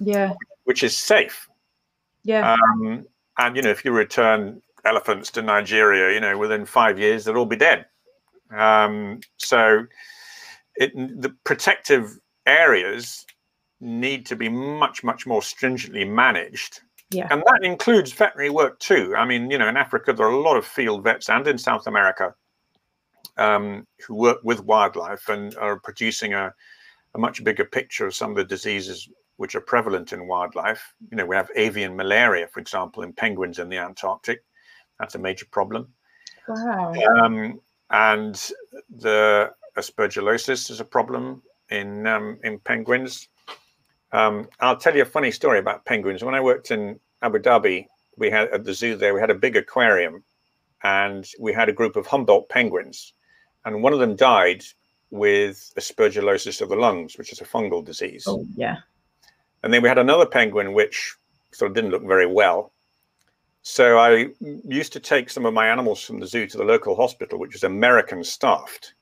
Yeah, 0.00 0.34
which 0.64 0.82
is 0.82 0.96
safe. 0.96 1.48
Yeah. 2.22 2.52
Um, 2.54 3.06
and 3.38 3.56
you 3.56 3.62
know, 3.62 3.70
if 3.70 3.84
you 3.84 3.92
return 3.92 4.60
elephants 4.84 5.30
to 5.32 5.42
Nigeria, 5.42 6.12
you 6.12 6.20
know, 6.20 6.36
within 6.36 6.66
five 6.66 6.98
years 6.98 7.24
they'll 7.24 7.38
all 7.38 7.46
be 7.46 7.56
dead. 7.56 7.86
Um, 8.54 9.20
so, 9.38 9.86
it, 10.76 10.92
the 10.94 11.34
protective 11.44 12.18
areas 12.46 13.24
need 13.84 14.26
to 14.26 14.36
be 14.36 14.48
much, 14.48 15.04
much 15.04 15.26
more 15.26 15.42
stringently 15.42 16.04
managed. 16.04 16.80
Yeah. 17.10 17.28
And 17.30 17.42
that 17.46 17.60
includes 17.62 18.12
veterinary 18.12 18.50
work 18.50 18.80
too. 18.80 19.14
I 19.16 19.24
mean, 19.24 19.50
you 19.50 19.58
know, 19.58 19.68
in 19.68 19.76
Africa, 19.76 20.12
there 20.12 20.26
are 20.26 20.32
a 20.32 20.40
lot 20.40 20.56
of 20.56 20.66
field 20.66 21.04
vets 21.04 21.28
and 21.28 21.46
in 21.46 21.58
South 21.58 21.86
America 21.86 22.34
um, 23.36 23.86
who 24.06 24.14
work 24.14 24.38
with 24.42 24.64
wildlife 24.64 25.28
and 25.28 25.56
are 25.56 25.78
producing 25.78 26.34
a, 26.34 26.52
a 27.14 27.18
much 27.18 27.44
bigger 27.44 27.64
picture 27.64 28.06
of 28.06 28.14
some 28.14 28.30
of 28.30 28.36
the 28.36 28.44
diseases 28.44 29.08
which 29.36 29.54
are 29.54 29.60
prevalent 29.60 30.12
in 30.12 30.26
wildlife. 30.26 30.94
You 31.10 31.16
know, 31.16 31.26
we 31.26 31.36
have 31.36 31.50
avian 31.56 31.94
malaria, 31.94 32.48
for 32.48 32.60
example, 32.60 33.02
in 33.02 33.12
penguins 33.12 33.58
in 33.58 33.68
the 33.68 33.78
Antarctic. 33.78 34.42
That's 34.98 35.14
a 35.14 35.18
major 35.18 35.46
problem. 35.50 35.88
Wow. 36.48 36.94
Um, 37.20 37.60
and 37.90 38.34
the 38.88 39.52
aspergillosis 39.76 40.70
is 40.70 40.80
a 40.80 40.84
problem 40.84 41.42
in 41.70 42.06
um, 42.06 42.38
in 42.44 42.58
penguins. 42.60 43.28
Um, 44.14 44.48
I'll 44.60 44.76
tell 44.76 44.94
you 44.94 45.02
a 45.02 45.16
funny 45.16 45.32
story 45.32 45.58
about 45.58 45.84
penguins. 45.84 46.22
When 46.22 46.36
I 46.36 46.40
worked 46.40 46.70
in 46.70 47.00
Abu 47.20 47.40
Dhabi, 47.40 47.86
we 48.16 48.30
had 48.30 48.48
at 48.50 48.64
the 48.64 48.72
zoo 48.72 48.94
there, 48.94 49.12
we 49.12 49.20
had 49.20 49.30
a 49.30 49.34
big 49.34 49.56
aquarium 49.56 50.22
and 50.84 51.28
we 51.40 51.52
had 51.52 51.68
a 51.68 51.72
group 51.72 51.96
of 51.96 52.06
Humboldt 52.06 52.48
penguins. 52.48 53.12
And 53.64 53.82
one 53.82 53.92
of 53.92 53.98
them 53.98 54.14
died 54.14 54.62
with 55.10 55.72
aspergillosis 55.76 56.60
of 56.60 56.68
the 56.68 56.76
lungs, 56.76 57.18
which 57.18 57.32
is 57.32 57.40
a 57.40 57.44
fungal 57.44 57.84
disease. 57.84 58.24
Oh, 58.28 58.46
yeah. 58.54 58.76
And 59.64 59.74
then 59.74 59.82
we 59.82 59.88
had 59.88 59.98
another 59.98 60.26
penguin 60.26 60.74
which 60.74 61.16
sort 61.52 61.72
of 61.72 61.74
didn't 61.74 61.90
look 61.90 62.06
very 62.06 62.26
well. 62.26 62.72
So 63.62 63.98
I 63.98 64.28
used 64.64 64.92
to 64.92 65.00
take 65.00 65.28
some 65.28 65.44
of 65.44 65.54
my 65.54 65.66
animals 65.66 66.02
from 66.04 66.20
the 66.20 66.26
zoo 66.26 66.46
to 66.46 66.58
the 66.58 66.64
local 66.64 66.94
hospital, 66.94 67.38
which 67.38 67.54
was 67.54 67.64
American 67.64 68.22
staffed 68.22 68.94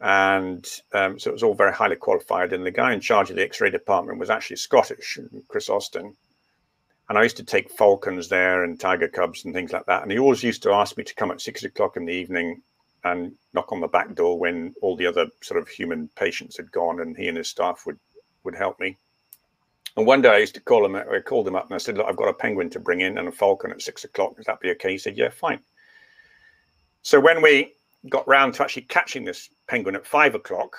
and 0.00 0.66
um, 0.92 1.18
so 1.18 1.30
it 1.30 1.32
was 1.32 1.42
all 1.42 1.54
very 1.54 1.72
highly 1.72 1.96
qualified. 1.96 2.52
And 2.52 2.64
the 2.64 2.70
guy 2.70 2.92
in 2.92 3.00
charge 3.00 3.30
of 3.30 3.36
the 3.36 3.42
X-ray 3.42 3.70
department 3.70 4.18
was 4.18 4.30
actually 4.30 4.56
Scottish, 4.56 5.18
Chris 5.48 5.70
Austin. 5.70 6.14
And 7.08 7.16
I 7.16 7.22
used 7.22 7.36
to 7.36 7.44
take 7.44 7.70
falcons 7.70 8.28
there 8.28 8.64
and 8.64 8.78
tiger 8.78 9.08
cubs 9.08 9.44
and 9.44 9.54
things 9.54 9.72
like 9.72 9.86
that. 9.86 10.02
And 10.02 10.10
he 10.10 10.18
always 10.18 10.42
used 10.42 10.62
to 10.64 10.72
ask 10.72 10.96
me 10.96 11.04
to 11.04 11.14
come 11.14 11.30
at 11.30 11.40
six 11.40 11.62
o'clock 11.62 11.96
in 11.96 12.04
the 12.04 12.12
evening 12.12 12.62
and 13.04 13.32
knock 13.54 13.70
on 13.70 13.80
the 13.80 13.86
back 13.86 14.14
door 14.14 14.38
when 14.38 14.74
all 14.82 14.96
the 14.96 15.06
other 15.06 15.26
sort 15.40 15.60
of 15.60 15.68
human 15.68 16.08
patients 16.16 16.56
had 16.56 16.70
gone, 16.72 17.00
and 17.00 17.16
he 17.16 17.28
and 17.28 17.36
his 17.36 17.48
staff 17.48 17.84
would 17.86 17.98
would 18.42 18.56
help 18.56 18.78
me. 18.80 18.96
And 19.96 20.06
one 20.06 20.20
day 20.20 20.30
I 20.30 20.38
used 20.38 20.54
to 20.56 20.60
call 20.60 20.84
him. 20.84 20.96
I 20.96 21.20
called 21.20 21.48
him 21.48 21.56
up 21.56 21.66
and 21.66 21.74
I 21.74 21.78
said, 21.78 21.96
"Look, 21.96 22.06
I've 22.06 22.16
got 22.16 22.28
a 22.28 22.34
penguin 22.34 22.68
to 22.70 22.80
bring 22.80 23.00
in 23.00 23.18
and 23.18 23.28
a 23.28 23.32
falcon 23.32 23.70
at 23.70 23.80
six 23.80 24.04
o'clock. 24.04 24.36
Does 24.36 24.46
that 24.46 24.60
be 24.60 24.70
okay?" 24.72 24.92
He 24.92 24.98
said, 24.98 25.16
"Yeah, 25.16 25.30
fine." 25.30 25.60
So 27.02 27.20
when 27.20 27.40
we 27.40 27.75
got 28.08 28.26
round 28.28 28.54
to 28.54 28.62
actually 28.62 28.82
catching 28.82 29.24
this 29.24 29.48
penguin 29.68 29.96
at 29.96 30.06
five 30.06 30.34
o'clock. 30.34 30.76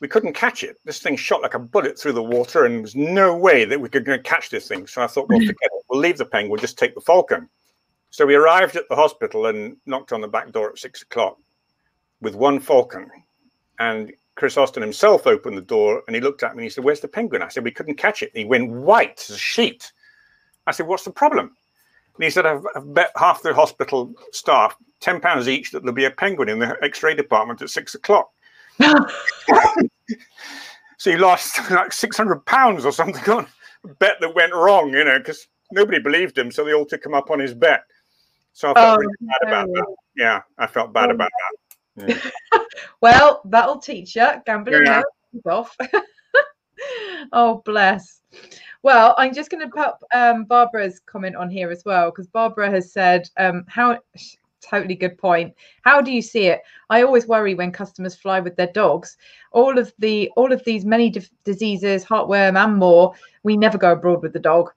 We 0.00 0.08
couldn't 0.08 0.34
catch 0.34 0.62
it. 0.62 0.76
This 0.84 1.00
thing 1.00 1.16
shot 1.16 1.42
like 1.42 1.54
a 1.54 1.58
bullet 1.58 1.98
through 1.98 2.12
the 2.12 2.22
water, 2.22 2.66
and 2.66 2.74
there 2.74 2.82
was 2.82 2.94
no 2.94 3.34
way 3.36 3.64
that 3.64 3.80
we 3.80 3.88
could 3.88 4.06
catch 4.24 4.50
this 4.50 4.68
thing. 4.68 4.86
So 4.86 5.02
I 5.02 5.06
thought, 5.06 5.28
well, 5.28 5.38
mm. 5.38 5.46
forget 5.46 5.70
it. 5.72 5.84
We'll 5.88 6.00
leave 6.00 6.18
the 6.18 6.26
penguin. 6.26 6.50
We'll 6.50 6.60
just 6.60 6.78
take 6.78 6.94
the 6.94 7.00
falcon. 7.00 7.48
So 8.10 8.26
we 8.26 8.34
arrived 8.34 8.76
at 8.76 8.88
the 8.88 8.96
hospital 8.96 9.46
and 9.46 9.76
knocked 9.86 10.12
on 10.12 10.20
the 10.20 10.28
back 10.28 10.52
door 10.52 10.70
at 10.70 10.78
six 10.78 11.02
o'clock 11.02 11.38
with 12.20 12.34
one 12.34 12.60
falcon. 12.60 13.10
And 13.78 14.12
Chris 14.36 14.56
Austin 14.56 14.82
himself 14.82 15.26
opened 15.26 15.56
the 15.56 15.62
door 15.62 16.02
and 16.06 16.14
he 16.14 16.22
looked 16.22 16.42
at 16.42 16.54
me 16.54 16.62
and 16.62 16.64
he 16.64 16.70
said, 16.70 16.84
Where's 16.84 17.00
the 17.00 17.08
penguin? 17.08 17.42
I 17.42 17.48
said, 17.48 17.64
We 17.64 17.70
couldn't 17.70 17.96
catch 17.96 18.22
it. 18.22 18.30
And 18.34 18.38
he 18.38 18.44
went 18.44 18.70
white 18.70 19.24
as 19.28 19.36
a 19.36 19.38
sheet. 19.38 19.92
I 20.66 20.72
said, 20.72 20.86
What's 20.86 21.04
the 21.04 21.10
problem? 21.10 21.56
He 22.18 22.30
said, 22.30 22.46
I've, 22.46 22.64
I've 22.74 22.94
bet 22.94 23.10
half 23.16 23.42
the 23.42 23.54
hospital 23.54 24.12
staff 24.32 24.76
ten 25.00 25.20
pounds 25.20 25.48
each 25.48 25.70
that 25.70 25.80
there'll 25.80 25.94
be 25.94 26.06
a 26.06 26.10
penguin 26.10 26.48
in 26.48 26.58
the 26.58 26.76
X-ray 26.82 27.14
department 27.14 27.62
at 27.62 27.70
six 27.70 27.94
o'clock. 27.94 28.30
so 28.78 29.00
he 31.04 31.16
lost 31.16 31.70
like 31.70 31.92
six 31.92 32.16
hundred 32.16 32.44
pounds 32.46 32.84
or 32.84 32.92
something 32.92 33.28
on 33.32 33.46
a 33.84 33.88
bet 33.94 34.16
that 34.20 34.34
went 34.34 34.54
wrong, 34.54 34.92
you 34.92 35.04
know, 35.04 35.18
because 35.18 35.48
nobody 35.72 35.98
believed 35.98 36.36
him, 36.36 36.50
so 36.50 36.64
they 36.64 36.74
all 36.74 36.86
took 36.86 37.04
him 37.04 37.14
up 37.14 37.30
on 37.30 37.38
his 37.38 37.54
bet. 37.54 37.84
So 38.52 38.70
I 38.70 38.74
felt 38.74 38.98
oh, 38.98 39.00
really 39.00 39.14
bad 39.20 39.48
about 39.48 39.68
that. 39.68 39.96
Yeah, 40.16 40.42
I 40.58 40.66
felt 40.66 40.92
bad 40.92 41.10
oh. 41.10 41.14
about 41.14 41.30
that. 41.96 42.20
Yeah. 42.52 42.60
well, 43.00 43.42
that'll 43.44 43.78
teach 43.78 44.16
you. 44.16 44.28
Gambling 44.44 44.84
yeah. 44.86 45.02
off. 45.46 45.76
oh, 47.32 47.62
bless. 47.64 48.22
Well, 48.82 49.14
I'm 49.18 49.34
just 49.34 49.50
going 49.50 49.62
to 49.62 49.74
pop 49.74 50.02
um, 50.14 50.44
Barbara's 50.44 51.00
comment 51.00 51.36
on 51.36 51.50
here 51.50 51.70
as 51.70 51.84
well 51.84 52.10
because 52.10 52.28
Barbara 52.28 52.70
has 52.70 52.92
said 52.92 53.28
um, 53.36 53.64
how 53.66 53.98
totally 54.60 54.94
good 54.94 55.16
point. 55.18 55.54
How 55.82 56.00
do 56.00 56.12
you 56.12 56.22
see 56.22 56.46
it? 56.46 56.62
I 56.90 57.02
always 57.02 57.26
worry 57.26 57.54
when 57.54 57.72
customers 57.72 58.14
fly 58.14 58.40
with 58.40 58.56
their 58.56 58.72
dogs. 58.72 59.16
All 59.52 59.78
of 59.78 59.92
the 59.98 60.30
all 60.36 60.52
of 60.52 60.64
these 60.64 60.84
many 60.84 61.12
diseases, 61.44 62.04
heartworm 62.04 62.62
and 62.62 62.76
more, 62.76 63.14
we 63.42 63.56
never 63.56 63.78
go 63.78 63.92
abroad 63.92 64.22
with 64.22 64.32
the 64.32 64.38
dog. 64.38 64.72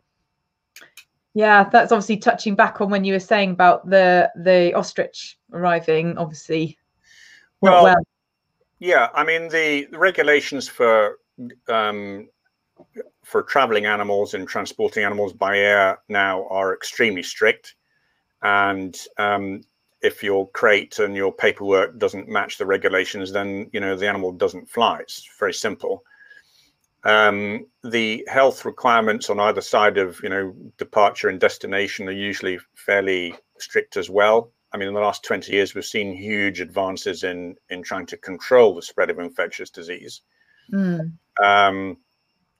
Yeah, 1.33 1.69
that's 1.69 1.91
obviously 1.91 2.17
touching 2.17 2.55
back 2.55 2.81
on 2.81 2.89
when 2.89 3.03
you 3.03 3.13
were 3.13 3.19
saying 3.19 3.51
about 3.51 3.89
the 3.89 4.31
the 4.35 4.73
ostrich 4.73 5.37
arriving. 5.53 6.17
Obviously, 6.17 6.77
well, 7.61 7.83
well. 7.83 8.07
yeah. 8.79 9.09
I 9.13 9.23
mean 9.23 9.49
the, 9.49 9.87
the 9.91 9.99
regulations 9.99 10.67
for 10.67 11.19
um, 11.67 12.27
for 13.23 13.43
traveling 13.43 13.85
animals 13.85 14.33
and 14.33 14.47
transporting 14.47 15.03
animals 15.03 15.33
by 15.33 15.57
air 15.57 15.99
now 16.07 16.47
are 16.49 16.73
extremely 16.73 17.23
strict 17.23 17.75
and 18.41 18.97
um, 19.17 19.61
if 20.01 20.23
your 20.23 20.49
crate 20.49 20.99
and 20.99 21.15
your 21.15 21.31
paperwork 21.31 21.97
doesn't 21.97 22.29
match 22.29 22.57
the 22.57 22.65
regulations, 22.65 23.31
then 23.31 23.69
you 23.73 23.79
know 23.79 23.95
the 23.95 24.07
animal 24.07 24.31
doesn't 24.31 24.69
fly. 24.69 24.99
It's 24.99 25.27
very 25.39 25.53
simple. 25.53 26.03
Um, 27.03 27.65
the 27.83 28.25
health 28.29 28.65
requirements 28.65 29.29
on 29.29 29.39
either 29.39 29.61
side 29.61 29.97
of 29.97 30.19
you 30.23 30.29
know 30.29 30.55
departure 30.77 31.29
and 31.29 31.39
destination 31.39 32.07
are 32.07 32.13
usually 32.13 32.59
fairly 32.75 33.35
strict 33.57 33.97
as 33.97 34.09
well. 34.09 34.51
I 34.71 34.77
mean, 34.77 34.87
in 34.87 34.93
the 34.93 34.99
last 34.99 35.23
20 35.23 35.51
years, 35.51 35.73
we've 35.73 35.83
seen 35.83 36.15
huge 36.15 36.61
advances 36.61 37.23
in 37.23 37.55
in 37.69 37.83
trying 37.83 38.05
to 38.07 38.17
control 38.17 38.75
the 38.75 38.81
spread 38.81 39.09
of 39.09 39.19
infectious 39.19 39.69
disease. 39.69 40.21
Mm. 40.71 41.13
Um, 41.43 41.97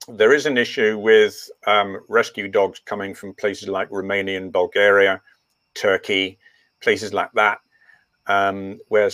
there 0.08 0.34
is 0.34 0.46
an 0.46 0.58
issue 0.58 0.98
with 0.98 1.50
um, 1.68 2.00
rescue 2.08 2.48
dogs 2.48 2.80
coming 2.86 3.14
from 3.14 3.34
places 3.34 3.68
like 3.68 3.92
Romania 3.92 4.38
and 4.38 4.52
Bulgaria, 4.52 5.22
Turkey, 5.76 6.38
places 6.82 7.14
like 7.14 7.32
that, 7.34 7.60
um, 8.28 8.80
where 8.88 9.12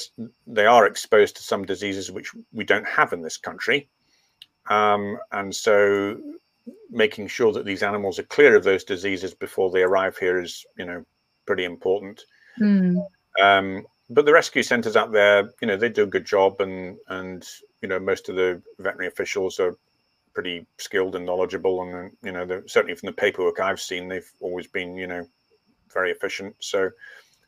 they 0.47 0.65
are 0.65 0.85
exposed 0.85 1.35
to 1.37 1.43
some 1.43 1.65
diseases 1.65 2.11
which 2.11 2.31
we 2.53 2.63
don't 2.63 2.87
have 2.87 3.13
in 3.13 3.21
this 3.21 3.37
country. 3.37 3.89
Um, 4.69 5.17
and 5.31 5.53
so 5.55 6.17
making 6.89 7.27
sure 7.27 7.51
that 7.53 7.65
these 7.65 7.83
animals 7.83 8.19
are 8.19 8.23
clear 8.23 8.55
of 8.55 8.63
those 8.63 8.83
diseases 8.83 9.33
before 9.33 9.69
they 9.69 9.83
arrive 9.83 10.17
here 10.17 10.41
is, 10.41 10.65
you 10.77 10.85
know, 10.85 11.05
pretty 11.45 11.65
important. 11.65 12.23
Mm. 12.59 13.05
Um, 13.41 13.85
but 14.09 14.25
the 14.25 14.33
rescue 14.33 14.63
centres 14.63 14.95
out 14.95 15.11
there, 15.11 15.49
you 15.61 15.67
know, 15.67 15.77
they 15.77 15.89
do 15.89 16.03
a 16.03 16.07
good 16.07 16.25
job, 16.25 16.61
and 16.61 16.97
and 17.07 17.47
you 17.85 17.89
know, 17.89 17.99
most 17.99 18.29
of 18.29 18.35
the 18.35 18.59
veterinary 18.79 19.07
officials 19.07 19.59
are 19.59 19.77
pretty 20.33 20.65
skilled 20.79 21.15
and 21.15 21.23
knowledgeable, 21.23 21.83
and 21.83 22.11
you 22.23 22.31
know, 22.31 22.63
certainly 22.65 22.95
from 22.95 23.05
the 23.05 23.13
paperwork 23.13 23.59
I've 23.59 23.79
seen, 23.79 24.07
they've 24.07 24.31
always 24.39 24.65
been, 24.65 24.97
you 24.97 25.05
know, 25.05 25.27
very 25.93 26.09
efficient. 26.09 26.55
So, 26.57 26.89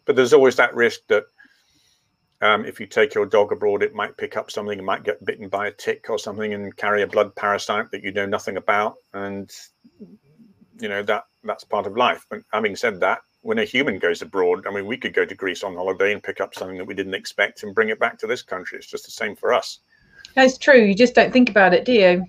but 0.05 0.15
there's 0.15 0.33
always 0.33 0.55
that 0.57 0.75
risk 0.75 0.99
that 1.07 1.23
um, 2.41 2.65
if 2.65 2.79
you 2.79 2.85
take 2.85 3.15
your 3.15 3.25
dog 3.25 3.51
abroad, 3.51 3.81
it 3.81 3.95
might 3.95 4.15
pick 4.15 4.37
up 4.37 4.51
something, 4.51 4.77
it 4.77 4.83
might 4.83 5.03
get 5.03 5.25
bitten 5.25 5.49
by 5.49 5.69
a 5.69 5.71
tick 5.71 6.05
or 6.07 6.19
something 6.19 6.53
and 6.53 6.77
carry 6.77 7.01
a 7.01 7.07
blood 7.07 7.33
parasite 7.33 7.89
that 7.89 8.03
you 8.03 8.11
know 8.11 8.27
nothing 8.27 8.57
about. 8.57 8.97
And, 9.15 9.51
you 10.79 10.87
know, 10.87 11.01
that 11.01 11.23
that's 11.45 11.63
part 11.63 11.87
of 11.87 11.97
life. 11.97 12.27
But 12.29 12.41
having 12.53 12.75
said 12.75 12.99
that, 12.99 13.21
when 13.41 13.57
a 13.57 13.65
human 13.65 13.97
goes 13.97 14.21
abroad, 14.21 14.67
I 14.67 14.71
mean, 14.71 14.85
we 14.85 14.97
could 14.97 15.15
go 15.15 15.25
to 15.25 15.33
Greece 15.33 15.63
on 15.63 15.73
holiday 15.73 16.13
and 16.13 16.21
pick 16.21 16.41
up 16.41 16.53
something 16.53 16.77
that 16.77 16.85
we 16.85 16.93
didn't 16.93 17.15
expect 17.15 17.63
and 17.63 17.73
bring 17.73 17.89
it 17.89 17.99
back 17.99 18.19
to 18.19 18.27
this 18.27 18.43
country. 18.43 18.77
It's 18.77 18.85
just 18.85 19.05
the 19.05 19.11
same 19.11 19.35
for 19.35 19.51
us. 19.51 19.79
That's 20.37 20.59
true. 20.59 20.83
You 20.83 20.93
just 20.93 21.15
don't 21.15 21.33
think 21.33 21.49
about 21.49 21.73
it, 21.73 21.83
do 21.83 21.93
you? 21.93 22.23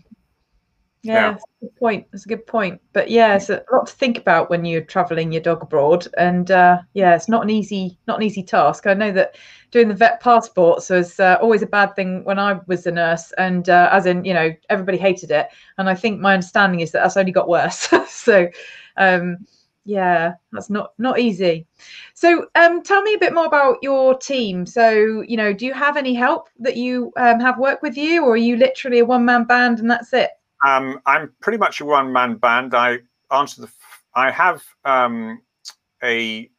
Yeah, 1.03 1.15
yeah. 1.15 1.31
That's 1.33 1.45
a 1.45 1.65
good 1.67 1.77
point. 1.77 2.07
That's 2.11 2.25
a 2.25 2.29
good 2.29 2.47
point. 2.47 2.81
But 2.95 3.11
yeah, 3.11 3.37
it's 3.37 3.51
a 3.51 3.63
lot 3.71 3.87
to 3.87 3.93
think 3.93 4.17
about 4.17 4.49
when 4.49 4.65
you're 4.65 4.81
traveling 4.81 5.31
your 5.31 5.43
dog 5.43 5.63
abroad, 5.63 6.09
and 6.17 6.51
uh, 6.51 6.79
yeah, 6.95 7.15
it's 7.15 7.29
not 7.29 7.43
an 7.43 7.51
easy, 7.51 7.99
not 8.07 8.17
an 8.17 8.23
easy 8.23 8.43
task. 8.43 8.87
I 8.87 8.95
know 8.95 9.13
that 9.13 9.37
doing 9.73 9.89
the 9.89 9.95
vet 9.95 10.23
passports 10.23 10.89
was 10.89 11.21
uh, 11.21 11.37
always 11.43 11.61
a 11.61 11.67
bad 11.67 11.95
thing 11.97 12.25
when 12.25 12.39
I 12.39 12.61
was 12.67 12.87
a 12.87 12.93
nurse, 12.93 13.31
and 13.37 13.69
uh, 13.69 13.91
as 13.93 14.07
in, 14.07 14.25
you 14.25 14.33
know, 14.33 14.55
everybody 14.71 14.97
hated 14.97 15.31
it, 15.31 15.49
and 15.77 15.91
I 15.91 15.95
think 15.95 16.19
my 16.19 16.33
understanding 16.33 16.81
is 16.81 16.93
that 16.93 17.03
that's 17.03 17.19
only 17.19 17.33
got 17.33 17.47
worse. 17.47 17.91
so, 18.09 18.49
um, 18.97 19.37
yeah, 19.89 20.35
that's 20.53 20.69
not 20.69 20.93
not 20.99 21.19
easy. 21.19 21.67
So, 22.13 22.47
um, 22.55 22.83
tell 22.83 23.01
me 23.01 23.15
a 23.15 23.19
bit 23.19 23.33
more 23.33 23.47
about 23.47 23.79
your 23.81 24.17
team. 24.19 24.67
So, 24.67 25.23
you 25.27 25.39
know, 25.39 25.55
do 25.55 25.65
you 25.65 25.73
have 25.73 25.97
any 25.97 26.13
help 26.13 26.51
that 26.59 26.77
you 26.77 27.11
um, 27.17 27.41
have 27.41 27.59
work 27.59 27.81
with 27.81 27.97
you, 27.97 28.23
or 28.23 28.33
are 28.33 28.37
you 28.37 28.59
literally 28.59 28.99
a 28.99 29.07
one 29.07 29.25
man 29.25 29.45
band 29.45 29.79
and 29.79 29.91
that's 29.91 30.13
it? 30.13 30.31
Um, 30.67 31.01
I'm 31.07 31.33
pretty 31.41 31.57
much 31.57 31.81
a 31.81 31.87
one 31.87 32.13
man 32.13 32.37
band. 32.37 32.75
I 32.75 32.99
answer 33.33 33.63
the. 33.63 33.71
I 34.15 34.31
have 34.31 34.63
um, 34.85 35.41
a. 36.05 36.51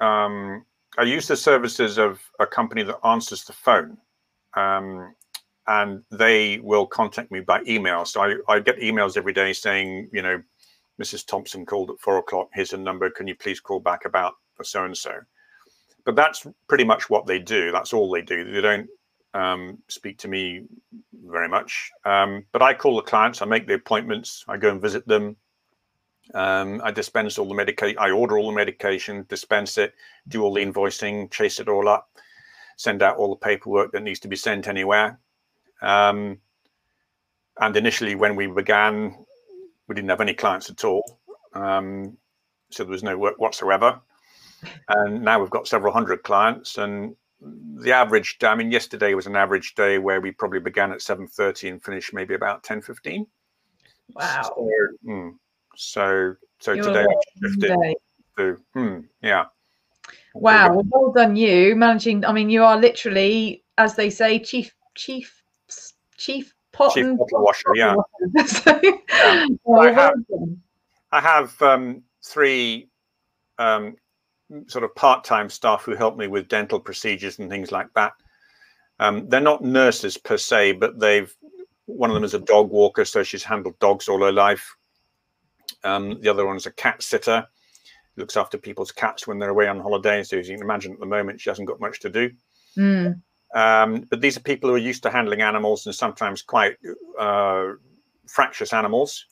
Um, 0.00 0.66
I 0.98 1.02
use 1.04 1.28
the 1.28 1.36
services 1.36 1.96
of 1.96 2.20
a 2.40 2.46
company 2.46 2.82
that 2.82 2.98
answers 3.06 3.44
the 3.44 3.54
phone, 3.54 3.96
um, 4.52 5.14
and 5.66 6.02
they 6.10 6.58
will 6.58 6.86
contact 6.86 7.30
me 7.30 7.40
by 7.40 7.62
email. 7.66 8.04
So 8.04 8.20
I, 8.20 8.34
I 8.52 8.60
get 8.60 8.80
emails 8.80 9.16
every 9.16 9.32
day 9.32 9.54
saying, 9.54 10.10
you 10.12 10.20
know, 10.20 10.42
Mrs. 11.00 11.26
Thompson 11.26 11.66
called 11.66 11.90
at 11.90 12.00
four 12.00 12.18
o'clock. 12.18 12.48
Here's 12.54 12.72
a 12.72 12.78
number. 12.78 13.10
Can 13.10 13.26
you 13.26 13.34
please 13.34 13.60
call 13.60 13.80
back 13.80 14.04
about 14.04 14.34
so 14.62 14.84
and 14.84 14.96
so? 14.96 15.12
But 16.04 16.16
that's 16.16 16.46
pretty 16.68 16.84
much 16.84 17.10
what 17.10 17.26
they 17.26 17.38
do. 17.38 17.72
That's 17.72 17.92
all 17.92 18.10
they 18.10 18.22
do. 18.22 18.50
They 18.50 18.60
don't 18.60 18.88
um, 19.34 19.78
speak 19.88 20.18
to 20.18 20.28
me 20.28 20.62
very 21.26 21.48
much. 21.48 21.90
Um, 22.04 22.46
but 22.52 22.62
I 22.62 22.74
call 22.74 22.96
the 22.96 23.02
clients, 23.02 23.42
I 23.42 23.44
make 23.44 23.66
the 23.66 23.74
appointments, 23.74 24.44
I 24.48 24.56
go 24.56 24.70
and 24.70 24.80
visit 24.80 25.06
them. 25.06 25.36
Um, 26.34 26.80
I 26.82 26.90
dispense 26.90 27.38
all 27.38 27.46
the 27.46 27.54
medication, 27.54 27.98
I 27.98 28.10
order 28.10 28.38
all 28.38 28.50
the 28.50 28.56
medication, 28.56 29.26
dispense 29.28 29.78
it, 29.78 29.94
do 30.28 30.42
all 30.42 30.54
the 30.54 30.64
invoicing, 30.64 31.30
chase 31.30 31.60
it 31.60 31.68
all 31.68 31.88
up, 31.88 32.08
send 32.76 33.02
out 33.02 33.16
all 33.16 33.30
the 33.30 33.36
paperwork 33.36 33.92
that 33.92 34.02
needs 34.02 34.20
to 34.20 34.28
be 34.28 34.36
sent 34.36 34.66
anywhere. 34.66 35.20
Um, 35.82 36.38
and 37.60 37.76
initially, 37.76 38.14
when 38.16 38.36
we 38.36 38.48
began, 38.48 39.25
we 39.88 39.94
didn't 39.94 40.10
have 40.10 40.20
any 40.20 40.34
clients 40.34 40.70
at 40.70 40.84
all. 40.84 41.20
Um, 41.54 42.16
so 42.70 42.84
there 42.84 42.90
was 42.90 43.02
no 43.02 43.16
work 43.16 43.38
whatsoever. 43.38 44.00
And 44.88 45.22
now 45.22 45.40
we've 45.40 45.50
got 45.50 45.68
several 45.68 45.92
hundred 45.92 46.22
clients, 46.22 46.78
and 46.78 47.14
the 47.40 47.92
average 47.92 48.38
i 48.42 48.54
mean 48.54 48.70
yesterday 48.70 49.14
was 49.14 49.26
an 49.26 49.36
average 49.36 49.74
day 49.74 49.98
where 49.98 50.20
we 50.20 50.32
probably 50.32 50.60
began 50.60 50.90
at 50.90 50.98
7.30 50.98 51.70
and 51.70 51.82
finished 51.82 52.14
maybe 52.14 52.34
about 52.34 52.62
10.15 52.62 53.26
wow 54.14 54.42
so 54.42 54.70
mm, 55.06 55.32
so, 55.76 56.34
so 56.58 56.74
today 56.74 57.06
shifted 57.42 57.76
to 58.38 58.56
hmm, 58.72 59.00
yeah 59.22 59.44
wow 60.34 60.74
well, 60.74 60.84
well 60.90 61.12
done 61.12 61.36
you 61.36 61.76
managing 61.76 62.24
i 62.24 62.32
mean 62.32 62.48
you 62.48 62.64
are 62.64 62.78
literally 62.78 63.62
as 63.76 63.94
they 63.94 64.08
say 64.08 64.38
chief 64.38 64.74
chief 64.94 65.42
chief 66.16 66.54
pot 66.76 66.94
chief 66.94 67.04
and 67.04 67.18
washer 67.18 67.72
yeah, 67.74 67.94
so, 68.46 68.80
yeah. 68.82 69.46
Well, 69.64 69.80
I 69.80 69.92
have, 69.92 70.14
I 71.12 71.20
have 71.20 71.62
um, 71.62 72.02
three 72.22 72.88
um, 73.58 73.96
sort 74.66 74.84
of 74.84 74.94
part-time 74.94 75.48
staff 75.48 75.84
who 75.84 75.94
help 75.94 76.16
me 76.16 76.26
with 76.26 76.48
dental 76.48 76.78
procedures 76.78 77.38
and 77.38 77.50
things 77.50 77.72
like 77.72 77.92
that. 77.94 78.12
Um, 78.98 79.28
they're 79.28 79.40
not 79.40 79.62
nurses 79.62 80.16
per 80.16 80.36
se, 80.36 80.72
but 80.72 80.98
they've 80.98 81.34
one 81.86 82.10
of 82.10 82.14
them 82.14 82.24
is 82.24 82.34
a 82.34 82.40
dog 82.40 82.70
walker, 82.70 83.04
so 83.04 83.22
she's 83.22 83.44
handled 83.44 83.78
dogs 83.78 84.08
all 84.08 84.20
her 84.20 84.32
life. 84.32 84.76
Um, 85.84 86.20
the 86.20 86.28
other 86.28 86.44
one's 86.44 86.66
a 86.66 86.72
cat 86.72 87.02
sitter, 87.02 87.46
looks 88.16 88.36
after 88.36 88.58
people's 88.58 88.90
cats 88.90 89.26
when 89.26 89.38
they're 89.38 89.50
away 89.50 89.68
on 89.68 89.80
holiday. 89.80 90.22
So 90.22 90.38
as 90.38 90.48
you 90.48 90.56
can 90.56 90.64
imagine, 90.64 90.92
at 90.92 91.00
the 91.00 91.06
moment 91.06 91.40
she 91.40 91.50
hasn't 91.50 91.68
got 91.68 91.80
much 91.80 92.00
to 92.00 92.10
do. 92.10 92.30
Mm. 92.76 93.22
Um, 93.56 94.02
but 94.10 94.20
these 94.20 94.36
are 94.36 94.40
people 94.40 94.68
who 94.68 94.76
are 94.76 94.78
used 94.78 95.02
to 95.04 95.10
handling 95.10 95.40
animals 95.40 95.86
and 95.86 95.94
sometimes 95.94 96.42
quite 96.42 96.76
uh, 97.18 97.72
fractious 98.26 98.74
animals. 98.74 99.24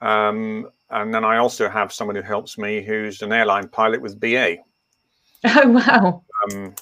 Um, 0.00 0.70
and 0.88 1.12
then 1.12 1.26
I 1.26 1.36
also 1.36 1.68
have 1.68 1.92
someone 1.92 2.16
who 2.16 2.22
helps 2.22 2.56
me 2.56 2.82
who's 2.82 3.20
an 3.20 3.32
airline 3.32 3.68
pilot 3.68 4.00
with 4.00 4.18
BA. 4.18 4.56
Oh, 5.44 5.68
wow. 5.68 6.24
Um, 6.50 6.74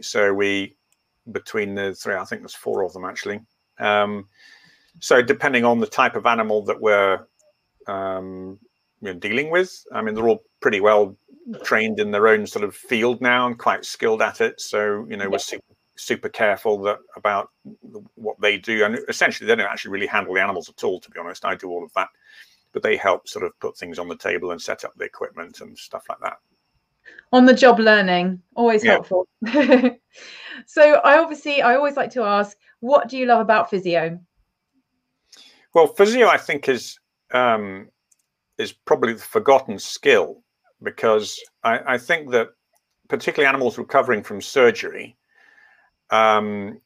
so 0.00 0.34
we, 0.34 0.74
between 1.30 1.76
the 1.76 1.94
three, 1.94 2.16
I 2.16 2.24
think 2.24 2.42
there's 2.42 2.56
four 2.56 2.82
of 2.82 2.92
them 2.92 3.04
actually. 3.04 3.38
Um, 3.78 4.26
so 4.98 5.22
depending 5.22 5.64
on 5.64 5.78
the 5.78 5.86
type 5.86 6.16
of 6.16 6.26
animal 6.26 6.64
that 6.64 6.80
we're 6.80 7.24
um, 7.86 8.58
dealing 9.20 9.48
with, 9.52 9.84
I 9.92 10.02
mean, 10.02 10.16
they're 10.16 10.26
all 10.26 10.42
pretty 10.60 10.80
well 10.80 11.16
trained 11.62 12.00
in 12.00 12.10
their 12.10 12.26
own 12.26 12.48
sort 12.48 12.64
of 12.64 12.74
field 12.74 13.20
now 13.20 13.46
and 13.46 13.56
quite 13.56 13.84
skilled 13.84 14.22
at 14.22 14.40
it. 14.40 14.60
So, 14.60 15.06
you 15.08 15.16
know, 15.16 15.30
we're 15.30 15.38
super, 15.38 15.62
super 16.00 16.28
careful 16.28 16.80
that 16.82 16.98
about 17.16 17.50
what 18.14 18.40
they 18.40 18.58
do. 18.58 18.84
And 18.84 18.98
essentially, 19.08 19.46
they 19.46 19.56
don't 19.56 19.70
actually 19.70 19.92
really 19.92 20.06
handle 20.06 20.34
the 20.34 20.42
animals 20.42 20.68
at 20.68 20.84
all, 20.84 21.00
to 21.00 21.10
be 21.10 21.18
honest. 21.18 21.44
I 21.44 21.54
do 21.54 21.68
all 21.70 21.84
of 21.84 21.92
that 21.94 22.08
but 22.72 22.82
they 22.82 22.96
help 22.96 23.28
sort 23.28 23.44
of 23.44 23.58
put 23.60 23.76
things 23.76 23.98
on 23.98 24.08
the 24.08 24.16
table 24.16 24.52
and 24.52 24.60
set 24.60 24.84
up 24.84 24.92
the 24.96 25.04
equipment 25.04 25.60
and 25.60 25.76
stuff 25.76 26.04
like 26.08 26.20
that. 26.20 26.38
On 27.32 27.46
the 27.46 27.54
job 27.54 27.78
learning, 27.78 28.40
always 28.54 28.84
yeah. 28.84 28.92
helpful. 28.92 29.26
so 30.66 30.82
I 31.04 31.18
obviously 31.18 31.62
I 31.62 31.74
always 31.74 31.96
like 31.96 32.10
to 32.12 32.22
ask, 32.22 32.56
what 32.80 33.08
do 33.08 33.16
you 33.16 33.26
love 33.26 33.40
about 33.40 33.70
physio? 33.70 34.18
Well, 35.74 35.88
physio 35.88 36.28
I 36.28 36.36
think 36.36 36.68
is 36.68 36.98
um, 37.32 37.88
is 38.58 38.72
probably 38.72 39.14
the 39.14 39.20
forgotten 39.20 39.78
skill 39.78 40.42
because 40.82 41.40
I, 41.62 41.94
I 41.94 41.98
think 41.98 42.30
that 42.30 42.48
particularly 43.08 43.48
animals 43.48 43.78
recovering 43.78 44.22
from 44.22 44.40
surgery, 44.40 45.16
um, 46.10 46.80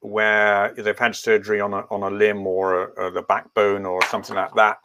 where 0.00 0.72
they've 0.74 0.98
had 0.98 1.14
surgery 1.16 1.60
on 1.60 1.74
a, 1.74 1.84
on 1.90 2.02
a 2.02 2.10
limb 2.10 2.46
or, 2.46 2.84
a, 2.84 2.86
or 2.96 3.10
the 3.10 3.22
backbone 3.22 3.84
or 3.84 4.02
something 4.06 4.36
like 4.36 4.54
that, 4.54 4.78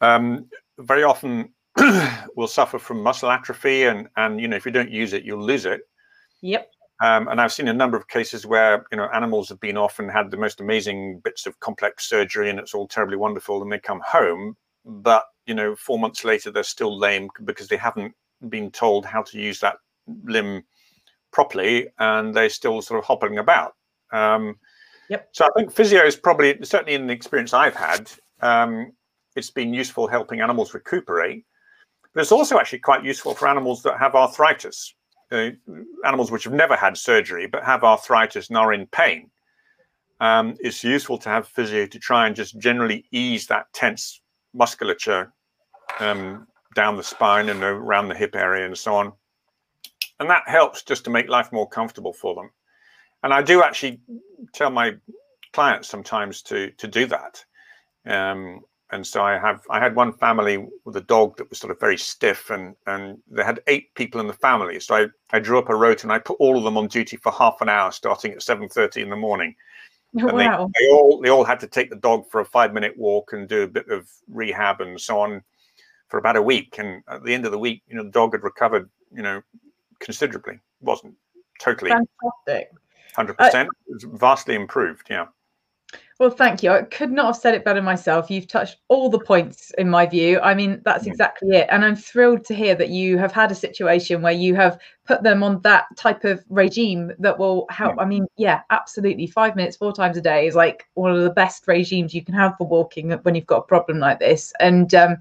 um, 0.00 0.46
very 0.78 1.02
often 1.02 1.52
will 2.36 2.48
suffer 2.48 2.78
from 2.78 3.02
muscle 3.02 3.30
atrophy, 3.30 3.84
and 3.84 4.08
and 4.16 4.40
you 4.40 4.48
know 4.48 4.56
if 4.56 4.66
you 4.66 4.72
don't 4.72 4.90
use 4.90 5.12
it, 5.12 5.24
you'll 5.24 5.44
lose 5.44 5.64
it. 5.64 5.82
Yep. 6.42 6.70
Um, 7.02 7.26
and 7.28 7.40
I've 7.40 7.52
seen 7.52 7.68
a 7.68 7.72
number 7.72 7.96
of 7.96 8.08
cases 8.08 8.46
where 8.46 8.84
you 8.90 8.96
know 8.96 9.08
animals 9.14 9.48
have 9.48 9.60
been 9.60 9.76
off 9.76 9.98
and 9.98 10.10
had 10.10 10.30
the 10.30 10.36
most 10.36 10.60
amazing 10.60 11.20
bits 11.24 11.46
of 11.46 11.58
complex 11.60 12.08
surgery, 12.08 12.50
and 12.50 12.58
it's 12.58 12.74
all 12.74 12.86
terribly 12.86 13.16
wonderful, 13.16 13.62
and 13.62 13.72
they 13.72 13.78
come 13.78 14.02
home, 14.06 14.56
but 14.84 15.24
you 15.46 15.54
know 15.54 15.74
four 15.74 15.98
months 15.98 16.24
later 16.24 16.50
they're 16.50 16.62
still 16.62 16.96
lame 16.96 17.28
because 17.44 17.68
they 17.68 17.76
haven't 17.76 18.14
been 18.48 18.70
told 18.70 19.06
how 19.06 19.22
to 19.22 19.38
use 19.38 19.60
that 19.60 19.76
limb 20.24 20.62
properly 21.32 21.88
and 21.98 22.34
they're 22.34 22.48
still 22.48 22.82
sort 22.82 22.98
of 22.98 23.04
hopping 23.04 23.38
about. 23.38 23.74
Um, 24.12 24.58
yep. 25.08 25.28
So 25.32 25.46
I 25.46 25.48
think 25.56 25.72
physio 25.72 26.04
is 26.04 26.16
probably, 26.16 26.58
certainly 26.62 26.94
in 26.94 27.06
the 27.06 27.12
experience 27.12 27.52
I've 27.54 27.74
had, 27.74 28.10
um, 28.40 28.92
it's 29.34 29.50
been 29.50 29.72
useful 29.72 30.06
helping 30.06 30.40
animals 30.40 30.74
recuperate. 30.74 31.44
But 32.14 32.20
it's 32.20 32.32
also 32.32 32.58
actually 32.58 32.80
quite 32.80 33.04
useful 33.04 33.34
for 33.34 33.48
animals 33.48 33.82
that 33.84 33.98
have 33.98 34.14
arthritis, 34.14 34.94
uh, 35.30 35.50
animals 36.04 36.30
which 36.30 36.44
have 36.44 36.52
never 36.52 36.76
had 36.76 36.96
surgery 36.96 37.46
but 37.46 37.64
have 37.64 37.84
arthritis 37.84 38.48
and 38.48 38.58
are 38.58 38.72
in 38.72 38.86
pain. 38.88 39.30
Um, 40.20 40.54
it's 40.60 40.84
useful 40.84 41.18
to 41.18 41.28
have 41.30 41.48
physio 41.48 41.86
to 41.86 41.98
try 41.98 42.26
and 42.26 42.36
just 42.36 42.58
generally 42.58 43.06
ease 43.10 43.46
that 43.46 43.72
tense 43.72 44.20
musculature 44.54 45.32
um, 46.00 46.46
down 46.74 46.96
the 46.96 47.02
spine 47.02 47.48
and 47.48 47.62
around 47.62 48.08
the 48.08 48.14
hip 48.14 48.36
area 48.36 48.66
and 48.66 48.76
so 48.76 48.94
on. 48.94 49.12
And 50.22 50.30
that 50.30 50.44
helps 50.46 50.84
just 50.84 51.02
to 51.06 51.10
make 51.10 51.28
life 51.28 51.50
more 51.50 51.68
comfortable 51.68 52.12
for 52.12 52.36
them. 52.36 52.48
And 53.24 53.34
I 53.34 53.42
do 53.42 53.60
actually 53.60 54.00
tell 54.52 54.70
my 54.70 54.94
clients 55.52 55.88
sometimes 55.88 56.42
to 56.42 56.70
to 56.70 56.86
do 56.86 57.06
that. 57.06 57.44
Um, 58.06 58.60
and 58.92 59.04
so 59.04 59.24
I 59.24 59.36
have 59.36 59.62
I 59.68 59.80
had 59.80 59.96
one 59.96 60.12
family 60.12 60.64
with 60.84 60.94
a 60.94 61.00
dog 61.00 61.36
that 61.38 61.50
was 61.50 61.58
sort 61.58 61.72
of 61.72 61.80
very 61.80 61.98
stiff 61.98 62.50
and 62.50 62.76
and 62.86 63.18
they 63.28 63.42
had 63.42 63.64
eight 63.66 63.92
people 63.96 64.20
in 64.20 64.28
the 64.28 64.32
family. 64.32 64.78
So 64.78 64.94
I, 64.94 65.06
I 65.32 65.40
drew 65.40 65.58
up 65.58 65.70
a 65.70 65.74
route 65.74 66.04
and 66.04 66.12
I 66.12 66.20
put 66.20 66.36
all 66.38 66.56
of 66.56 66.62
them 66.62 66.78
on 66.78 66.86
duty 66.86 67.16
for 67.16 67.32
half 67.32 67.60
an 67.60 67.68
hour 67.68 67.90
starting 67.90 68.30
at 68.30 68.38
7.30 68.38 68.98
in 68.98 69.10
the 69.10 69.16
morning. 69.16 69.56
Oh, 70.20 70.28
and 70.28 70.38
wow. 70.38 70.70
they, 70.72 70.84
they 70.86 70.92
all 70.92 71.20
they 71.20 71.30
all 71.30 71.42
had 71.42 71.58
to 71.58 71.66
take 71.66 71.90
the 71.90 71.96
dog 71.96 72.30
for 72.30 72.40
a 72.40 72.46
five 72.46 72.72
minute 72.72 72.96
walk 72.96 73.32
and 73.32 73.48
do 73.48 73.62
a 73.62 73.66
bit 73.66 73.88
of 73.88 74.08
rehab 74.28 74.80
and 74.80 75.00
so 75.00 75.18
on 75.18 75.42
for 76.06 76.18
about 76.18 76.36
a 76.36 76.42
week. 76.42 76.76
And 76.78 77.02
at 77.08 77.24
the 77.24 77.34
end 77.34 77.44
of 77.44 77.50
the 77.50 77.58
week, 77.58 77.82
you 77.88 77.96
know, 77.96 78.04
the 78.04 78.10
dog 78.10 78.34
had 78.34 78.44
recovered, 78.44 78.88
you 79.12 79.22
know, 79.22 79.42
considerably. 80.02 80.54
It 80.54 80.60
wasn't 80.80 81.14
totally 81.60 81.90
Fantastic. 81.90 82.72
hundred 83.14 83.38
percent. 83.38 83.68
It 83.88 84.02
vastly 84.12 84.54
improved. 84.54 85.06
Yeah. 85.08 85.26
Well, 86.18 86.30
thank 86.30 86.62
you. 86.62 86.70
I 86.70 86.82
could 86.82 87.10
not 87.10 87.26
have 87.26 87.36
said 87.36 87.54
it 87.54 87.64
better 87.64 87.82
myself. 87.82 88.30
You've 88.30 88.46
touched 88.46 88.78
all 88.88 89.08
the 89.08 89.18
points 89.18 89.72
in 89.76 89.90
my 89.90 90.06
view. 90.06 90.38
I 90.40 90.54
mean, 90.54 90.80
that's 90.84 91.04
Mm. 91.04 91.08
exactly 91.08 91.56
it. 91.56 91.66
And 91.68 91.84
I'm 91.84 91.96
thrilled 91.96 92.44
to 92.44 92.54
hear 92.54 92.74
that 92.76 92.90
you 92.90 93.18
have 93.18 93.32
had 93.32 93.50
a 93.50 93.56
situation 93.56 94.22
where 94.22 94.32
you 94.32 94.54
have 94.54 94.78
put 95.04 95.22
them 95.22 95.42
on 95.42 95.60
that 95.62 95.86
type 95.96 96.24
of 96.24 96.44
regime 96.48 97.12
that 97.18 97.38
will 97.38 97.66
help. 97.70 97.96
I 97.98 98.04
mean, 98.04 98.26
yeah, 98.36 98.60
absolutely. 98.70 99.26
Five 99.26 99.56
minutes, 99.56 99.76
four 99.76 99.92
times 99.92 100.16
a 100.16 100.20
day 100.20 100.46
is 100.46 100.54
like 100.54 100.86
one 100.94 101.10
of 101.10 101.22
the 101.22 101.30
best 101.30 101.66
regimes 101.66 102.14
you 102.14 102.24
can 102.24 102.34
have 102.34 102.56
for 102.56 102.68
walking 102.68 103.10
when 103.10 103.34
you've 103.34 103.46
got 103.46 103.58
a 103.58 103.62
problem 103.62 103.98
like 103.98 104.20
this. 104.20 104.52
And 104.60 104.94
um, 104.94 105.16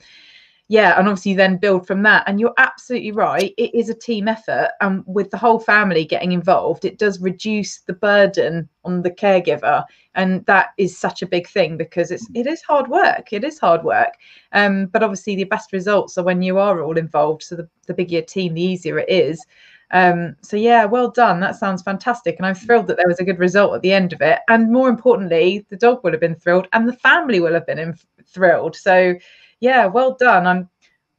yeah, 0.72 0.98
and 0.98 1.10
obviously 1.10 1.34
then 1.34 1.58
build 1.58 1.86
from 1.86 2.02
that. 2.04 2.24
And 2.28 2.40
you're 2.40 2.54
absolutely 2.58 3.12
right. 3.12 3.54
It 3.58 3.78
is 3.78 3.90
a 3.90 3.94
team 3.94 4.30
effort. 4.30 4.70
And 4.80 5.04
with 5.06 5.30
the 5.30 5.38
whole 5.38 5.60
family 5.60 6.06
getting 6.06 6.32
involved, 6.32 6.86
it 6.86 6.98
does 6.98 7.20
reduce 7.20 7.82
the 7.82 7.94
burden 7.94 8.70
on 8.86 9.02
the 9.02 9.12
caregiver 9.12 9.84
and 10.16 10.46
that 10.46 10.70
is 10.78 10.98
such 10.98 11.22
a 11.22 11.28
big 11.28 11.46
thing 11.48 11.76
because 11.76 12.10
it's 12.10 12.28
it 12.34 12.48
is 12.48 12.62
hard 12.62 12.88
work 12.88 13.32
it 13.32 13.44
is 13.44 13.60
hard 13.60 13.84
work 13.84 14.16
um 14.54 14.88
but 14.88 15.04
obviously 15.04 15.36
the 15.36 15.44
best 15.44 15.72
results 15.72 16.18
are 16.18 16.24
when 16.24 16.42
you 16.42 16.58
are 16.58 16.82
all 16.82 16.98
involved 16.98 17.44
so 17.44 17.56
the, 17.56 17.70
the 17.86 17.94
bigger 17.94 18.14
your 18.14 18.22
team 18.24 18.56
the 18.56 18.62
easier 18.62 18.98
it 18.98 19.08
is 19.08 19.46
um 19.92 20.36
so 20.42 20.58
yeah 20.58 20.84
well 20.84 21.12
done 21.12 21.40
that 21.40 21.56
sounds 21.56 21.84
fantastic 21.84 22.36
and 22.38 22.46
i'm 22.46 22.56
thrilled 22.56 22.88
that 22.88 22.98
there 22.98 23.08
was 23.08 23.20
a 23.20 23.24
good 23.24 23.40
result 23.40 23.76
at 23.76 23.82
the 23.84 23.94
end 23.94 24.12
of 24.12 24.22
it 24.22 24.40
and 24.50 24.72
more 24.72 24.90
importantly 24.90 25.66
the 25.70 25.78
dog 25.78 26.04
would 26.04 26.12
have 26.12 26.20
been 26.20 26.36
thrilled 26.36 26.68
and 26.74 26.90
the 26.90 26.94
family 26.94 27.40
will 27.40 27.54
have 27.54 27.68
been 27.68 27.80
in, 27.80 27.96
thrilled 28.26 28.76
so 28.76 29.14
yeah 29.62 29.86
well 29.86 30.16
done 30.16 30.46
i'm 30.46 30.70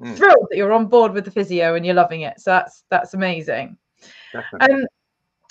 Mm. 0.00 0.16
thrilled 0.16 0.48
that 0.50 0.56
you're 0.56 0.72
on 0.72 0.86
board 0.86 1.12
with 1.12 1.24
the 1.24 1.30
physio 1.30 1.76
and 1.76 1.86
you're 1.86 1.94
loving 1.94 2.22
it 2.22 2.40
so 2.40 2.50
that's 2.50 2.82
that's 2.90 3.14
amazing 3.14 3.76
Definitely. 4.32 4.74
um 4.74 4.86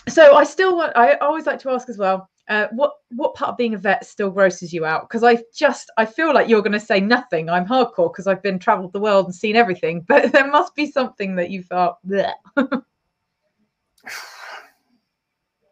so 0.10 0.36
i 0.36 0.44
still 0.44 0.76
want 0.76 0.92
i 0.98 1.14
always 1.16 1.46
like 1.46 1.60
to 1.60 1.70
ask 1.70 1.88
as 1.88 1.98
well 1.98 2.30
uh, 2.50 2.68
what 2.72 2.96
what 3.16 3.34
part 3.34 3.52
of 3.52 3.58
being 3.58 3.74
a 3.76 3.78
vet 3.78 4.06
still 4.06 4.30
grosses 4.30 4.74
you 4.74 4.84
out? 4.84 5.08
Because 5.08 5.24
I 5.24 5.38
just 5.56 5.90
I 5.98 6.06
feel 6.06 6.34
like 6.34 6.50
you're 6.50 6.62
going 6.62 6.74
to 6.74 6.80
say 6.82 7.00
nothing. 7.00 7.50
I'm 7.50 7.66
hardcore 7.66 8.12
because 8.12 8.28
I've 8.28 8.44
been 8.44 8.60
travelled 8.60 8.92
the 8.92 9.00
world 9.00 9.26
and 9.28 9.34
seen 9.34 9.56
everything, 9.56 10.02
but 10.08 10.34
there 10.34 10.52
must 10.52 10.76
be 10.76 10.92
something 10.92 11.36
that 11.36 11.50
you 11.50 11.64
thought. 11.64 12.00
Bleh. 12.06 12.34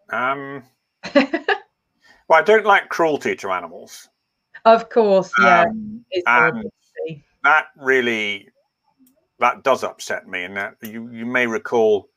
um, 0.09 0.63
well, 1.13 2.39
I 2.39 2.41
don't 2.43 2.65
like 2.65 2.87
cruelty 2.87 3.35
to 3.35 3.51
animals. 3.51 4.07
of 4.63 4.89
course, 4.89 5.33
yeah. 5.41 5.63
Um, 5.63 6.05
it's 6.11 6.23
and 6.27 6.39
horrible 6.39 6.61
to 6.61 6.69
see. 6.69 6.78
That 7.43 7.67
really 7.77 8.49
that 9.39 9.63
does 9.63 9.83
upset 9.83 10.27
me. 10.27 10.43
And 10.43 10.57
that 10.57 10.75
you 10.81 11.09
you 11.11 11.25
may 11.25 11.47
recall, 11.47 12.09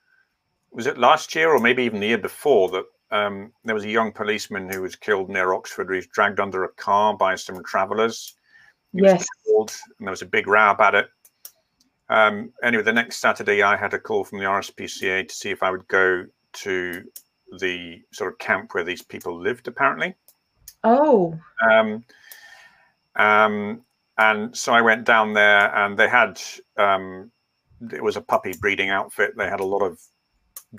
was 0.70 0.86
it 0.86 0.98
last 0.98 1.34
year 1.34 1.50
or 1.50 1.58
maybe 1.58 1.84
even 1.84 2.00
the 2.00 2.08
year 2.08 2.18
before 2.18 2.68
that 2.70 2.84
um, 3.12 3.52
there 3.64 3.74
was 3.74 3.84
a 3.84 3.90
young 3.90 4.10
policeman 4.10 4.70
who 4.70 4.82
was 4.82 4.96
killed 4.96 5.28
near 5.28 5.52
Oxford. 5.52 5.90
He 5.90 5.96
was 5.96 6.06
dragged 6.06 6.40
under 6.40 6.64
a 6.64 6.72
car 6.72 7.14
by 7.16 7.34
some 7.34 7.62
travellers. 7.62 8.34
Yes. 8.94 9.26
killed, 9.46 9.74
and 9.98 10.06
there 10.06 10.12
was 10.12 10.22
a 10.22 10.26
big 10.26 10.46
row 10.46 10.70
about 10.70 10.94
it. 10.94 11.08
Um, 12.08 12.52
anyway, 12.62 12.82
the 12.82 12.92
next 12.92 13.18
Saturday, 13.18 13.62
I 13.62 13.76
had 13.76 13.94
a 13.94 13.98
call 13.98 14.24
from 14.24 14.38
the 14.38 14.44
RSPCA 14.44 15.28
to 15.28 15.34
see 15.34 15.50
if 15.50 15.62
I 15.62 15.70
would 15.70 15.86
go 15.88 16.26
to 16.52 17.04
the 17.58 18.02
sort 18.12 18.32
of 18.32 18.38
camp 18.38 18.74
where 18.74 18.84
these 18.84 19.02
people 19.02 19.38
lived, 19.38 19.68
apparently. 19.68 20.14
Oh, 20.84 21.38
Um, 21.70 22.04
um, 23.16 23.82
and 24.18 24.56
so 24.56 24.72
I 24.72 24.80
went 24.80 25.04
down 25.04 25.32
there, 25.32 25.74
and 25.74 25.98
they 25.98 26.08
had 26.08 26.40
um, 26.76 27.30
it 27.92 28.02
was 28.02 28.16
a 28.16 28.20
puppy 28.20 28.54
breeding 28.60 28.90
outfit. 28.90 29.32
They 29.36 29.48
had 29.48 29.60
a 29.60 29.64
lot 29.64 29.82
of 29.82 30.00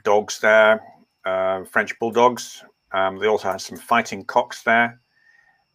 dogs 0.03 0.39
there, 0.39 0.81
uh, 1.25 1.63
French 1.65 1.97
bulldogs. 1.99 2.63
Um, 2.91 3.17
they 3.17 3.27
also 3.27 3.51
had 3.51 3.61
some 3.61 3.77
fighting 3.77 4.23
cocks 4.25 4.63
there, 4.63 5.01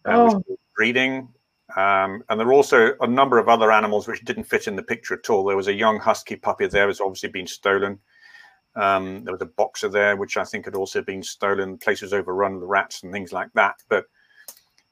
uh, 0.04 0.30
Oh. 0.34 0.44
breeding. 0.76 1.28
Um, 1.76 2.22
and 2.28 2.40
there 2.40 2.46
were 2.46 2.54
also 2.54 2.94
a 3.00 3.06
number 3.06 3.38
of 3.38 3.48
other 3.48 3.70
animals 3.70 4.08
which 4.08 4.24
didn't 4.24 4.44
fit 4.44 4.68
in 4.68 4.76
the 4.76 4.82
picture 4.82 5.14
at 5.14 5.28
all. 5.28 5.44
There 5.44 5.56
was 5.56 5.68
a 5.68 5.72
young 5.74 5.98
husky 5.98 6.36
puppy 6.36 6.66
there, 6.66 6.86
was 6.86 7.00
obviously 7.00 7.28
been 7.28 7.46
stolen. 7.46 7.98
Um, 8.74 9.24
there 9.24 9.34
was 9.34 9.42
a 9.42 9.46
boxer 9.46 9.88
there, 9.88 10.16
which 10.16 10.36
I 10.36 10.44
think 10.44 10.64
had 10.64 10.74
also 10.74 11.02
been 11.02 11.22
stolen. 11.22 11.72
The 11.72 11.78
place 11.78 12.00
was 12.00 12.14
overrun 12.14 12.54
with 12.54 12.68
rats 12.68 13.02
and 13.02 13.12
things 13.12 13.32
like 13.32 13.52
that. 13.54 13.74
But 13.88 14.06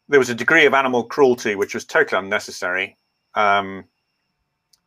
there 0.08 0.20
was 0.20 0.30
a 0.30 0.34
degree 0.34 0.66
of 0.66 0.74
animal 0.74 1.04
cruelty 1.04 1.54
which 1.54 1.74
was 1.74 1.84
totally 1.84 2.18
unnecessary. 2.18 2.96
Um, 3.34 3.84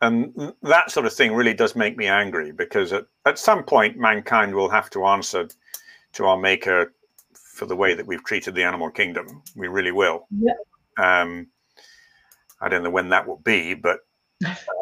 and 0.01 0.53
that 0.63 0.91
sort 0.91 1.05
of 1.05 1.13
thing 1.13 1.33
really 1.33 1.53
does 1.53 1.75
make 1.75 1.97
me 1.97 2.07
angry 2.07 2.51
because 2.51 2.93
at, 2.93 3.05
at 3.25 3.37
some 3.37 3.63
point, 3.63 3.97
mankind 3.97 4.55
will 4.55 4.69
have 4.69 4.89
to 4.91 5.05
answer 5.05 5.49
to 6.13 6.25
our 6.25 6.37
maker 6.37 6.93
for 7.33 7.65
the 7.65 7.75
way 7.75 7.93
that 7.93 8.07
we've 8.07 8.23
treated 8.23 8.55
the 8.55 8.63
animal 8.63 8.89
kingdom. 8.89 9.43
We 9.55 9.67
really 9.67 9.91
will. 9.91 10.25
Yeah. 10.31 10.53
Um, 10.97 11.47
I 12.61 12.69
don't 12.69 12.83
know 12.83 12.89
when 12.89 13.09
that 13.09 13.27
will 13.27 13.41
be, 13.43 13.73
but 13.73 13.99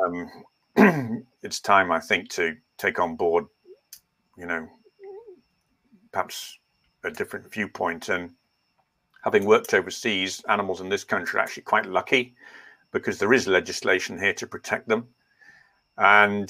um, 0.05 0.45
it's 1.41 1.59
time, 1.59 1.91
I 1.91 1.99
think, 1.99 2.29
to 2.31 2.55
take 2.77 2.99
on 2.99 3.15
board, 3.15 3.45
you 4.37 4.45
know, 4.45 4.67
perhaps 6.11 6.59
a 7.03 7.09
different 7.09 7.51
viewpoint. 7.51 8.09
And 8.09 8.31
having 9.27 9.45
worked 9.45 9.73
overseas, 9.73 10.41
animals 10.47 10.79
in 10.79 10.87
this 10.87 11.03
country 11.03 11.37
are 11.37 11.43
actually 11.43 11.63
quite 11.63 11.85
lucky 11.85 12.33
because 12.93 13.19
there 13.19 13.33
is 13.33 13.45
legislation 13.45 14.17
here 14.17 14.33
to 14.33 14.47
protect 14.47 14.87
them. 14.87 15.05
And, 15.97 16.49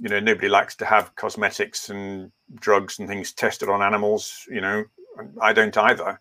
you 0.00 0.08
know, 0.08 0.18
nobody 0.18 0.48
likes 0.48 0.74
to 0.76 0.84
have 0.84 1.14
cosmetics 1.14 1.90
and 1.90 2.32
drugs 2.56 2.98
and 2.98 3.08
things 3.08 3.32
tested 3.32 3.68
on 3.68 3.82
animals, 3.82 4.48
you 4.50 4.60
know, 4.60 4.84
I 5.40 5.52
don't 5.52 5.76
either. 5.76 6.20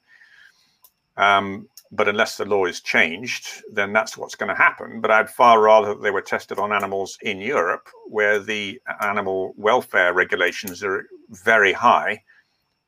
Um, 1.17 1.67
but 1.91 2.07
unless 2.07 2.37
the 2.37 2.45
law 2.45 2.65
is 2.65 2.79
changed, 2.79 3.63
then 3.73 3.91
that's 3.91 4.15
what's 4.15 4.35
going 4.35 4.49
to 4.49 4.63
happen. 4.67 5.01
But 5.01 5.09
I'd 5.09 5.31
far 5.31 5.59
rather 5.59 5.95
they 5.95 6.11
were 6.11 6.21
tested 6.21 6.59
on 6.59 6.71
animals 6.71 7.17
in 7.23 7.41
Europe, 7.41 7.89
where 8.07 8.37
the 8.37 8.79
animal 9.01 9.55
welfare 9.57 10.13
regulations 10.13 10.83
are 10.83 11.07
very 11.31 11.73
high, 11.73 12.21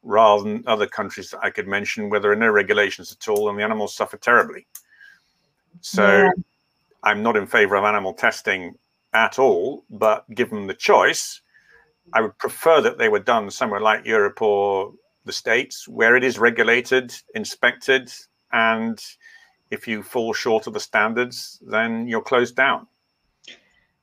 rather 0.04 0.44
than 0.44 0.64
other 0.66 0.88
countries 0.88 1.30
that 1.32 1.44
I 1.44 1.50
could 1.50 1.68
mention 1.68 2.10
where 2.10 2.20
there 2.20 2.32
are 2.32 2.36
no 2.36 2.50
regulations 2.50 3.12
at 3.12 3.28
all 3.28 3.50
and 3.50 3.58
the 3.58 3.64
animals 3.64 3.96
suffer 3.96 4.18
terribly. 4.18 4.66
So 5.82 6.24
Yeah. 6.24 6.32
I'm 7.04 7.22
not 7.24 7.38
in 7.38 7.48
favor 7.48 7.76
of 7.76 7.84
animal 7.84 8.14
testing 8.14 8.76
at 9.14 9.40
all, 9.40 9.86
but 9.90 10.30
given 10.36 10.68
the 10.68 10.74
choice, 10.74 11.42
I 12.14 12.22
would 12.22 12.38
prefer 12.38 12.82
that 12.82 12.98
they 12.98 13.10
were 13.10 13.20
done 13.20 13.52
somewhere 13.52 13.80
like 13.82 14.06
Europe 14.06 14.42
or 14.42 14.94
the 15.26 15.32
States, 15.32 15.88
where 15.88 16.16
it 16.16 16.24
is 16.24 16.40
regulated, 16.40 17.14
inspected, 17.36 18.12
and 18.52 19.00
if 19.70 19.88
you 19.88 20.02
fall 20.02 20.34
short 20.34 20.66
of 20.68 20.74
the 20.74 20.80
standards, 20.80 21.60
then 21.62 22.08
you're 22.08 22.22
closed 22.22 22.56
down. 22.56 22.88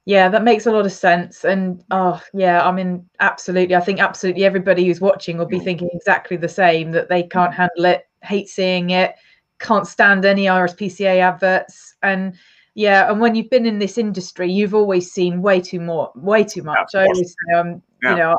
Yeah, 0.07 0.29
that 0.29 0.45
makes 0.45 0.67
a 0.67 0.71
lot 0.71 0.87
of 0.87 0.93
sense. 0.93 1.45
And 1.45 1.83
oh, 1.91 2.23
yeah, 2.33 2.67
I 2.67 2.71
mean, 2.71 3.05
absolutely. 3.19 3.75
I 3.75 3.81
think 3.81 4.01
absolutely 4.01 4.45
everybody 4.45 4.87
who's 4.87 5.01
watching 5.01 5.37
will 5.37 5.47
be 5.47 5.59
Mm. 5.59 5.65
thinking 5.65 5.91
exactly 5.93 6.37
the 6.37 6.49
same 6.49 6.93
that 6.93 7.09
they 7.09 7.25
can't 7.25 7.53
handle 7.53 7.85
it, 7.87 8.07
hate 8.23 8.49
seeing 8.49 8.91
it, 8.91 9.17
can't 9.59 9.87
stand 9.87 10.25
any 10.25 10.45
RSPCA 10.45 11.19
adverts. 11.21 11.97
And 12.05 12.35
yeah, 12.75 13.11
and 13.11 13.21
when 13.21 13.35
you've 13.35 13.51
been 13.51 13.67
in 13.67 13.81
this 13.81 13.99
industry, 13.99 14.51
you've 14.51 14.75
always 14.75 15.11
seen 15.11 15.43
way 15.43 15.61
too 15.61 15.81
more, 15.81 16.13
way 16.15 16.45
too 16.45 16.63
much. 16.63 16.95
I 16.95 17.07
always 17.07 17.35
say, 17.49 17.59
um, 17.59 17.83
Yeah. 18.03 18.11
you 18.11 18.17
know, 18.17 18.39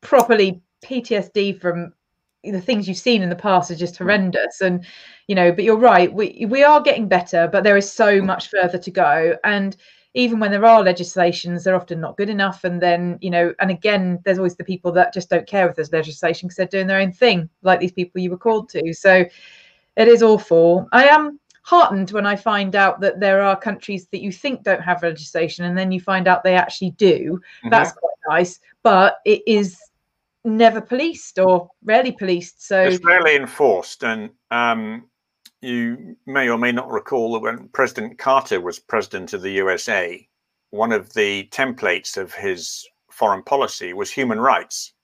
properly 0.00 0.62
PTSD 0.82 1.60
from 1.60 1.92
the 2.42 2.60
things 2.60 2.88
you've 2.88 2.96
seen 2.96 3.20
in 3.20 3.28
the 3.28 3.36
past 3.36 3.70
are 3.70 3.74
just 3.76 3.98
Hmm. 3.98 4.04
horrendous 4.04 4.62
and 4.62 4.86
you 5.26 5.34
know 5.34 5.52
but 5.52 5.62
you're 5.62 5.76
right 5.76 6.10
we 6.10 6.46
we 6.48 6.64
are 6.64 6.80
getting 6.80 7.06
better 7.06 7.46
but 7.52 7.64
there 7.64 7.76
is 7.76 7.92
so 7.92 8.22
much 8.22 8.48
further 8.48 8.78
to 8.78 8.90
go 8.90 9.36
and 9.44 9.76
even 10.14 10.40
when 10.40 10.50
there 10.50 10.64
are 10.64 10.82
legislations 10.82 11.62
they're 11.64 11.76
often 11.76 12.00
not 12.00 12.16
good 12.16 12.28
enough 12.28 12.64
and 12.64 12.82
then 12.82 13.16
you 13.20 13.30
know 13.30 13.54
and 13.60 13.70
again 13.70 14.18
there's 14.24 14.38
always 14.38 14.56
the 14.56 14.64
people 14.64 14.90
that 14.90 15.14
just 15.14 15.30
don't 15.30 15.46
care 15.46 15.68
if 15.68 15.76
there's 15.76 15.92
legislation 15.92 16.46
because 16.48 16.56
they're 16.56 16.66
doing 16.66 16.86
their 16.86 17.00
own 17.00 17.12
thing 17.12 17.48
like 17.62 17.78
these 17.80 17.92
people 17.92 18.20
you 18.20 18.30
were 18.30 18.36
called 18.36 18.68
to. 18.68 18.92
So 18.92 19.24
it 19.96 20.08
is 20.08 20.22
awful. 20.22 20.88
I 20.92 21.06
am 21.08 21.38
heartened 21.62 22.10
when 22.10 22.24
i 22.26 22.34
find 22.34 22.74
out 22.74 23.00
that 23.00 23.20
there 23.20 23.42
are 23.42 23.54
countries 23.54 24.08
that 24.08 24.22
you 24.22 24.32
think 24.32 24.62
don't 24.62 24.80
have 24.80 25.02
legislation 25.02 25.66
and 25.66 25.76
then 25.76 25.92
you 25.92 26.00
find 26.00 26.26
out 26.26 26.42
they 26.42 26.56
actually 26.56 26.90
do. 26.92 27.38
Mhm. 27.64 27.70
that's 27.70 27.92
quite 27.92 28.16
nice 28.28 28.60
but 28.82 29.18
it 29.26 29.42
is 29.46 29.78
never 30.44 30.80
policed 30.80 31.38
or 31.38 31.68
rarely 31.84 32.12
policed 32.12 32.66
so 32.66 32.80
It's 32.82 33.04
rarely 33.04 33.36
enforced, 33.36 34.02
and 34.04 34.30
um, 34.50 35.09
you 35.62 36.16
may 36.26 36.48
or 36.48 36.58
may 36.58 36.72
not 36.72 36.90
recall 36.90 37.32
that 37.34 37.40
when 37.40 37.68
President 37.68 38.18
Carter 38.18 38.60
was 38.60 38.78
president 38.78 39.32
of 39.32 39.42
the 39.42 39.52
USA, 39.52 40.26
one 40.70 40.92
of 40.92 41.12
the 41.12 41.48
templates 41.50 42.16
of 42.16 42.32
his 42.32 42.88
foreign 43.10 43.42
policy 43.42 43.92
was 43.92 44.10
human 44.10 44.40
rights. 44.40 44.94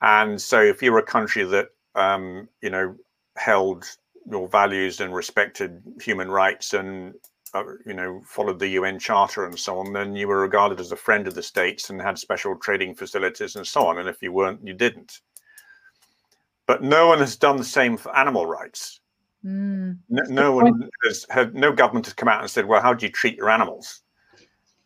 And 0.00 0.40
so, 0.40 0.60
if 0.62 0.82
you 0.82 0.92
were 0.92 0.98
a 0.98 1.04
country 1.04 1.44
that 1.44 1.68
um, 1.94 2.48
you 2.62 2.70
know 2.70 2.96
held 3.36 3.84
your 4.30 4.48
values 4.48 5.00
and 5.00 5.14
respected 5.14 5.82
human 6.00 6.30
rights 6.30 6.74
and 6.74 7.14
uh, 7.54 7.64
you 7.86 7.94
know 7.94 8.20
followed 8.24 8.58
the 8.58 8.68
UN 8.68 8.98
Charter 8.98 9.44
and 9.44 9.58
so 9.58 9.78
on, 9.78 9.92
then 9.92 10.16
you 10.16 10.28
were 10.28 10.40
regarded 10.40 10.80
as 10.80 10.92
a 10.92 10.96
friend 10.96 11.26
of 11.28 11.34
the 11.34 11.42
states 11.42 11.90
and 11.90 12.00
had 12.00 12.18
special 12.18 12.56
trading 12.56 12.94
facilities 12.94 13.56
and 13.56 13.66
so 13.66 13.86
on. 13.86 13.98
And 13.98 14.08
if 14.08 14.22
you 14.22 14.32
weren't, 14.32 14.66
you 14.66 14.74
didn't. 14.74 15.20
But 16.66 16.82
no 16.82 17.08
one 17.08 17.18
has 17.18 17.36
done 17.36 17.56
the 17.56 17.64
same 17.64 17.96
for 17.96 18.16
animal 18.16 18.46
rights. 18.46 19.00
Mm, 19.44 19.98
No, 20.08 20.22
no 20.28 20.52
one 20.52 20.88
has 21.04 21.26
had 21.30 21.54
no 21.54 21.72
government 21.72 22.06
has 22.06 22.14
come 22.14 22.28
out 22.28 22.40
and 22.40 22.50
said, 22.50 22.66
"Well, 22.66 22.82
how 22.82 22.94
do 22.94 23.06
you 23.06 23.12
treat 23.12 23.36
your 23.36 23.50
animals? 23.50 24.02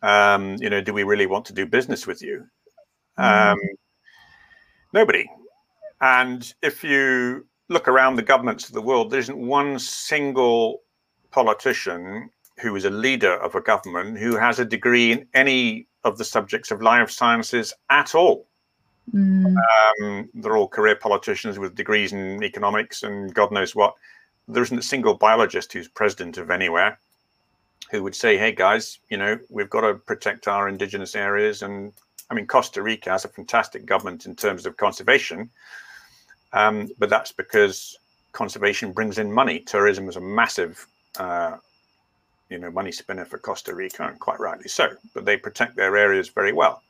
Um, 0.01 0.57
you 0.59 0.69
know, 0.69 0.81
do 0.81 0.93
we 0.93 1.03
really 1.03 1.25
want 1.25 1.45
to 1.45 1.53
do 1.53 1.65
business 1.65 2.05
with 2.07 2.21
you?" 2.21 2.45
Mm. 3.17 3.53
Um, 3.53 3.59
nobody. 4.93 5.29
And 6.01 6.53
if 6.61 6.83
you 6.83 7.45
look 7.69 7.87
around 7.87 8.15
the 8.15 8.23
governments 8.23 8.67
of 8.67 8.73
the 8.73 8.81
world, 8.81 9.09
there 9.09 9.19
isn't 9.19 9.37
one 9.37 9.79
single 9.79 10.81
politician 11.31 12.29
who 12.59 12.75
is 12.75 12.85
a 12.85 12.89
leader 12.89 13.33
of 13.37 13.55
a 13.55 13.61
government 13.61 14.17
who 14.17 14.35
has 14.35 14.59
a 14.59 14.65
degree 14.65 15.11
in 15.11 15.27
any 15.33 15.87
of 16.03 16.17
the 16.17 16.25
subjects 16.25 16.71
of 16.71 16.81
life 16.81 17.09
sciences 17.09 17.73
at 17.89 18.13
all. 18.13 18.47
mm, 19.13 19.55
Um, 20.01 20.29
they're 20.33 20.57
all 20.57 20.67
career 20.67 20.95
politicians 20.95 21.57
with 21.57 21.75
degrees 21.75 22.13
in 22.13 22.43
economics 22.43 23.03
and 23.03 23.33
God 23.33 23.51
knows 23.51 23.73
what. 23.75 23.95
There 24.47 24.63
isn't 24.63 24.77
a 24.77 24.83
single 24.83 25.13
biologist 25.13 25.73
who's 25.73 25.87
president 25.87 26.37
of 26.37 26.51
anywhere 26.51 26.99
who 27.91 28.03
would 28.03 28.15
say, 28.15 28.37
hey 28.37 28.51
guys, 28.51 28.99
you 29.09 29.17
know, 29.17 29.37
we've 29.49 29.69
got 29.69 29.81
to 29.81 29.95
protect 29.95 30.47
our 30.47 30.67
indigenous 30.67 31.15
areas. 31.15 31.61
And 31.61 31.93
I 32.29 32.33
mean, 32.33 32.47
Costa 32.47 32.81
Rica 32.81 33.11
has 33.11 33.25
a 33.25 33.29
fantastic 33.29 33.85
government 33.85 34.25
in 34.25 34.35
terms 34.35 34.65
of 34.65 34.77
conservation. 34.77 35.49
Um, 36.53 36.89
but 36.97 37.09
that's 37.09 37.31
because 37.31 37.97
conservation 38.31 38.91
brings 38.91 39.17
in 39.17 39.31
money. 39.31 39.59
Tourism 39.59 40.09
is 40.09 40.15
a 40.15 40.21
massive, 40.21 40.85
uh, 41.19 41.57
you 42.49 42.57
know, 42.59 42.71
money 42.71 42.91
spinner 42.91 43.25
for 43.25 43.37
Costa 43.37 43.73
Rica, 43.73 44.07
and 44.07 44.19
quite 44.19 44.39
rightly 44.39 44.67
so. 44.67 44.89
But 45.13 45.25
they 45.25 45.37
protect 45.37 45.75
their 45.75 45.95
areas 45.95 46.29
very 46.29 46.53
well. 46.53 46.81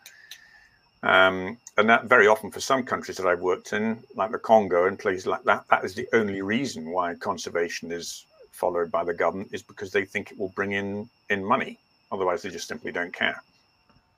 Um, 1.03 1.57
and 1.77 1.89
that 1.89 2.05
very 2.05 2.27
often 2.27 2.49
for 2.49 2.61
some 2.61 2.83
countries 2.83 3.17
that 3.17 3.27
I've 3.27 3.41
worked 3.41 3.73
in, 3.73 4.01
like 4.15 4.31
the 4.31 4.39
Congo 4.39 4.87
and 4.87 4.97
places 4.97 5.27
like 5.27 5.43
that, 5.43 5.65
that 5.69 5.83
is 5.83 5.93
the 5.93 6.07
only 6.13 6.41
reason 6.41 6.89
why 6.89 7.13
conservation 7.15 7.91
is 7.91 8.25
followed 8.51 8.89
by 8.89 9.03
the 9.03 9.13
government 9.13 9.49
is 9.51 9.61
because 9.61 9.91
they 9.91 10.05
think 10.05 10.31
it 10.31 10.39
will 10.39 10.53
bring 10.55 10.71
in 10.71 11.09
in 11.29 11.43
money. 11.43 11.77
Otherwise, 12.11 12.41
they 12.41 12.49
just 12.49 12.67
simply 12.67 12.91
don't 12.91 13.13
care. 13.13 13.41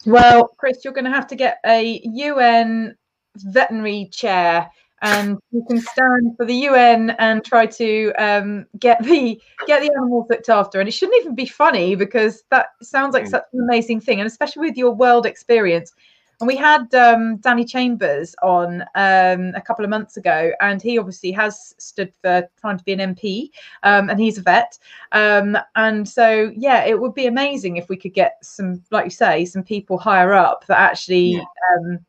Well, 0.05 0.49
Chris, 0.57 0.83
you're 0.83 0.93
going 0.93 1.05
to 1.05 1.11
have 1.11 1.27
to 1.27 1.35
get 1.35 1.59
a 1.65 2.01
UN 2.03 2.95
veterinary 3.37 4.09
chair, 4.11 4.69
and 5.01 5.39
you 5.51 5.65
can 5.67 5.79
stand 5.79 6.35
for 6.37 6.45
the 6.45 6.53
UN 6.53 7.11
and 7.11 7.43
try 7.43 7.65
to 7.65 8.11
um, 8.19 8.67
get 8.77 9.01
the 9.03 9.41
get 9.65 9.81
the 9.81 9.91
animals 9.97 10.27
looked 10.29 10.49
after. 10.49 10.79
And 10.79 10.87
it 10.87 10.91
shouldn't 10.91 11.19
even 11.21 11.33
be 11.33 11.45
funny 11.47 11.95
because 11.95 12.43
that 12.51 12.67
sounds 12.83 13.13
like 13.13 13.23
Mm. 13.23 13.29
such 13.31 13.45
an 13.53 13.61
amazing 13.61 14.01
thing, 14.01 14.19
and 14.19 14.27
especially 14.27 14.67
with 14.67 14.77
your 14.77 14.91
world 14.91 15.25
experience. 15.25 15.93
And 16.39 16.47
we 16.47 16.55
had 16.55 16.93
um, 16.93 17.37
Danny 17.37 17.63
Chambers 17.63 18.35
on 18.41 18.81
um, 18.95 19.53
a 19.55 19.61
couple 19.65 19.85
of 19.85 19.89
months 19.89 20.17
ago, 20.17 20.51
and 20.59 20.81
he 20.81 20.97
obviously 20.97 21.31
has 21.31 21.73
stood 21.77 22.13
for 22.21 22.47
trying 22.59 22.77
to 22.77 22.83
be 22.83 22.93
an 22.93 23.15
MP, 23.15 23.51
um, 23.83 24.09
and 24.09 24.19
he's 24.19 24.37
a 24.37 24.41
vet. 24.41 24.77
Um, 25.13 25.57
and 25.75 26.07
so, 26.07 26.51
yeah, 26.55 26.83
it 26.83 26.99
would 26.99 27.13
be 27.13 27.27
amazing 27.27 27.77
if 27.77 27.87
we 27.87 27.95
could 27.95 28.13
get 28.13 28.37
some, 28.41 28.83
like 28.91 29.05
you 29.05 29.11
say, 29.11 29.45
some 29.45 29.63
people 29.63 29.97
higher 29.97 30.33
up 30.33 30.65
that 30.67 30.79
actually 30.79 31.35
Yeah. 31.35 31.43
um, 31.77 31.99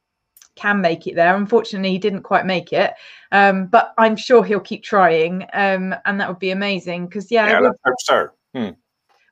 can 0.56 0.80
make 0.80 1.06
it 1.06 1.14
there. 1.14 1.36
Unfortunately, 1.36 1.90
he 1.90 1.98
didn't 1.98 2.22
quite 2.22 2.46
make 2.46 2.72
it, 2.72 2.94
um, 3.30 3.66
but 3.66 3.94
I'm 3.98 4.16
sure 4.16 4.42
he'll 4.42 4.58
keep 4.58 4.82
trying, 4.82 5.42
um, 5.52 5.94
and 6.04 6.20
that 6.20 6.28
would 6.28 6.38
be 6.40 6.50
amazing 6.50 7.06
because, 7.06 7.30
yeah, 7.30 7.46
Yeah, 7.46 7.60
would 7.60 7.72
hope 7.84 8.00
so. 8.00 8.28
Hmm. 8.54 8.70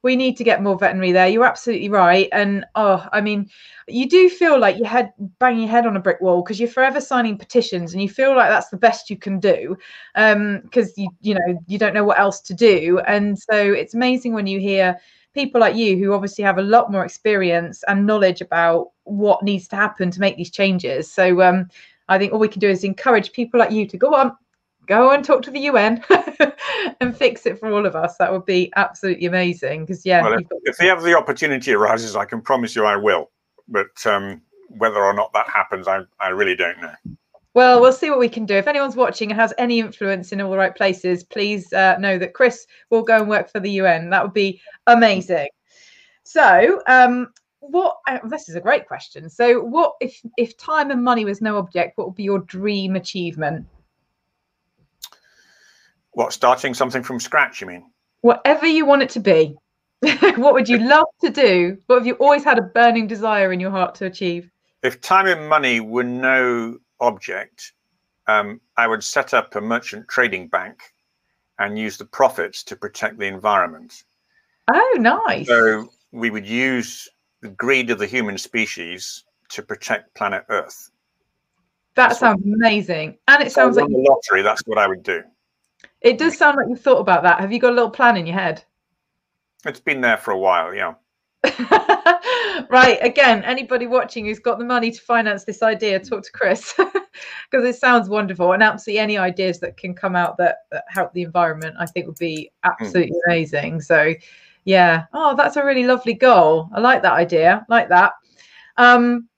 We 0.05 0.17
need 0.17 0.37
to 0.37 0.45
get 0.45 0.63
more 0.63 0.79
veterinary 0.79 1.13
there. 1.13 1.29
You're 1.29 1.47
absolutely 1.47 1.89
right. 1.89 2.29
And 2.31 2.67
oh, 2.75 3.09
I 3.11 3.23
mean, 3.23 3.51
you 3.89 4.07
do 4.07 4.29
feel 4.29 4.61
like 4.61 4.77
you 4.77 4.85
had 4.85 5.13
banging 5.39 5.63
your 5.63 5.71
head 5.71 5.87
on 5.87 5.97
a 5.97 6.01
brick 6.01 6.21
wall 6.21 6.43
because 6.43 6.61
you're 6.61 6.69
forever 6.69 7.01
signing 7.01 7.39
petitions 7.39 7.93
and 7.93 8.03
you 8.03 8.09
feel 8.09 8.37
like 8.37 8.51
that's 8.51 8.69
the 8.69 8.77
best 8.77 9.09
you 9.09 9.17
can 9.17 9.41
do. 9.41 9.77
Um, 10.15 10.61
because 10.63 10.97
you 10.99 11.09
you 11.23 11.35
know, 11.35 11.65
you 11.67 11.79
don't 11.79 11.95
know 11.95 12.05
what 12.05 12.19
else 12.19 12.41
to 12.43 12.55
do. 12.55 13.01
And 13.07 13.37
so 13.37 13.57
it's 13.57 13.95
amazing 13.95 14.35
when 14.35 14.47
you 14.47 14.61
hear 14.61 15.01
people 15.33 15.61
like 15.61 15.75
you 15.75 15.97
who 15.97 16.13
obviously 16.13 16.45
have 16.45 16.59
a 16.59 16.63
lot 16.63 16.93
more 16.93 17.05
experience 17.05 17.83
and 17.89 18.07
knowledge 18.07 18.43
about 18.43 18.91
what 19.05 19.43
needs 19.43 19.67
to 19.69 19.77
happen 19.77 20.11
to 20.11 20.21
make 20.21 20.37
these 20.37 20.51
changes. 20.51 21.11
So 21.11 21.41
um 21.41 21.69
I 22.09 22.19
think 22.19 22.35
all 22.35 22.39
we 22.39 22.49
can 22.49 22.61
do 22.61 22.69
is 22.69 22.85
encourage 22.85 23.33
people 23.33 23.59
like 23.59 23.71
you 23.71 23.87
to 23.87 23.97
go 23.97 24.15
on, 24.15 24.37
go 24.87 25.11
and 25.11 25.25
talk 25.25 25.43
to 25.43 25.51
the 25.51 25.61
UN 25.61 26.03
and 27.01 27.17
fix 27.17 27.47
it 27.47 27.59
for 27.59 27.73
all 27.73 27.87
of 27.87 27.97
us. 27.97 28.17
That 28.19 28.33
would 28.33 28.45
be 28.45 28.73
absolutely 28.77 29.27
amazing. 29.27 29.85
Because 29.85 30.05
yeah, 30.05 30.23
Well, 30.23 30.35
if, 30.35 30.49
got- 30.49 30.61
if 30.65 30.77
the 30.79 31.05
the 31.05 31.17
opportunity 31.17 31.73
arises, 31.73 32.17
I 32.17 32.25
can 32.25 32.41
promise 32.41 32.75
you 32.77 32.85
I 32.85 32.97
will. 32.97 33.31
But 33.69 34.07
um, 34.07 34.43
whether 34.69 35.03
or 35.03 35.15
not 35.15 35.33
that 35.33 35.49
happens, 35.49 35.89
I, 35.89 36.01
I 36.21 36.29
really 36.29 36.57
don't 36.57 36.81
know. 36.81 36.95
well, 37.55 37.81
we'll 37.81 37.93
see 37.93 38.11
what 38.11 38.19
we 38.19 38.29
can 38.29 38.45
do. 38.47 38.55
If 38.55 38.67
anyone's 38.67 38.97
watching 38.97 39.31
and 39.31 39.41
has 39.41 39.55
any 39.59 39.81
influence 39.81 40.33
in 40.33 40.41
all 40.41 40.51
the 40.51 40.59
right 40.59 40.75
places, 40.75 41.25
please 41.25 41.73
uh, 41.73 41.97
know 41.99 42.19
that 42.19 42.35
Chris 42.35 42.67
will 42.91 43.03
go 43.03 43.21
and 43.21 43.29
work 43.29 43.51
for 43.51 43.61
the 43.61 43.71
UN. 43.73 44.11
That 44.11 44.23
would 44.23 44.35
be 44.35 44.61
amazing. 44.87 45.49
So, 46.25 46.83
um, 46.87 47.29
what? 47.61 47.99
Uh, 48.07 48.19
this 48.25 48.49
is 48.49 48.55
a 48.57 48.61
great 48.61 48.87
question. 48.87 49.31
So, 49.31 49.61
what 49.63 49.95
if 50.01 50.21
if 50.37 50.57
time 50.59 50.91
and 50.91 51.03
money 51.03 51.25
was 51.25 51.41
no 51.41 51.57
object? 51.57 51.97
What 51.97 52.09
would 52.09 52.17
be 52.17 52.25
your 52.25 52.41
dream 52.41 52.97
achievement? 52.97 53.67
What, 56.15 56.33
starting 56.33 56.75
something 56.75 57.03
from 57.03 57.21
scratch, 57.21 57.61
you 57.61 57.67
mean? 57.67 57.85
Whatever 58.23 58.67
you 58.67 58.87
want 58.87 59.03
it 59.03 59.11
to 59.11 59.21
be. 59.21 59.57
what 60.37 60.55
would 60.55 60.69
you 60.69 60.79
love 60.79 61.07
to 61.23 61.31
do? 61.31 61.79
What 61.87 61.97
have 61.97 62.07
you 62.07 62.15
always 62.15 62.45
had 62.45 62.59
a 62.59 62.63
burning 62.63 63.07
desire 63.07 63.53
in 63.53 63.61
your 63.61 63.71
heart 63.71 63.95
to 63.97 64.07
achieve? 64.07 64.51
If 64.83 65.01
time 65.01 65.27
and 65.27 65.49
money 65.49 65.81
were 65.81 66.05
no 66.05 66.79
object, 67.01 67.73
um, 68.27 68.61
I 68.77 68.87
would 68.87 69.03
set 69.03 69.35
up 69.35 69.55
a 69.57 69.61
merchant 69.61 70.09
trading 70.09 70.49
bank 70.49 70.95
and 71.59 71.79
use 71.79 71.97
the 71.97 72.05
profits 72.05 72.63
to 72.65 72.77
protect 72.77 73.19
the 73.19 73.27
environment. 73.27 74.05
Oh, 74.73 74.97
nice. 74.99 75.47
So 75.47 75.89
we 76.13 76.31
would 76.31 76.47
use 76.47 77.09
the 77.41 77.49
greed 77.49 77.91
of 77.91 77.99
the 77.99 78.07
human 78.07 78.39
species 78.39 79.25
to 79.51 79.63
protect 79.63 80.15
planet 80.15 80.45
Earth. 80.49 80.91
that 81.95 82.09
that's 82.09 82.21
sounds 82.21 82.43
amazing. 82.45 83.19
And 83.29 83.43
it 83.43 83.53
sounds 83.53 83.77
like 83.77 83.89
the 83.89 83.99
lottery. 84.09 84.43
That's 84.43 84.63
what 84.67 84.79
I 84.79 84.87
would 84.87 85.03
do. 85.03 85.23
It 86.01 86.19
does 86.19 86.37
sound 86.37 86.57
like 86.57 86.67
you've 86.69 86.81
thought 86.81 87.01
about 87.01 87.23
that. 87.23 87.41
Have 87.41 87.53
you 87.53 87.59
got 87.59 87.73
a 87.73 87.75
little 87.75 87.91
plan 87.91 88.17
in 88.17 88.27
your 88.27 88.37
head? 88.37 88.65
It's 89.65 89.81
been 89.81 90.01
there 90.01 90.19
for 90.19 90.33
a 90.33 90.39
while, 90.39 90.75
yeah. 90.75 90.95
right. 92.71 92.99
Again, 93.03 93.43
anybody 93.45 93.87
watching 93.87 94.27
who's 94.27 94.39
got 94.39 94.59
the 94.59 94.65
money 94.65 94.91
to 94.91 95.01
finance 95.01 95.45
this 95.45 95.63
idea, 95.63 96.01
talk 96.01 96.23
to 96.25 96.33
Chris 96.33 96.75
because 97.51 97.65
it 97.65 97.77
sounds 97.77 98.09
wonderful. 98.09 98.53
And 98.53 98.63
absolutely 98.63 99.01
any 99.01 99.19
ideas 99.19 99.61
that 99.61 99.77
can 99.77 99.95
come 99.95 100.17
out 100.17 100.37
that, 100.39 100.59
that 100.71 100.85
help 100.89 101.13
the 101.13 101.23
environment, 101.23 101.77
I 101.79 101.87
think 101.87 102.07
would 102.07 102.19
be 102.19 102.51
absolutely 102.65 103.17
amazing. 103.27 103.81
So, 103.81 104.15
yeah. 104.65 105.05
Oh, 105.13 105.35
that's 105.37 105.57
a 105.57 105.65
really 105.65 105.85
lovely 105.85 106.15
goal. 106.15 106.69
I 106.75 106.81
like 106.81 107.03
that 107.03 107.13
idea. 107.13 107.65
Like 107.69 107.89
that. 107.89 108.13
Um, 108.77 109.29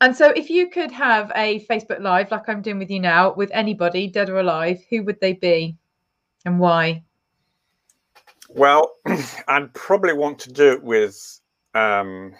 and 0.00 0.16
so, 0.16 0.30
if 0.30 0.50
you 0.50 0.70
could 0.70 0.90
have 0.90 1.30
a 1.34 1.64
Facebook 1.66 2.00
Live 2.00 2.30
like 2.30 2.48
I'm 2.48 2.62
doing 2.62 2.78
with 2.78 2.90
you 2.90 3.00
now 3.00 3.34
with 3.34 3.50
anybody, 3.52 4.06
dead 4.06 4.30
or 4.30 4.40
alive, 4.40 4.82
who 4.90 5.02
would 5.04 5.20
they 5.20 5.34
be 5.34 5.76
and 6.44 6.58
why? 6.58 7.02
Well, 8.48 8.96
I'd 9.48 9.72
probably 9.74 10.12
want 10.12 10.38
to 10.40 10.52
do 10.52 10.72
it 10.72 10.82
with 10.82 11.40
um, 11.74 12.34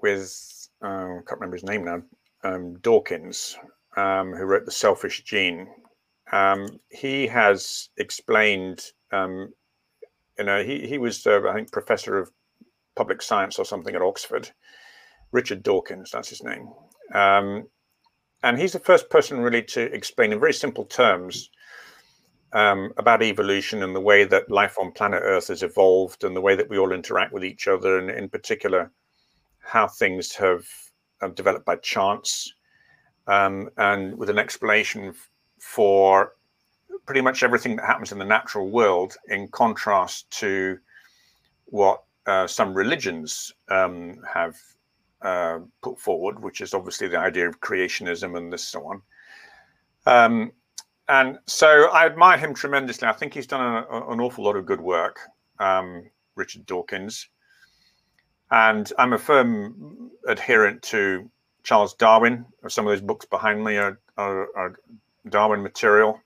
with 0.00 0.68
uh, 0.82 0.86
I 0.86 1.20
can't 1.26 1.40
remember 1.40 1.56
his 1.56 1.64
name 1.64 1.84
now, 1.84 2.02
um, 2.44 2.78
Dawkins, 2.80 3.56
um, 3.96 4.32
who 4.32 4.44
wrote 4.44 4.64
The 4.64 4.70
Selfish 4.70 5.24
Gene. 5.24 5.66
Um, 6.32 6.80
he 6.90 7.26
has 7.26 7.88
explained, 7.98 8.84
um, 9.12 9.52
you 10.38 10.44
know, 10.44 10.62
he, 10.62 10.86
he 10.86 10.98
was, 10.98 11.24
uh, 11.26 11.40
I 11.48 11.54
think, 11.54 11.72
professor 11.72 12.18
of 12.18 12.30
public 12.96 13.22
science 13.22 13.58
or 13.58 13.64
something 13.64 13.94
at 13.94 14.02
Oxford. 14.02 14.50
Richard 15.32 15.62
Dawkins, 15.62 16.10
that's 16.10 16.28
his 16.28 16.42
name. 16.42 16.68
Um, 17.14 17.66
and 18.42 18.58
he's 18.58 18.72
the 18.72 18.78
first 18.78 19.10
person 19.10 19.40
really 19.40 19.62
to 19.62 19.82
explain 19.92 20.32
in 20.32 20.40
very 20.40 20.52
simple 20.52 20.84
terms 20.84 21.50
um, 22.52 22.92
about 22.96 23.22
evolution 23.22 23.82
and 23.82 23.94
the 23.94 24.00
way 24.00 24.24
that 24.24 24.50
life 24.50 24.78
on 24.78 24.92
planet 24.92 25.22
Earth 25.22 25.48
has 25.48 25.62
evolved 25.62 26.24
and 26.24 26.34
the 26.34 26.40
way 26.40 26.54
that 26.54 26.68
we 26.68 26.78
all 26.78 26.92
interact 26.92 27.32
with 27.32 27.44
each 27.44 27.68
other, 27.68 27.98
and 27.98 28.10
in 28.10 28.28
particular, 28.28 28.90
how 29.60 29.86
things 29.86 30.34
have, 30.34 30.64
have 31.20 31.34
developed 31.34 31.66
by 31.66 31.76
chance, 31.76 32.52
um, 33.26 33.68
and 33.76 34.16
with 34.16 34.30
an 34.30 34.38
explanation 34.38 35.12
for 35.60 36.32
pretty 37.04 37.20
much 37.20 37.42
everything 37.42 37.76
that 37.76 37.84
happens 37.84 38.12
in 38.12 38.18
the 38.18 38.24
natural 38.24 38.70
world, 38.70 39.16
in 39.28 39.48
contrast 39.48 40.30
to 40.30 40.78
what 41.66 42.04
uh, 42.26 42.46
some 42.46 42.74
religions 42.74 43.52
um, 43.68 44.20
have 44.32 44.56
uh, 45.22 45.60
put 45.82 45.98
forward, 45.98 46.42
which 46.42 46.60
is 46.60 46.74
obviously 46.74 47.08
the 47.08 47.18
idea 47.18 47.48
of 47.48 47.60
creationism 47.60 48.36
and 48.36 48.52
this 48.52 48.64
so 48.64 48.86
on. 48.86 49.02
Um, 50.06 50.52
and 51.08 51.38
so 51.46 51.88
I 51.90 52.06
admire 52.06 52.36
him 52.36 52.52
tremendously. 52.52 53.08
I 53.08 53.12
think 53.12 53.34
he's 53.34 53.46
done 53.46 53.84
a, 53.90 54.10
an 54.10 54.20
awful 54.20 54.44
lot 54.44 54.56
of 54.56 54.66
good 54.66 54.80
work, 54.80 55.20
um, 55.58 56.10
Richard 56.34 56.66
Dawkins. 56.66 57.28
And 58.50 58.92
I'm 58.98 59.12
a 59.12 59.18
firm 59.18 60.10
adherent 60.28 60.82
to 60.82 61.30
Charles 61.62 61.94
Darwin. 61.94 62.44
Some 62.68 62.86
of 62.86 62.92
those 62.92 63.00
books 63.00 63.26
behind 63.26 63.64
me 63.64 63.76
are, 63.76 63.98
are, 64.16 64.48
are 64.56 64.76
Darwin 65.28 65.62
material. 65.62 66.20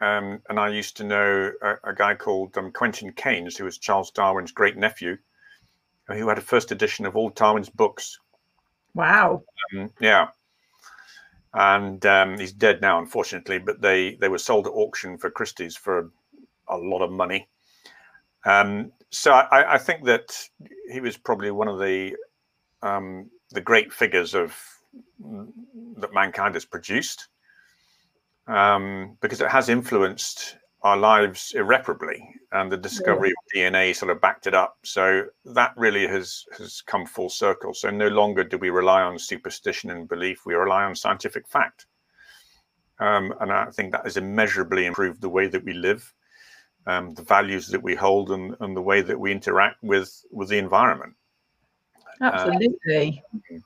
Um, 0.00 0.40
and 0.48 0.58
I 0.58 0.68
used 0.68 0.96
to 0.96 1.04
know 1.04 1.52
a, 1.62 1.74
a 1.84 1.94
guy 1.94 2.14
called 2.14 2.56
um, 2.56 2.72
Quentin 2.72 3.12
Keynes, 3.12 3.56
who 3.56 3.64
was 3.64 3.78
Charles 3.78 4.10
Darwin's 4.10 4.50
great 4.50 4.76
nephew, 4.76 5.18
who 6.18 6.28
had 6.28 6.38
a 6.38 6.42
first 6.42 6.72
edition 6.72 7.06
of 7.06 7.16
all 7.16 7.30
Darwin's 7.30 7.70
books. 7.70 8.18
Wow. 8.94 9.44
Um, 9.72 9.90
yeah 10.00 10.28
and 11.54 12.04
um, 12.06 12.38
he's 12.38 12.52
dead 12.52 12.80
now, 12.80 12.98
unfortunately. 12.98 13.58
But 13.58 13.80
they 13.80 14.14
they 14.16 14.28
were 14.28 14.38
sold 14.38 14.66
at 14.66 14.72
auction 14.72 15.18
for 15.18 15.30
Christie's 15.30 15.76
for 15.76 16.10
a 16.68 16.76
lot 16.76 17.02
of 17.02 17.10
money. 17.10 17.48
Um, 18.44 18.92
so 19.10 19.32
I, 19.32 19.74
I, 19.74 19.78
think 19.78 20.04
that 20.04 20.34
he 20.90 21.00
was 21.00 21.18
probably 21.18 21.50
one 21.50 21.68
of 21.68 21.78
the 21.78 22.16
um, 22.82 23.28
the 23.50 23.60
great 23.60 23.92
figures 23.92 24.34
of 24.34 24.56
that 25.96 26.14
mankind 26.14 26.54
has 26.54 26.64
produced, 26.64 27.28
um, 28.46 29.16
because 29.20 29.40
it 29.40 29.50
has 29.50 29.68
influenced 29.68 30.56
our 30.82 30.96
lives 30.96 31.52
irreparably, 31.54 32.34
and 32.52 32.72
the 32.72 32.76
discovery 32.76 33.32
yeah. 33.54 33.68
of 33.68 33.72
DNA 33.74 33.94
sort 33.94 34.10
of 34.10 34.20
backed 34.20 34.46
it 34.46 34.54
up. 34.54 34.78
So 34.82 35.24
that 35.44 35.74
really 35.76 36.06
has 36.06 36.44
has 36.56 36.80
come 36.80 37.06
full 37.06 37.28
circle. 37.28 37.74
So 37.74 37.90
no 37.90 38.08
longer 38.08 38.44
do 38.44 38.58
we 38.58 38.70
rely 38.70 39.02
on 39.02 39.18
superstition 39.18 39.90
and 39.90 40.08
belief; 40.08 40.46
we 40.46 40.54
rely 40.54 40.84
on 40.84 40.94
scientific 40.94 41.46
fact. 41.46 41.86
Um, 42.98 43.34
and 43.40 43.52
I 43.52 43.66
think 43.70 43.92
that 43.92 44.04
has 44.04 44.16
immeasurably 44.16 44.86
improved 44.86 45.20
the 45.20 45.28
way 45.28 45.46
that 45.48 45.64
we 45.64 45.72
live, 45.72 46.12
um, 46.86 47.14
the 47.14 47.22
values 47.22 47.68
that 47.68 47.82
we 47.82 47.94
hold, 47.94 48.30
and, 48.30 48.56
and 48.60 48.76
the 48.76 48.82
way 48.82 49.00
that 49.02 49.18
we 49.18 49.32
interact 49.32 49.82
with 49.82 50.24
with 50.30 50.48
the 50.48 50.58
environment. 50.58 51.14
Absolutely, 52.22 53.22
um, 53.34 53.64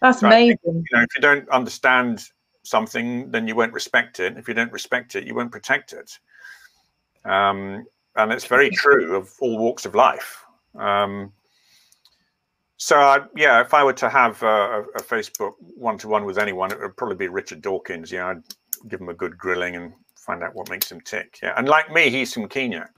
that's 0.00 0.20
so 0.20 0.26
amazing. 0.26 0.58
Think, 0.64 0.86
you 0.90 0.96
know, 0.96 1.02
if 1.02 1.08
you 1.14 1.20
don't 1.20 1.48
understand 1.50 2.28
something, 2.68 3.30
then 3.30 3.48
you 3.48 3.54
won't 3.54 3.72
respect 3.72 4.20
it. 4.20 4.36
If 4.36 4.48
you 4.48 4.54
don't 4.54 4.72
respect 4.72 5.16
it, 5.16 5.26
you 5.26 5.34
won't 5.34 5.52
protect 5.52 5.92
it. 5.92 6.18
Um, 7.24 7.86
and 8.16 8.32
it's 8.32 8.44
very 8.44 8.70
true 8.82 9.16
of 9.16 9.32
all 9.40 9.58
walks 9.58 9.86
of 9.86 9.94
life. 9.94 10.44
Um, 10.78 11.32
so, 12.76 12.96
I, 12.96 13.20
yeah, 13.34 13.60
if 13.60 13.74
I 13.74 13.82
were 13.82 13.92
to 13.94 14.08
have 14.08 14.40
a, 14.42 14.84
a 14.94 15.02
Facebook 15.02 15.54
one 15.58 15.98
to 15.98 16.08
one 16.08 16.24
with 16.24 16.38
anyone, 16.38 16.70
it 16.70 16.78
would 16.80 16.96
probably 16.96 17.16
be 17.16 17.28
Richard 17.28 17.60
Dawkins. 17.60 18.12
Yeah, 18.12 18.28
I'd 18.28 18.42
give 18.88 19.00
him 19.00 19.08
a 19.08 19.14
good 19.14 19.36
grilling 19.36 19.74
and 19.74 19.92
find 20.14 20.44
out 20.44 20.54
what 20.54 20.70
makes 20.70 20.90
him 20.90 21.00
tick. 21.00 21.40
Yeah, 21.42 21.54
and 21.56 21.68
like 21.68 21.92
me, 21.92 22.08
he's 22.08 22.32
from 22.32 22.48
Kenya. 22.48 22.88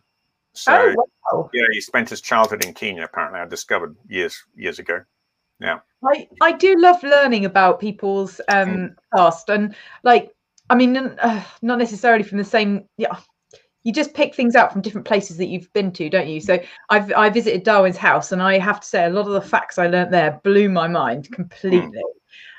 So, 0.52 0.72
oh, 0.74 1.08
wow. 1.32 1.50
yeah, 1.54 1.62
he 1.72 1.80
spent 1.80 2.10
his 2.10 2.20
childhood 2.20 2.64
in 2.64 2.74
Kenya. 2.74 3.04
Apparently, 3.04 3.40
I 3.40 3.46
discovered 3.46 3.96
years 4.08 4.36
years 4.54 4.78
ago. 4.78 5.00
Yeah, 5.60 5.80
I 6.04 6.28
I 6.40 6.52
do 6.52 6.76
love 6.78 7.02
learning 7.02 7.44
about 7.44 7.80
people's 7.80 8.40
um 8.48 8.68
mm. 8.68 8.94
past 9.14 9.48
and 9.48 9.74
like 10.02 10.34
I 10.70 10.76
mean, 10.76 10.96
uh, 10.96 11.42
not 11.62 11.78
necessarily 11.78 12.22
from 12.22 12.38
the 12.38 12.44
same. 12.44 12.84
Yeah, 12.96 13.16
you 13.82 13.92
just 13.92 14.14
pick 14.14 14.34
things 14.34 14.54
out 14.54 14.72
from 14.72 14.82
different 14.82 15.06
places 15.06 15.36
that 15.38 15.46
you've 15.46 15.72
been 15.72 15.90
to, 15.92 16.08
don't 16.08 16.28
you? 16.28 16.40
So 16.40 16.60
I've 16.90 17.12
I 17.12 17.28
visited 17.28 17.64
Darwin's 17.64 17.96
house, 17.96 18.32
and 18.32 18.40
I 18.40 18.58
have 18.58 18.80
to 18.80 18.86
say 18.86 19.04
a 19.04 19.10
lot 19.10 19.26
of 19.26 19.32
the 19.32 19.40
facts 19.42 19.78
I 19.78 19.88
learned 19.88 20.12
there 20.12 20.40
blew 20.44 20.68
my 20.68 20.86
mind 20.86 21.30
completely. 21.32 22.02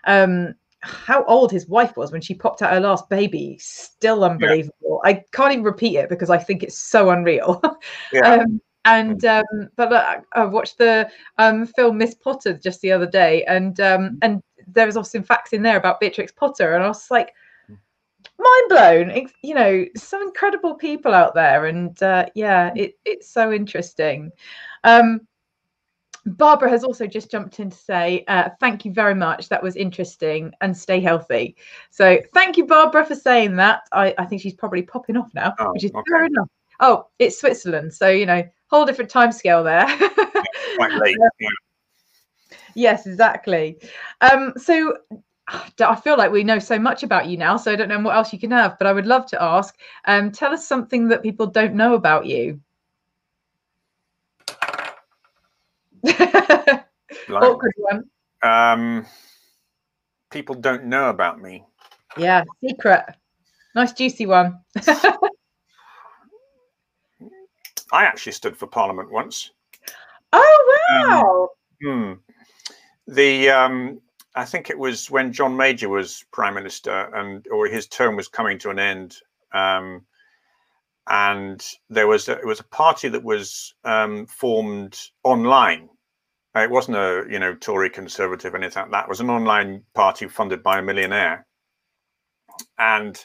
Mm. 0.06 0.48
Um, 0.48 0.56
how 0.82 1.24
old 1.26 1.52
his 1.52 1.68
wife 1.68 1.96
was 1.96 2.12
when 2.12 2.22
she 2.22 2.34
popped 2.34 2.62
out 2.62 2.74
her 2.74 2.80
last 2.80 3.08
baby, 3.08 3.58
still 3.60 4.24
unbelievable. 4.24 5.02
Yeah. 5.06 5.12
I 5.12 5.24
can't 5.32 5.54
even 5.54 5.64
repeat 5.64 5.96
it 5.96 6.10
because 6.10 6.32
I 6.32 6.38
think 6.38 6.64
it's 6.64 6.78
so 6.78 7.12
unreal. 7.12 7.62
Yeah. 8.12 8.34
um, 8.34 8.62
and 8.86 9.24
um, 9.26 9.70
but 9.76 9.94
uh, 9.94 10.22
I 10.34 10.46
watched 10.46 10.78
the 10.78 11.10
um, 11.38 11.66
film 11.66 11.98
Miss 11.98 12.16
Potter 12.16 12.54
just 12.54 12.82
the 12.82 12.92
other 12.92 13.06
day, 13.06 13.44
and 13.46 13.80
um, 13.80 14.02
mm. 14.02 14.18
and 14.22 14.44
there 14.68 14.86
was 14.86 14.98
also 14.98 15.18
some 15.18 15.24
facts 15.24 15.54
in 15.54 15.62
there 15.62 15.78
about 15.78 16.00
Beatrix 16.00 16.32
Potter, 16.32 16.74
and 16.74 16.84
I 16.84 16.88
was 16.88 17.12
like, 17.12 17.34
mind 18.40 18.70
blown. 18.70 19.28
You 19.44 19.56
know, 19.56 19.86
some 19.96 20.22
incredible 20.24 20.76
people 20.76 21.14
out 21.14 21.34
there, 21.34 21.66
and 21.66 22.02
uh, 22.02 22.26
yeah, 22.36 22.72
it, 22.76 22.98
it's 23.06 23.30
so 23.30 23.52
interesting. 23.52 24.32
Um, 24.84 25.22
Barbara 26.26 26.70
has 26.70 26.84
also 26.84 27.08
just 27.08 27.32
jumped 27.32 27.60
in 27.60 27.72
to 27.72 27.76
say, 27.78 28.24
uh, 28.28 28.50
thank 28.60 28.86
you 28.86 28.94
very 28.94 29.16
much. 29.16 29.50
That 29.50 29.64
was 29.64 29.76
interesting 29.76 30.52
and 30.62 30.76
stay 30.76 31.00
healthy. 31.00 31.56
So 31.90 32.20
thank 32.34 32.58
you, 32.58 32.68
Barbara, 32.68 33.06
for 33.06 33.16
saying 33.16 33.56
that. 33.56 33.82
I, 33.92 34.14
I 34.18 34.26
think 34.26 34.42
she's 34.42 34.54
probably 34.54 34.84
popping 34.84 35.18
off 35.18 35.32
now, 35.34 35.56
oh, 35.58 35.72
which 35.74 35.84
is 35.84 35.92
okay. 35.92 36.04
fair 36.10 36.26
enough. 36.26 36.48
Oh, 36.82 37.08
it's 37.20 37.40
Switzerland. 37.40 37.94
So, 37.94 38.10
you 38.10 38.26
know, 38.26 38.44
whole 38.68 38.86
different 38.86 39.12
time 39.12 39.32
scale 39.32 39.64
there. 39.64 39.86
quite 40.76 40.94
late. 40.96 41.18
Yeah. 41.40 41.50
Yes, 42.74 43.06
exactly. 43.06 43.80
Um, 44.22 44.54
so 44.58 44.98
I 45.48 45.96
feel 45.96 46.18
like 46.18 46.32
we 46.32 46.44
know 46.44 46.60
so 46.60 46.80
much 46.80 47.04
about 47.04 47.28
you 47.28 47.38
now, 47.38 47.58
so 47.58 47.72
I 47.72 47.76
don't 47.76 47.90
know 47.90 48.00
what 48.00 48.16
else 48.16 48.34
you 48.34 48.40
can 48.40 48.52
have, 48.52 48.78
but 48.78 48.88
I 48.88 48.94
would 48.94 49.06
love 49.06 49.26
to 49.28 49.42
ask. 49.42 49.78
Um, 50.06 50.32
tell 50.32 50.54
us 50.54 50.68
something 50.68 51.08
that 51.10 51.24
people 51.24 51.48
don't 51.48 51.76
know 51.76 51.94
about 51.94 52.26
you. 52.26 52.60
Awkward 57.30 57.74
one. 57.78 58.04
Um, 58.42 59.06
people 60.32 60.56
don't 60.56 60.86
know 60.86 61.10
about 61.10 61.42
me. 61.42 61.64
Yeah, 62.18 62.44
secret. 62.66 63.06
Nice 63.76 63.94
juicy 63.94 64.26
one. 64.26 64.60
I 67.92 68.06
actually 68.06 68.34
stood 68.34 68.58
for 68.58 68.68
Parliament 68.68 69.12
once. 69.12 69.52
Oh 70.34 70.80
wow! 70.90 71.50
Um, 71.86 72.20
hmm. 73.08 73.14
The 73.14 73.50
um, 73.50 74.02
I 74.36 74.46
think 74.46 74.70
it 74.70 74.78
was 74.78 75.12
when 75.12 75.34
John 75.34 75.58
Major 75.58 75.90
was 75.90 76.24
prime 76.32 76.54
minister 76.54 77.14
and 77.16 77.46
or 77.52 77.68
his 77.68 77.88
term 77.88 78.16
was 78.16 78.28
coming 78.28 78.58
to 78.60 78.70
an 78.70 78.80
end. 78.80 79.18
Um, 79.54 80.06
and 81.10 81.66
there 81.90 82.08
was 82.08 82.30
a, 82.30 82.34
it 82.34 82.46
was 82.46 82.60
a 82.60 82.66
party 82.66 83.10
that 83.10 83.24
was 83.24 83.74
um, 83.84 84.26
formed 84.28 84.98
online. 85.24 85.90
It 86.56 86.70
wasn't 86.70 86.98
a 86.98 87.26
you 87.30 87.40
know 87.40 87.56
Tory 87.56 87.90
conservative 87.90 88.56
anything 88.56 88.84
like 88.84 88.92
that. 88.92 89.06
It 89.06 89.10
was 89.10 89.20
an 89.20 89.30
online 89.30 89.84
party 89.94 90.28
funded 90.28 90.64
by 90.64 90.80
a 90.80 90.84
millionaire, 90.84 91.46
and 92.78 93.16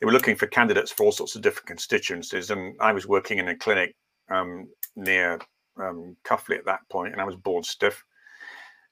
they 0.00 0.06
were 0.06 0.12
looking 0.12 0.36
for 0.36 0.46
candidates 0.46 0.90
for 0.90 1.04
all 1.04 1.12
sorts 1.12 1.36
of 1.36 1.42
different 1.42 1.66
constituencies. 1.66 2.50
And 2.50 2.74
I 2.80 2.92
was 2.92 3.06
working 3.06 3.38
in 3.38 3.48
a 3.48 3.56
clinic 3.56 3.94
um, 4.30 4.68
near 4.96 5.38
um, 5.80 6.16
Cuffley 6.24 6.58
at 6.58 6.64
that 6.66 6.80
point, 6.90 7.12
and 7.12 7.20
I 7.20 7.24
was 7.24 7.36
bored 7.36 7.64
stiff. 7.64 8.04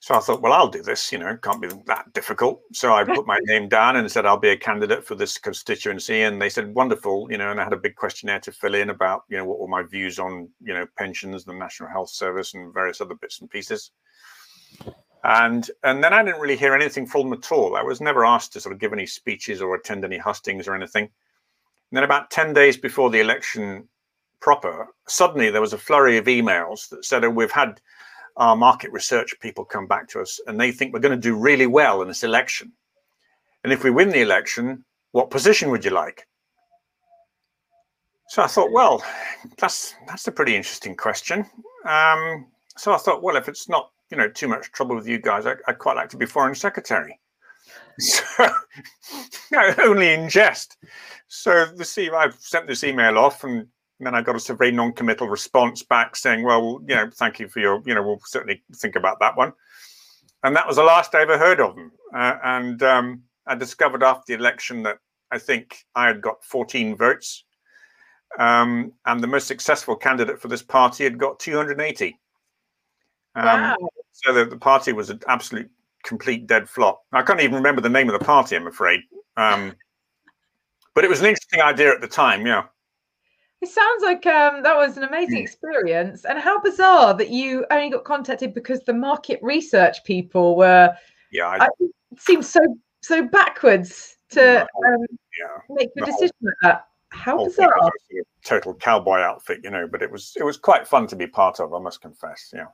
So 0.00 0.14
I 0.14 0.20
thought, 0.20 0.42
well, 0.42 0.52
I'll 0.52 0.68
do 0.68 0.82
this. 0.82 1.10
You 1.10 1.18
know, 1.18 1.36
can't 1.38 1.60
be 1.60 1.68
that 1.86 2.12
difficult. 2.12 2.60
So 2.72 2.92
I 2.92 3.02
put 3.02 3.26
my 3.26 3.38
name 3.44 3.68
down 3.68 3.96
and 3.96 4.10
said 4.10 4.26
I'll 4.26 4.36
be 4.36 4.50
a 4.50 4.56
candidate 4.56 5.04
for 5.04 5.14
this 5.14 5.38
constituency. 5.38 6.22
And 6.22 6.40
they 6.40 6.50
said, 6.50 6.74
wonderful. 6.74 7.28
You 7.30 7.38
know, 7.38 7.50
and 7.50 7.60
I 7.60 7.64
had 7.64 7.72
a 7.72 7.78
big 7.78 7.96
questionnaire 7.96 8.40
to 8.40 8.52
fill 8.52 8.74
in 8.74 8.90
about, 8.90 9.22
you 9.28 9.36
know, 9.36 9.44
what 9.44 9.58
were 9.58 9.68
my 9.68 9.82
views 9.82 10.18
on, 10.18 10.48
you 10.60 10.74
know, 10.74 10.86
pensions, 10.96 11.44
the 11.44 11.54
National 11.54 11.88
Health 11.88 12.10
Service, 12.10 12.54
and 12.54 12.74
various 12.74 13.00
other 13.00 13.14
bits 13.14 13.40
and 13.40 13.50
pieces. 13.50 13.90
And 15.24 15.68
and 15.82 16.04
then 16.04 16.12
I 16.12 16.22
didn't 16.22 16.40
really 16.40 16.56
hear 16.56 16.74
anything 16.74 17.06
from 17.06 17.30
them 17.30 17.38
at 17.38 17.50
all. 17.50 17.74
I 17.74 17.82
was 17.82 18.00
never 18.00 18.24
asked 18.24 18.52
to 18.52 18.60
sort 18.60 18.74
of 18.74 18.80
give 18.80 18.92
any 18.92 19.06
speeches 19.06 19.60
or 19.60 19.74
attend 19.74 20.04
any 20.04 20.18
hustings 20.18 20.68
or 20.68 20.74
anything. 20.74 21.04
And 21.04 21.96
then 21.96 22.04
about 22.04 22.30
ten 22.30 22.52
days 22.52 22.76
before 22.76 23.10
the 23.10 23.20
election 23.20 23.88
proper, 24.40 24.88
suddenly 25.08 25.50
there 25.50 25.60
was 25.60 25.72
a 25.72 25.78
flurry 25.78 26.16
of 26.16 26.26
emails 26.26 26.88
that 26.90 27.04
said, 27.04 27.24
oh, 27.24 27.30
we've 27.30 27.50
had 27.50 27.80
our 28.36 28.56
market 28.56 28.92
research 28.92 29.34
people 29.40 29.64
come 29.64 29.86
back 29.86 30.08
to 30.08 30.20
us 30.20 30.40
and 30.46 30.60
they 30.60 30.70
think 30.70 30.92
we're 30.92 31.00
going 31.00 31.18
to 31.18 31.28
do 31.28 31.36
really 31.36 31.66
well 31.66 32.02
in 32.02 32.08
this 32.08 32.22
election. 32.22 32.72
And 33.64 33.72
if 33.72 33.82
we 33.82 33.90
win 33.90 34.10
the 34.10 34.20
election, 34.20 34.84
what 35.12 35.30
position 35.30 35.70
would 35.70 35.84
you 35.84 35.90
like? 35.90 36.26
So 38.28 38.42
I 38.42 38.46
thought, 38.46 38.72
well, 38.72 39.04
that's 39.56 39.94
that's 40.08 40.26
a 40.26 40.32
pretty 40.32 40.56
interesting 40.56 40.96
question. 40.96 41.40
Um, 41.84 42.46
so 42.76 42.92
I 42.92 42.98
thought, 42.98 43.22
well, 43.22 43.36
if 43.36 43.48
it's 43.48 43.68
not 43.68 43.90
you 44.10 44.16
know 44.16 44.28
too 44.28 44.48
much 44.48 44.70
trouble 44.72 44.96
with 44.96 45.08
you 45.08 45.18
guys, 45.18 45.46
I, 45.46 45.54
would 45.66 45.78
quite 45.78 45.96
like 45.96 46.08
to 46.10 46.16
be 46.16 46.26
foreign 46.26 46.54
secretary. 46.54 47.18
So 47.98 48.48
only 49.78 50.12
in 50.12 50.28
jest. 50.28 50.76
So 51.28 51.64
the 51.64 51.84
see, 51.84 52.10
I 52.10 52.28
sent 52.38 52.66
this 52.66 52.84
email 52.84 53.16
off, 53.16 53.42
and 53.42 53.66
then 54.00 54.14
I 54.14 54.22
got 54.22 54.48
a 54.48 54.54
very 54.54 54.72
non-committal 54.72 55.28
response 55.28 55.82
back 55.82 56.16
saying, 56.16 56.42
"Well, 56.42 56.80
you 56.86 56.94
know, 56.94 57.10
thank 57.14 57.38
you 57.38 57.48
for 57.48 57.60
your, 57.60 57.82
you 57.86 57.94
know, 57.94 58.02
we'll 58.02 58.20
certainly 58.24 58.62
think 58.76 58.96
about 58.96 59.20
that 59.20 59.36
one." 59.36 59.52
And 60.42 60.54
that 60.54 60.66
was 60.66 60.76
the 60.76 60.84
last 60.84 61.14
I 61.14 61.22
ever 61.22 61.38
heard 61.38 61.60
of 61.60 61.74
them. 61.74 61.92
Uh, 62.14 62.36
and 62.44 62.82
um, 62.82 63.22
I 63.46 63.54
discovered 63.54 64.02
after 64.02 64.24
the 64.28 64.34
election 64.34 64.82
that 64.82 64.98
I 65.30 65.38
think 65.38 65.84
I 65.94 66.06
had 66.06 66.20
got 66.20 66.44
14 66.44 66.96
votes, 66.96 67.44
um, 68.38 68.92
and 69.06 69.22
the 69.22 69.26
most 69.26 69.46
successful 69.46 69.96
candidate 69.96 70.40
for 70.40 70.48
this 70.48 70.62
party 70.62 71.04
had 71.04 71.18
got 71.18 71.38
280. 71.40 72.18
Um, 73.34 73.44
wow. 73.44 73.76
So 74.12 74.32
the, 74.32 74.44
the, 74.44 74.56
party 74.56 74.92
was 74.92 75.10
an 75.10 75.20
absolute 75.28 75.70
complete 76.02 76.46
dead 76.46 76.68
flop. 76.68 77.02
I 77.12 77.22
can't 77.22 77.40
even 77.40 77.56
remember 77.56 77.80
the 77.80 77.88
name 77.88 78.08
of 78.08 78.18
the 78.18 78.24
party, 78.24 78.56
I'm 78.56 78.66
afraid. 78.66 79.00
Um, 79.36 79.74
but 80.94 81.04
it 81.04 81.10
was 81.10 81.20
an 81.20 81.26
interesting 81.26 81.60
idea 81.60 81.92
at 81.92 82.00
the 82.00 82.08
time, 82.08 82.46
yeah. 82.46 82.64
It 83.66 83.72
sounds 83.72 84.02
like 84.04 84.24
um, 84.26 84.62
that 84.62 84.76
was 84.76 84.96
an 84.96 85.02
amazing 85.02 85.38
hmm. 85.38 85.42
experience, 85.42 86.24
and 86.24 86.38
how 86.38 86.60
bizarre 86.60 87.14
that 87.14 87.30
you 87.30 87.66
only 87.72 87.90
got 87.90 88.04
contacted 88.04 88.54
because 88.54 88.80
the 88.84 88.92
market 88.92 89.40
research 89.42 90.04
people 90.04 90.56
were. 90.56 90.94
Yeah, 91.32 91.48
I, 91.48 91.68
it 91.80 91.90
seems 92.16 92.48
so 92.48 92.60
so 93.02 93.26
backwards 93.26 94.18
to 94.30 94.62
um, 94.62 95.06
yeah, 95.36 95.46
make 95.68 95.92
the, 95.94 96.02
the 96.02 96.06
decision 96.06 96.36
whole, 96.42 96.48
like 96.48 96.56
that. 96.62 96.86
How 97.10 97.44
bizarre! 97.44 97.72
Sort 97.76 97.92
of 98.20 98.26
total 98.44 98.74
cowboy 98.74 99.18
outfit, 99.18 99.60
you 99.64 99.70
know, 99.70 99.88
but 99.88 100.00
it 100.00 100.12
was 100.12 100.34
it 100.36 100.44
was 100.44 100.56
quite 100.56 100.86
fun 100.86 101.08
to 101.08 101.16
be 101.16 101.26
part 101.26 101.58
of. 101.58 101.74
I 101.74 101.80
must 101.80 102.00
confess, 102.00 102.52
yeah. 102.54 102.66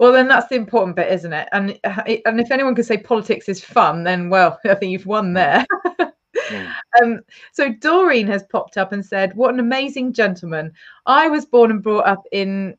Well, 0.00 0.10
then 0.10 0.26
that's 0.26 0.48
the 0.48 0.56
important 0.56 0.96
bit, 0.96 1.12
isn't 1.12 1.32
it? 1.32 1.48
And 1.52 1.78
and 1.84 2.40
if 2.40 2.50
anyone 2.50 2.74
can 2.74 2.82
say 2.82 2.98
politics 2.98 3.48
is 3.48 3.64
fun, 3.64 4.02
then 4.02 4.30
well, 4.30 4.58
I 4.66 4.74
think 4.74 4.90
you've 4.90 5.06
won 5.06 5.34
there. 5.34 5.64
mm. 6.48 6.72
um, 7.02 7.20
so 7.52 7.72
Doreen 7.72 8.26
has 8.28 8.44
popped 8.44 8.76
up 8.76 8.92
and 8.92 9.04
said, 9.04 9.34
"What 9.34 9.52
an 9.52 9.60
amazing 9.60 10.12
gentleman! 10.12 10.72
I 11.06 11.28
was 11.28 11.46
born 11.46 11.70
and 11.70 11.82
brought 11.82 12.06
up 12.06 12.24
in. 12.32 12.76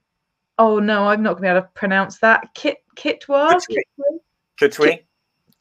Oh 0.57 0.79
no, 0.79 1.07
I'm 1.07 1.21
not 1.21 1.33
going 1.33 1.43
to 1.43 1.53
be 1.53 1.57
able 1.57 1.61
to 1.61 1.73
pronounce 1.73 2.19
that. 2.19 2.53
Kit 2.53 2.77
Kitwa. 2.95 3.59
Kitwi. 4.59 5.03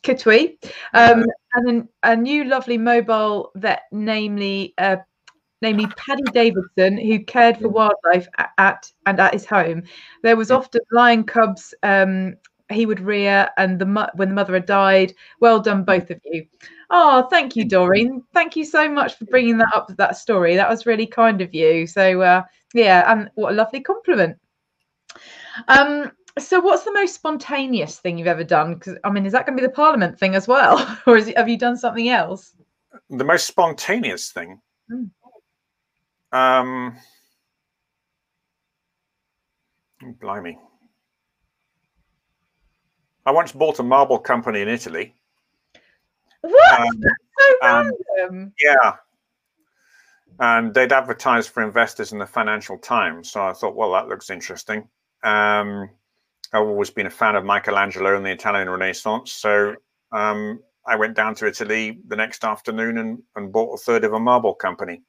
Kitwi. 0.05 0.57
Um, 0.92 1.24
and 1.55 1.66
then 1.66 1.88
a 2.02 2.14
new 2.14 2.44
lovely 2.44 2.78
mobile 2.78 3.50
vet, 3.57 3.82
namely 3.90 4.74
uh, 4.78 4.96
namely 5.62 5.86
Paddy 5.96 6.22
Davidson, 6.32 6.98
who 6.98 7.24
cared 7.24 7.59
for 7.59 7.68
wildlife 7.68 8.28
at, 8.59 8.90
and 9.07 9.18
at 9.18 9.32
his 9.32 9.46
home. 9.46 9.82
There 10.22 10.36
was 10.36 10.50
often 10.50 10.82
lion 10.92 11.24
cubs 11.24 11.74
um, 11.82 12.36
he 12.72 12.86
would 12.86 13.00
rear, 13.00 13.50
and 13.56 13.78
the 13.78 14.10
when 14.14 14.28
the 14.28 14.34
mother 14.34 14.54
had 14.54 14.66
died. 14.66 15.14
Well 15.40 15.60
done, 15.60 15.84
both 15.84 16.10
of 16.10 16.20
you. 16.24 16.46
Oh, 16.90 17.26
thank 17.30 17.56
you, 17.56 17.64
Doreen. 17.64 18.22
Thank 18.32 18.56
you 18.56 18.64
so 18.64 18.88
much 18.88 19.16
for 19.16 19.24
bringing 19.26 19.58
that 19.58 19.74
up. 19.74 19.94
That 19.96 20.16
story 20.16 20.56
that 20.56 20.68
was 20.68 20.86
really 20.86 21.06
kind 21.06 21.40
of 21.40 21.54
you. 21.54 21.86
So 21.86 22.22
uh, 22.22 22.42
yeah, 22.72 23.10
and 23.10 23.30
what 23.34 23.52
a 23.52 23.56
lovely 23.56 23.80
compliment. 23.80 24.38
Um, 25.68 26.12
so 26.38 26.60
what's 26.60 26.84
the 26.84 26.92
most 26.92 27.14
spontaneous 27.14 27.98
thing 27.98 28.18
you've 28.18 28.26
ever 28.26 28.44
done? 28.44 28.74
Because 28.74 28.96
I 29.04 29.10
mean, 29.10 29.26
is 29.26 29.32
that 29.32 29.46
going 29.46 29.56
to 29.56 29.62
be 29.62 29.66
the 29.66 29.72
Parliament 29.72 30.18
thing 30.18 30.34
as 30.34 30.48
well, 30.48 30.98
or 31.06 31.16
is 31.16 31.28
it, 31.28 31.38
have 31.38 31.48
you 31.48 31.58
done 31.58 31.76
something 31.76 32.08
else? 32.08 32.54
The 33.10 33.24
most 33.24 33.46
spontaneous 33.46 34.32
thing. 34.32 34.60
Mm. 34.90 35.10
Um, 36.32 36.96
blimey. 40.20 40.58
I 43.26 43.30
once 43.30 43.52
bought 43.52 43.78
a 43.78 43.82
marble 43.82 44.18
company 44.18 44.60
in 44.60 44.68
Italy. 44.68 45.14
What? 46.42 46.80
Um, 46.80 47.00
so 47.38 47.54
random. 47.62 48.52
Yeah. 48.60 48.96
And 50.40 50.74
they'd 50.74 50.92
advertised 50.92 51.50
for 51.50 51.62
investors 51.62 52.12
in 52.12 52.18
the 52.18 52.26
Financial 52.26 52.76
Times. 52.76 53.30
So 53.30 53.42
I 53.42 53.52
thought, 53.52 53.76
well, 53.76 53.92
that 53.92 54.08
looks 54.08 54.30
interesting. 54.30 54.88
Um, 55.22 55.88
I've 56.52 56.66
always 56.66 56.90
been 56.90 57.06
a 57.06 57.10
fan 57.10 57.36
of 57.36 57.44
Michelangelo 57.44 58.16
and 58.16 58.26
the 58.26 58.30
Italian 58.30 58.68
Renaissance. 58.68 59.32
So 59.32 59.74
um, 60.12 60.60
I 60.86 60.96
went 60.96 61.14
down 61.14 61.34
to 61.36 61.46
Italy 61.46 62.00
the 62.08 62.16
next 62.16 62.44
afternoon 62.44 62.98
and, 62.98 63.22
and 63.36 63.52
bought 63.52 63.74
a 63.74 63.78
third 63.78 64.04
of 64.04 64.12
a 64.12 64.20
marble 64.20 64.54
company. 64.54 65.02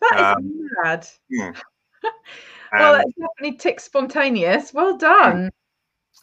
That 0.00 0.14
is 0.14 0.36
um, 0.36 0.68
mad. 0.82 1.06
Hmm. 1.34 1.50
well, 2.72 2.92
that 2.94 3.06
definitely 3.18 3.58
ticks 3.58 3.84
spontaneous. 3.84 4.74
Well 4.74 4.96
done. 4.96 5.50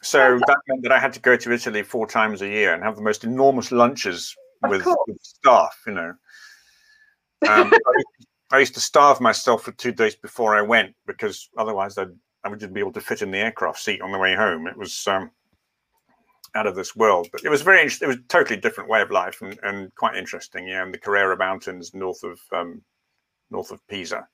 So 0.02 0.38
that 0.46 0.58
meant 0.68 0.82
that 0.82 0.92
I 0.92 0.98
had 0.98 1.12
to 1.14 1.20
go 1.20 1.36
to 1.36 1.52
Italy 1.52 1.82
four 1.82 2.06
times 2.06 2.42
a 2.42 2.48
year 2.48 2.72
and 2.72 2.82
have 2.82 2.96
the 2.96 3.02
most 3.02 3.24
enormous 3.24 3.72
lunches 3.72 4.34
with, 4.62 4.86
with, 4.86 5.18
staff, 5.22 5.80
you 5.86 5.94
know. 5.94 6.14
Um, 7.48 7.72
I, 8.52 8.58
used 8.58 8.74
to 8.74 8.80
starve 8.80 9.20
myself 9.20 9.62
for 9.62 9.72
two 9.72 9.92
days 9.92 10.14
before 10.14 10.56
I 10.56 10.62
went 10.62 10.94
because 11.06 11.48
otherwise 11.56 11.98
I'd, 11.98 12.14
I 12.44 12.48
wouldn't 12.48 12.72
be 12.72 12.80
able 12.80 12.92
to 12.92 13.00
fit 13.00 13.22
in 13.22 13.30
the 13.30 13.38
aircraft 13.38 13.80
seat 13.80 14.00
on 14.00 14.12
the 14.12 14.18
way 14.18 14.34
home. 14.34 14.66
It 14.66 14.76
was 14.76 15.06
um, 15.06 15.30
out 16.54 16.66
of 16.66 16.76
this 16.76 16.96
world, 16.96 17.28
but 17.32 17.44
it 17.44 17.50
was 17.50 17.62
very, 17.62 17.80
interesting. 17.80 18.06
it 18.06 18.08
was 18.08 18.16
a 18.18 18.28
totally 18.28 18.58
different 18.58 18.88
way 18.88 19.02
of 19.02 19.10
life 19.10 19.42
and, 19.42 19.58
and 19.62 19.94
quite 19.96 20.16
interesting. 20.16 20.68
Yeah, 20.68 20.84
in 20.84 20.92
the 20.92 20.98
Carrara 20.98 21.36
Mountains 21.36 21.92
north 21.92 22.22
of 22.22 22.38
um, 22.52 22.82
north 23.50 23.70
of 23.70 23.86
Pisa. 23.88 24.26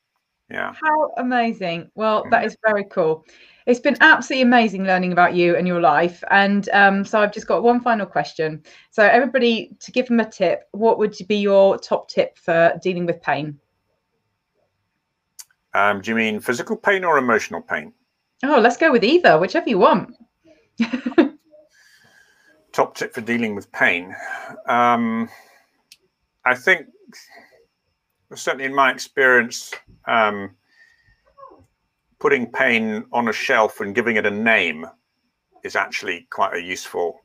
Yeah. 0.50 0.74
How 0.82 1.10
amazing. 1.16 1.90
Well, 1.94 2.24
that 2.30 2.44
mm. 2.44 2.56
very 2.66 2.84
cool. 2.84 3.24
It's 3.66 3.80
been 3.80 3.96
absolutely 4.00 4.42
amazing 4.42 4.84
learning 4.84 5.12
about 5.12 5.34
you 5.34 5.56
and 5.56 5.66
your 5.66 5.80
life. 5.80 6.22
And 6.30 6.68
um, 6.70 7.04
so 7.04 7.20
I've 7.20 7.32
just 7.32 7.46
got 7.46 7.62
one 7.62 7.80
final 7.80 8.04
question. 8.04 8.62
So, 8.90 9.02
everybody, 9.02 9.74
to 9.80 9.90
give 9.90 10.06
them 10.06 10.20
a 10.20 10.28
tip, 10.28 10.68
what 10.72 10.98
would 10.98 11.16
be 11.28 11.36
your 11.36 11.78
top 11.78 12.08
tip 12.08 12.36
for 12.36 12.78
dealing 12.82 13.06
with 13.06 13.22
pain? 13.22 13.58
Um, 15.72 16.02
do 16.02 16.10
you 16.10 16.14
mean 16.14 16.40
physical 16.40 16.76
pain 16.76 17.04
or 17.04 17.16
emotional 17.18 17.62
pain? 17.62 17.92
Oh, 18.44 18.60
let's 18.60 18.76
go 18.76 18.92
with 18.92 19.02
either, 19.02 19.38
whichever 19.38 19.68
you 19.68 19.78
want. 19.78 20.14
top 22.72 22.96
tip 22.96 23.14
for 23.14 23.22
dealing 23.22 23.54
with 23.54 23.72
pain. 23.72 24.14
Um, 24.66 25.28
I 26.44 26.54
think 26.54 26.86
certainly 28.36 28.64
in 28.64 28.74
my 28.74 28.90
experience, 28.90 29.72
um, 30.06 30.54
putting 32.18 32.50
pain 32.50 33.04
on 33.12 33.28
a 33.28 33.32
shelf 33.32 33.80
and 33.80 33.94
giving 33.94 34.16
it 34.16 34.26
a 34.26 34.30
name 34.30 34.86
is 35.62 35.76
actually 35.76 36.26
quite 36.30 36.54
a 36.54 36.62
useful 36.62 37.20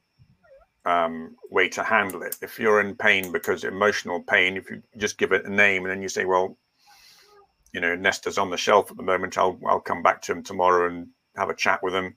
um, 0.85 1.35
way 1.51 1.69
to 1.69 1.83
handle 1.83 2.21
it. 2.23 2.37
If 2.41 2.59
you're 2.59 2.81
in 2.81 2.95
pain 2.95 3.31
because 3.31 3.63
emotional 3.63 4.21
pain, 4.21 4.57
if 4.57 4.69
you 4.69 4.81
just 4.97 5.17
give 5.17 5.31
it 5.31 5.45
a 5.45 5.49
name 5.49 5.83
and 5.83 5.91
then 5.91 6.01
you 6.01 6.09
say, 6.09 6.25
well, 6.25 6.57
you 7.73 7.81
know, 7.81 7.95
Nestor's 7.95 8.37
on 8.37 8.49
the 8.49 8.57
shelf 8.57 8.89
at 8.89 8.97
the 8.97 9.03
moment. 9.03 9.37
I'll 9.37 9.59
I'll 9.67 9.79
come 9.79 10.01
back 10.01 10.21
to 10.23 10.31
him 10.31 10.43
tomorrow 10.43 10.87
and 10.87 11.07
have 11.37 11.49
a 11.49 11.55
chat 11.55 11.83
with 11.83 11.93
him. 11.93 12.15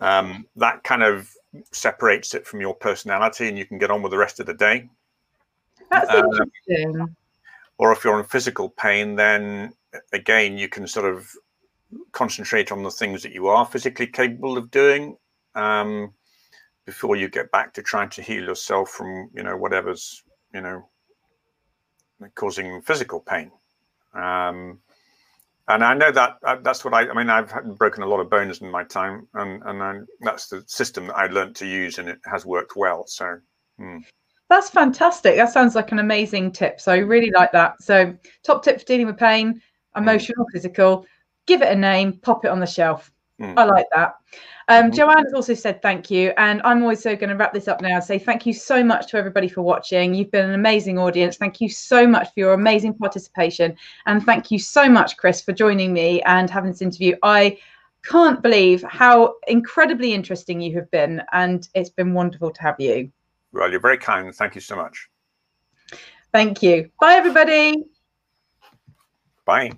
Um, 0.00 0.46
that 0.56 0.82
kind 0.84 1.02
of 1.02 1.30
separates 1.72 2.34
it 2.34 2.46
from 2.46 2.60
your 2.60 2.74
personality, 2.74 3.48
and 3.48 3.56
you 3.56 3.64
can 3.64 3.78
get 3.78 3.90
on 3.90 4.02
with 4.02 4.10
the 4.10 4.18
rest 4.18 4.40
of 4.40 4.46
the 4.46 4.54
day. 4.54 4.88
That's 5.90 6.10
um, 6.10 6.24
interesting 6.66 7.16
or 7.78 7.92
if 7.92 8.04
you're 8.04 8.18
in 8.18 8.26
physical 8.26 8.68
pain, 8.70 9.16
then 9.16 9.72
again, 10.12 10.58
you 10.58 10.68
can 10.68 10.86
sort 10.86 11.12
of 11.12 11.30
concentrate 12.12 12.70
on 12.70 12.82
the 12.82 12.90
things 12.90 13.22
that 13.22 13.32
you 13.32 13.46
are 13.46 13.64
physically 13.64 14.06
capable 14.06 14.58
of 14.58 14.70
doing 14.70 15.16
um, 15.54 16.12
before 16.84 17.16
you 17.16 17.28
get 17.28 17.50
back 17.50 17.72
to 17.72 17.82
trying 17.82 18.10
to 18.10 18.22
heal 18.22 18.44
yourself 18.44 18.90
from, 18.90 19.30
you 19.32 19.42
know, 19.42 19.56
whatever's, 19.56 20.22
you 20.52 20.60
know, 20.60 20.88
causing 22.34 22.82
physical 22.82 23.20
pain. 23.20 23.50
Um, 24.12 24.80
and 25.68 25.84
I 25.84 25.94
know 25.94 26.10
that 26.10 26.38
uh, 26.44 26.56
that's 26.62 26.84
what 26.84 26.94
I, 26.94 27.08
I 27.08 27.14
mean, 27.14 27.28
I've 27.28 27.52
broken 27.76 28.02
a 28.02 28.06
lot 28.06 28.20
of 28.20 28.30
bones 28.30 28.60
in 28.60 28.70
my 28.70 28.84
time, 28.84 29.28
and, 29.34 29.62
and 29.64 29.82
I, 29.82 29.98
that's 30.20 30.48
the 30.48 30.64
system 30.66 31.08
that 31.08 31.16
I 31.16 31.26
learned 31.26 31.56
to 31.56 31.66
use, 31.66 31.98
and 31.98 32.08
it 32.08 32.18
has 32.24 32.46
worked 32.46 32.74
well. 32.74 33.06
So, 33.06 33.38
hmm. 33.78 33.98
That's 34.48 34.70
fantastic. 34.70 35.36
That 35.36 35.52
sounds 35.52 35.74
like 35.74 35.92
an 35.92 35.98
amazing 35.98 36.52
tip. 36.52 36.80
So 36.80 36.92
I 36.92 36.98
really 36.98 37.30
like 37.30 37.52
that. 37.52 37.82
So 37.82 38.14
top 38.42 38.64
tip 38.64 38.78
for 38.78 38.86
dealing 38.86 39.06
with 39.06 39.18
pain, 39.18 39.54
mm. 39.54 39.60
emotional, 40.00 40.46
physical, 40.52 41.06
give 41.46 41.62
it 41.62 41.72
a 41.72 41.76
name, 41.76 42.14
pop 42.14 42.44
it 42.44 42.48
on 42.48 42.60
the 42.60 42.66
shelf. 42.66 43.12
Mm. 43.40 43.54
I 43.56 43.64
like 43.64 43.86
that. 43.94 44.14
Um, 44.70 44.86
mm-hmm. 44.86 44.96
Joanne 44.96 45.24
has 45.24 45.32
also 45.32 45.54
said 45.54 45.80
thank 45.80 46.10
you. 46.10 46.32
And 46.36 46.60
I'm 46.62 46.82
also 46.82 47.14
going 47.14 47.30
to 47.30 47.36
wrap 47.36 47.52
this 47.52 47.68
up 47.68 47.80
now 47.80 47.96
and 47.96 48.04
say 48.04 48.18
thank 48.18 48.46
you 48.46 48.52
so 48.52 48.82
much 48.82 49.10
to 49.10 49.16
everybody 49.16 49.48
for 49.48 49.62
watching. 49.62 50.14
You've 50.14 50.30
been 50.30 50.48
an 50.48 50.54
amazing 50.54 50.98
audience. 50.98 51.36
Thank 51.36 51.60
you 51.60 51.68
so 51.68 52.06
much 52.06 52.28
for 52.28 52.40
your 52.40 52.54
amazing 52.54 52.94
participation. 52.94 53.76
And 54.06 54.24
thank 54.24 54.50
you 54.50 54.58
so 54.58 54.88
much, 54.88 55.16
Chris, 55.16 55.40
for 55.40 55.52
joining 55.52 55.92
me 55.92 56.22
and 56.22 56.50
having 56.50 56.70
this 56.70 56.82
interview. 56.82 57.16
I 57.22 57.58
can't 58.04 58.42
believe 58.42 58.82
how 58.82 59.34
incredibly 59.46 60.14
interesting 60.14 60.60
you 60.60 60.74
have 60.76 60.90
been, 60.90 61.22
and 61.32 61.68
it's 61.74 61.90
been 61.90 62.14
wonderful 62.14 62.50
to 62.50 62.62
have 62.62 62.76
you. 62.78 63.10
Well, 63.52 63.70
you're 63.70 63.80
very 63.80 63.98
kind. 63.98 64.34
Thank 64.34 64.54
you 64.54 64.60
so 64.60 64.76
much. 64.76 65.08
Thank 66.32 66.62
you. 66.62 66.90
Bye, 67.00 67.14
everybody. 67.14 67.84
Bye. 69.46 69.72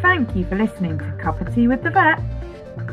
Thank 0.00 0.36
you 0.36 0.46
for 0.46 0.56
listening 0.56 0.98
to 0.98 1.18
Cup 1.20 1.40
of 1.40 1.52
Tea 1.54 1.66
with 1.66 1.82
the 1.82 1.90
Vet. 1.90 2.20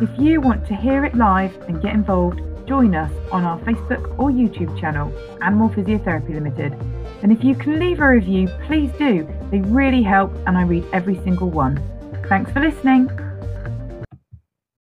If 0.02 0.10
you 0.20 0.42
want 0.42 0.66
to 0.68 0.76
hear 0.76 1.06
it 1.06 1.16
live 1.16 1.56
and 1.68 1.82
get 1.82 1.94
involved, 1.94 2.42
join 2.68 2.96
us 2.96 3.12
on 3.32 3.44
our 3.44 3.60
Facebook 3.60 4.18
or 4.18 4.32
YouTube 4.32 4.80
channel, 4.80 5.14
Animal 5.42 5.70
Physiotherapy 5.70 6.34
Limited. 6.34 6.74
And 7.22 7.32
if 7.32 7.44
you 7.44 7.56
can 7.56 7.80
leave 7.80 8.00
a 8.00 8.08
review, 8.08 8.48
please 8.66 8.92
do. 8.98 9.28
They 9.52 9.62
really 9.62 10.02
help 10.02 10.34
and 10.48 10.58
I 10.58 10.64
read 10.64 10.86
every 10.92 11.16
single 11.24 11.50
one. 11.50 11.82
Thanks 12.28 12.52
for 12.52 12.60
listening. 12.60 13.10